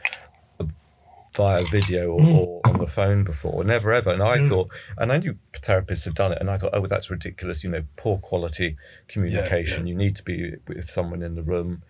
via 1.36 1.66
video 1.66 2.12
or, 2.12 2.20
mm. 2.20 2.36
or 2.36 2.62
on 2.66 2.80
the 2.80 2.88
phone 2.88 3.24
before, 3.24 3.64
never 3.64 3.94
ever. 3.94 4.12
And 4.12 4.24
I 4.24 4.38
mm. 4.38 4.50
thought, 4.50 4.70
and 4.98 5.12
I 5.12 5.18
knew 5.18 5.38
therapists 5.54 6.06
had 6.06 6.16
done 6.16 6.32
it, 6.32 6.38
and 6.40 6.50
I 6.50 6.58
thought, 6.58 6.72
oh, 6.74 6.88
that's 6.88 7.10
ridiculous. 7.10 7.64
You 7.64 7.72
know, 7.72 7.84
poor 7.98 8.18
quality 8.18 8.78
communication. 9.08 9.86
yeah. 9.86 9.92
You 9.92 9.98
need 9.98 10.16
to 10.16 10.24
be 10.24 10.54
with 10.68 10.90
someone 10.90 11.22
in 11.22 11.36
the 11.36 11.44
room. 11.44 11.84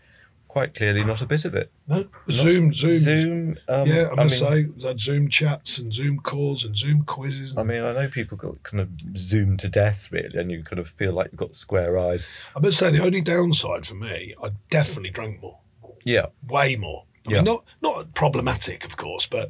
Quite 0.56 0.74
clearly, 0.74 1.03
not 1.03 1.22
a 1.22 1.26
bit 1.26 1.43
of 1.43 1.53
it. 1.53 1.70
No, 1.86 2.06
Zoom, 2.32 2.72
Zoom, 2.72 2.97
Zoom. 2.97 3.58
Um, 3.68 3.89
yeah, 3.89 4.03
I 4.03 4.12
I 4.12 4.16
must 4.16 4.41
mean, 4.41 4.51
say, 4.66 4.72
we 4.78 4.84
had 4.88 5.01
Zoom 5.01 5.28
chats 5.28 5.78
and 5.78 5.93
Zoom 5.93 6.22
calls 6.22 6.64
and 6.64 6.78
Zoom 6.78 7.03
quizzes. 7.03 7.58
I 7.58 7.64
mean, 7.64 7.84
I 7.84 7.91
know 7.91 8.08
people 8.08 8.38
got 8.38 8.64
kind 8.64 8.80
of 8.80 8.88
zoomed 9.18 9.60
to 9.60 9.68
death, 9.68 10.08
really, 10.14 10.39
and 10.39 10.49
you 10.49 10.64
kind 10.64 10.80
of 10.80 10.88
feel 10.88 11.12
like 11.12 11.34
you've 11.34 11.41
got 11.41 11.56
square 11.58 11.99
eyes. 11.99 12.26
I 12.56 12.62
must 12.62 12.78
say, 12.78 12.89
the 12.89 13.03
only 13.03 13.20
downside 13.20 13.86
for 13.86 13.95
me, 13.95 14.34
I 14.41 14.51
definitely 14.70 15.10
drank 15.10 15.41
more, 15.41 15.58
Yeah, 16.06 16.28
way 16.47 16.78
more. 16.78 17.03
I 17.28 17.32
Yeah. 17.32 17.38
mean, 17.39 17.43
not 17.43 17.66
not 17.82 18.14
problematic, 18.14 18.86
of 18.86 18.95
course, 18.95 19.26
but 19.26 19.49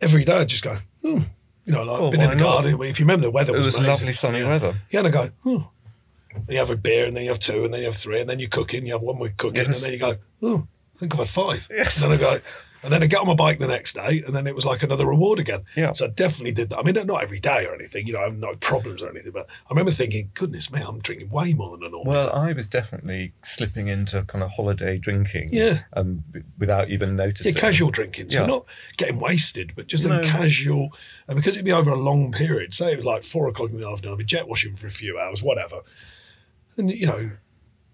every 0.00 0.24
day 0.24 0.38
I'd 0.38 0.48
just 0.48 0.64
go, 0.64 0.78
hmm. 1.02 1.24
You 1.66 1.72
know, 1.74 1.82
like 1.82 2.00
Well, 2.00 2.10
been 2.10 2.22
in 2.22 2.30
the 2.30 2.36
garden. 2.36 2.80
If 2.82 2.98
you 2.98 3.04
remember, 3.04 3.24
the 3.24 3.30
weather 3.30 3.54
it 3.54 3.58
was, 3.58 3.76
was 3.78 3.86
lovely 3.86 4.14
sunny 4.14 4.38
Yeah. 4.38 4.48
weather. 4.48 4.80
Yeah, 4.90 5.00
and 5.00 5.08
I 5.08 5.10
go, 5.10 5.30
hmm. 5.42 5.58
Then 6.34 6.44
you 6.48 6.58
have 6.58 6.70
a 6.70 6.76
beer, 6.76 7.04
and 7.04 7.16
then 7.16 7.24
you 7.24 7.30
have 7.30 7.38
two, 7.40 7.64
and 7.64 7.72
then 7.72 7.80
you 7.80 7.86
have 7.86 7.96
three, 7.96 8.20
and 8.20 8.28
then 8.28 8.38
you're 8.40 8.48
cooking. 8.48 8.86
You 8.86 8.92
have 8.92 9.02
one 9.02 9.18
week 9.18 9.36
cooking, 9.36 9.64
Yes. 9.66 9.66
and 9.66 9.76
then 9.76 9.92
you 9.92 9.98
go, 9.98 10.16
oh, 10.42 10.66
I 10.96 10.98
think 10.98 11.12
I've 11.14 11.18
had 11.20 11.28
five. 11.28 11.68
Yes. 11.70 12.00
And 12.02 12.10
then 12.12 12.18
I 12.18 12.20
go, 12.20 12.40
and 12.84 12.92
then 12.92 13.00
I 13.00 13.06
get 13.06 13.20
on 13.20 13.28
my 13.28 13.34
bike 13.36 13.60
the 13.60 13.68
next 13.68 13.92
day, 13.92 14.24
and 14.26 14.34
then 14.34 14.48
it 14.48 14.56
was 14.56 14.64
like 14.64 14.82
another 14.82 15.06
reward 15.06 15.38
again. 15.38 15.62
Yeah. 15.76 15.92
So 15.92 16.06
I 16.06 16.08
definitely 16.08 16.50
did 16.50 16.70
that. 16.70 16.78
I 16.78 16.82
mean, 16.82 16.94
not 17.06 17.22
every 17.22 17.38
day 17.38 17.64
or 17.64 17.74
anything, 17.76 18.08
you 18.08 18.12
know, 18.14 18.18
I 18.20 18.24
have 18.24 18.36
no 18.36 18.56
problems 18.56 19.02
or 19.02 19.08
anything, 19.08 19.30
but 19.30 19.46
I 19.48 19.70
remember 19.70 19.92
thinking, 19.92 20.32
goodness 20.34 20.68
me, 20.72 20.80
I'm 20.80 20.98
drinking 20.98 21.30
way 21.30 21.54
more 21.54 21.76
than 21.76 21.86
I 21.86 21.90
normally 21.90 22.10
Well. 22.16 22.32
I 22.32 22.52
was 22.52 22.66
definitely 22.66 23.34
slipping 23.44 23.86
into 23.86 24.22
kind 24.24 24.42
of 24.42 24.50
holiday 24.50 24.98
drinking. 24.98 25.50
Yeah. 25.52 25.82
Um, 25.92 26.24
without 26.58 26.90
even 26.90 27.14
noticing. 27.14 27.54
Yeah, 27.54 27.60
casual 27.60 27.92
drinking. 27.92 28.30
So 28.30 28.40
Yeah. 28.40 28.46
not 28.46 28.64
getting 28.96 29.20
wasted, 29.20 29.74
but 29.76 29.86
just 29.86 30.04
No. 30.04 30.18
a 30.18 30.22
casual. 30.24 30.90
And 31.28 31.36
because 31.36 31.52
it'd 31.54 31.64
be 31.64 31.70
over 31.72 31.92
a 31.92 31.96
long 31.96 32.32
period, 32.32 32.74
say 32.74 32.92
it 32.94 32.96
was 32.96 33.04
like 33.06 33.22
four 33.22 33.46
o'clock 33.46 33.70
in 33.70 33.78
the 33.80 33.88
afternoon, 33.88 34.14
I'd 34.14 34.18
be 34.18 34.24
jet 34.24 34.48
washing 34.48 34.74
for 34.74 34.88
a 34.88 34.90
few 34.90 35.20
hours, 35.20 35.40
whatever. 35.40 35.82
And, 36.76 36.90
you 36.90 37.06
know, 37.06 37.30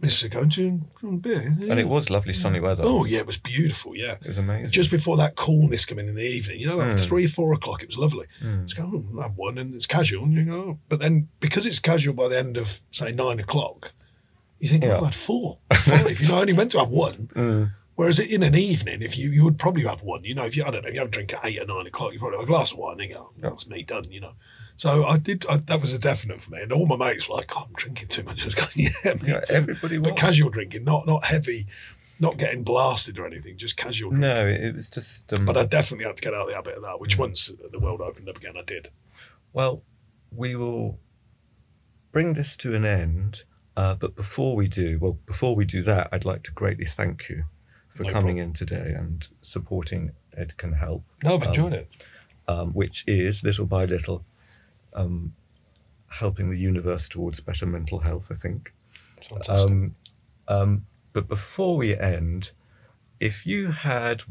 Mrs. 0.02 0.30
going 0.30 0.50
to 0.50 0.80
beer. 1.18 1.56
yeah. 1.58 1.70
And 1.72 1.80
it 1.80 1.88
was 1.88 2.08
lovely 2.08 2.32
sunny 2.32 2.60
weather. 2.60 2.82
Oh, 2.84 3.04
yeah, 3.04 3.18
it 3.18 3.26
was 3.26 3.36
beautiful, 3.36 3.96
yeah. 3.96 4.16
It 4.22 4.28
was 4.28 4.38
amazing. 4.38 4.70
Just 4.70 4.90
before 4.92 5.16
that 5.16 5.34
coolness 5.34 5.84
coming 5.84 6.04
in 6.04 6.10
in 6.10 6.14
the 6.16 6.22
evening, 6.22 6.60
you 6.60 6.68
know, 6.68 6.76
Mm. 6.78 7.00
three, 7.00 7.26
four 7.26 7.52
o'clock, 7.52 7.82
it 7.82 7.88
was 7.88 7.98
lovely. 7.98 8.26
Mm. 8.42 8.62
It's 8.62 8.74
going, 8.74 9.08
oh, 9.16 9.20
have 9.22 9.36
one, 9.36 9.58
and 9.58 9.74
it's 9.74 9.86
casual, 9.86 10.22
and 10.24 10.34
you 10.34 10.44
go, 10.44 10.52
oh. 10.54 10.78
but 10.88 11.00
then 11.00 11.28
because 11.40 11.66
it's 11.66 11.80
casual 11.80 12.14
by 12.14 12.28
the 12.28 12.38
end 12.38 12.56
of 12.56 12.80
say 12.92 13.10
nine 13.10 13.40
o'clock, 13.40 13.92
you 14.60 14.68
think, 14.68 14.84
Yeah. 14.84 14.98
oh, 14.98 15.02
I 15.02 15.04
had 15.06 15.14
four, 15.16 15.58
five. 15.72 16.20
you 16.20 16.28
know, 16.28 16.36
I 16.36 16.40
only 16.42 16.52
meant 16.52 16.70
to 16.72 16.78
have 16.78 16.90
one. 16.90 17.30
Mm. 17.34 17.72
Whereas 17.98 18.20
in 18.20 18.44
an 18.44 18.54
evening, 18.54 19.02
if 19.02 19.18
you 19.18 19.28
you 19.30 19.42
would 19.42 19.58
probably 19.58 19.82
have 19.82 20.02
one, 20.02 20.22
you 20.22 20.32
know, 20.32 20.44
if 20.44 20.56
you 20.56 20.62
I 20.64 20.70
don't 20.70 20.82
know, 20.82 20.88
if 20.88 20.94
you 20.94 21.00
have 21.00 21.08
a 21.08 21.10
drink 21.10 21.34
at 21.34 21.40
eight 21.44 21.58
or 21.60 21.66
nine 21.66 21.84
o'clock, 21.88 22.12
you 22.12 22.20
probably 22.20 22.38
have 22.38 22.44
a 22.44 22.46
glass 22.46 22.70
of 22.70 22.78
wine, 22.78 23.00
and 23.00 23.10
you 23.10 23.16
go, 23.16 23.30
Yeah. 23.36 23.48
that's 23.48 23.66
me 23.66 23.82
done, 23.82 24.04
you 24.12 24.20
know. 24.20 24.34
So 24.76 25.04
I 25.04 25.18
did. 25.18 25.44
I, 25.50 25.56
that 25.56 25.80
was 25.80 25.92
a 25.92 25.98
definite 25.98 26.40
for 26.40 26.52
me, 26.52 26.62
and 26.62 26.72
all 26.72 26.86
my 26.86 26.94
mates 26.94 27.28
were 27.28 27.34
like, 27.34 27.50
oh, 27.56 27.64
"I'm 27.66 27.72
drinking 27.74 28.06
too 28.06 28.22
much." 28.22 28.40
I 28.42 28.44
was 28.44 28.54
going, 28.54 28.68
"Yeah, 28.76 29.14
me 29.14 29.28
Yeah, 29.32 29.40
too." 29.40 29.54
everybody 29.54 29.98
was. 29.98 30.10
But 30.10 30.16
casual 30.16 30.50
drinking, 30.50 30.84
not 30.84 31.08
not 31.08 31.24
heavy, 31.24 31.66
not 32.20 32.38
getting 32.38 32.62
blasted 32.62 33.18
or 33.18 33.26
anything, 33.26 33.56
just 33.56 33.76
casual. 33.76 34.10
Drinking. 34.10 34.30
No, 34.30 34.46
it 34.46 34.76
was 34.76 34.88
just. 34.88 35.32
Um, 35.32 35.44
But 35.44 35.56
I 35.56 35.66
definitely 35.66 36.06
had 36.06 36.14
to 36.18 36.22
get 36.22 36.34
out 36.34 36.42
of 36.42 36.48
the 36.50 36.54
habit 36.54 36.76
of 36.76 36.82
that, 36.82 36.94
Mm. 36.98 37.00
which 37.00 37.18
once 37.18 37.50
the 37.72 37.80
world 37.80 38.00
opened 38.00 38.28
up 38.28 38.36
again, 38.36 38.54
I 38.56 38.62
did. 38.62 38.90
Well, 39.52 39.82
we 40.30 40.54
will 40.54 41.00
bring 42.12 42.34
this 42.34 42.56
to 42.58 42.76
an 42.76 42.84
end. 42.84 43.42
Uh, 43.76 43.96
but 43.96 44.14
before 44.14 44.54
we 44.54 44.68
do, 44.68 44.98
well, 45.00 45.18
before 45.26 45.56
we 45.56 45.64
do 45.64 45.82
that, 45.82 46.08
I'd 46.12 46.24
like 46.24 46.44
to 46.44 46.52
greatly 46.52 46.86
thank 46.86 47.28
you 47.28 47.42
for 47.98 48.04
No 48.04 48.12
coming 48.12 48.36
problem. 48.36 48.48
in 48.48 48.52
today 48.54 48.94
and 48.96 49.26
supporting 49.42 50.12
Ed 50.36 50.56
Can 50.56 50.72
Help, 50.74 51.02
No, 51.24 51.34
I've 51.34 51.42
Um, 51.42 51.48
enjoyed 51.48 51.72
it. 51.72 51.90
um, 52.46 52.72
which 52.72 53.02
is 53.08 53.42
little 53.42 53.66
by 53.66 53.84
little 53.84 54.24
um, 54.94 55.34
helping 56.06 56.50
the 56.50 56.56
universe 56.58 57.08
towards 57.08 57.40
better 57.40 57.66
mental 57.66 58.00
health, 58.00 58.30
I 58.30 58.36
think. 58.36 58.72
Fantastic. 59.20 59.68
Um, 59.70 59.94
um, 60.46 60.86
but 61.12 61.28
before 61.28 61.76
we 61.76 61.96
end, 61.98 62.52
if 63.20 63.44
you 63.46 63.72
had 63.72 64.22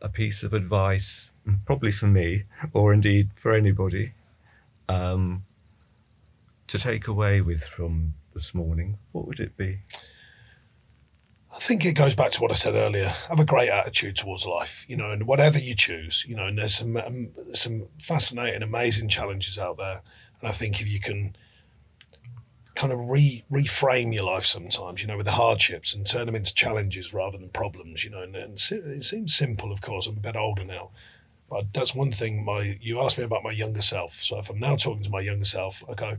a 0.00 0.08
piece 0.08 0.42
of 0.42 0.52
advice, 0.54 1.30
probably 1.66 1.92
for 1.92 2.06
me, 2.06 2.44
or 2.72 2.92
indeed 2.92 3.30
for 3.36 3.52
anybody, 3.52 4.12
um, 4.88 5.44
to 6.68 6.78
take 6.78 7.06
away 7.06 7.40
with 7.42 7.64
from 7.68 8.14
this 8.32 8.54
morning, 8.54 8.98
what 9.12 9.26
would 9.28 9.40
it 9.40 9.56
be? 9.56 9.80
I 11.54 11.58
think 11.58 11.84
it 11.84 11.92
goes 11.92 12.14
back 12.14 12.30
to 12.32 12.40
what 12.40 12.50
I 12.50 12.54
said 12.54 12.74
earlier. 12.74 13.08
Have 13.28 13.38
a 13.38 13.44
great 13.44 13.68
attitude 13.68 14.16
towards 14.16 14.46
life, 14.46 14.86
you 14.88 14.96
know, 14.96 15.10
and 15.10 15.26
whatever 15.26 15.58
you 15.58 15.74
choose, 15.74 16.24
you 16.26 16.34
know, 16.34 16.46
and 16.46 16.56
there's 16.56 16.76
some 16.76 16.96
um, 16.96 17.28
some 17.52 17.88
fascinating, 17.98 18.62
amazing 18.62 19.08
challenges 19.08 19.58
out 19.58 19.76
there. 19.76 20.00
And 20.40 20.48
I 20.48 20.52
think 20.52 20.80
if 20.80 20.88
you 20.88 20.98
can 20.98 21.36
kind 22.74 22.90
of 22.90 22.98
re 23.00 23.44
reframe 23.52 24.14
your 24.14 24.24
life 24.24 24.46
sometimes, 24.46 25.02
you 25.02 25.08
know, 25.08 25.18
with 25.18 25.26
the 25.26 25.32
hardships 25.32 25.94
and 25.94 26.06
turn 26.06 26.24
them 26.24 26.34
into 26.34 26.54
challenges 26.54 27.12
rather 27.12 27.36
than 27.36 27.50
problems, 27.50 28.02
you 28.02 28.10
know, 28.10 28.22
and, 28.22 28.34
and 28.34 28.54
it 28.54 29.04
seems 29.04 29.34
simple, 29.34 29.72
of 29.72 29.82
course. 29.82 30.06
I'm 30.06 30.16
a 30.16 30.20
bit 30.20 30.36
older 30.36 30.64
now, 30.64 30.90
but 31.50 31.74
that's 31.74 31.94
one 31.94 32.12
thing. 32.12 32.46
My 32.46 32.78
you 32.80 32.98
asked 32.98 33.18
me 33.18 33.24
about 33.24 33.44
my 33.44 33.52
younger 33.52 33.82
self, 33.82 34.14
so 34.14 34.38
if 34.38 34.48
I'm 34.48 34.58
now 34.58 34.76
talking 34.76 35.04
to 35.04 35.10
my 35.10 35.20
younger 35.20 35.44
self, 35.44 35.84
I 35.86 35.92
go, 35.92 36.16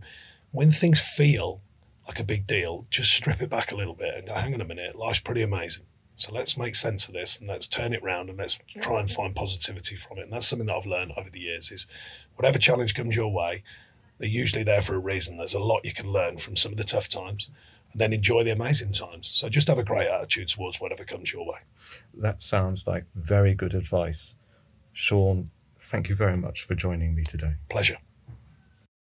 when 0.51 0.71
things 0.71 1.01
feel 1.01 1.61
like 2.07 2.19
a 2.19 2.23
big 2.23 2.45
deal, 2.47 2.85
just 2.89 3.13
strip 3.13 3.41
it 3.41 3.49
back 3.49 3.71
a 3.71 3.75
little 3.75 3.93
bit 3.93 4.15
and 4.15 4.27
go, 4.27 4.33
hang 4.33 4.53
on 4.53 4.61
a 4.61 4.65
minute, 4.65 4.95
life's 4.95 5.19
pretty 5.19 5.41
amazing. 5.41 5.85
So 6.15 6.31
let's 6.31 6.57
make 6.57 6.75
sense 6.75 7.07
of 7.07 7.13
this 7.13 7.39
and 7.39 7.47
let's 7.47 7.67
turn 7.67 7.93
it 7.93 8.03
round 8.03 8.29
and 8.29 8.37
let's 8.37 8.59
try 8.81 8.99
and 8.99 9.09
find 9.09 9.35
positivity 9.35 9.95
from 9.95 10.19
it. 10.19 10.23
And 10.23 10.33
that's 10.33 10.47
something 10.47 10.67
that 10.67 10.75
I've 10.75 10.85
learned 10.85 11.13
over 11.17 11.29
the 11.29 11.39
years 11.39 11.71
is 11.71 11.87
whatever 12.35 12.59
challenge 12.59 12.93
comes 12.93 13.15
your 13.15 13.31
way, 13.31 13.63
they're 14.19 14.29
usually 14.29 14.63
there 14.63 14.81
for 14.81 14.95
a 14.95 14.99
reason. 14.99 15.37
There's 15.37 15.55
a 15.55 15.59
lot 15.59 15.85
you 15.85 15.93
can 15.93 16.11
learn 16.11 16.37
from 16.37 16.55
some 16.55 16.71
of 16.71 16.77
the 16.77 16.83
tough 16.83 17.09
times 17.09 17.49
and 17.91 17.99
then 17.99 18.13
enjoy 18.13 18.43
the 18.43 18.51
amazing 18.51 18.91
times. 18.91 19.29
So 19.29 19.49
just 19.49 19.67
have 19.67 19.79
a 19.79 19.83
great 19.83 20.07
attitude 20.07 20.49
towards 20.49 20.79
whatever 20.79 21.03
comes 21.03 21.33
your 21.33 21.45
way. 21.45 21.59
That 22.13 22.43
sounds 22.43 22.85
like 22.85 23.05
very 23.15 23.55
good 23.55 23.73
advice. 23.73 24.35
Sean, 24.93 25.49
thank 25.79 26.09
you 26.09 26.15
very 26.15 26.37
much 26.37 26.63
for 26.63 26.75
joining 26.75 27.15
me 27.15 27.23
today. 27.23 27.55
Pleasure. 27.69 27.97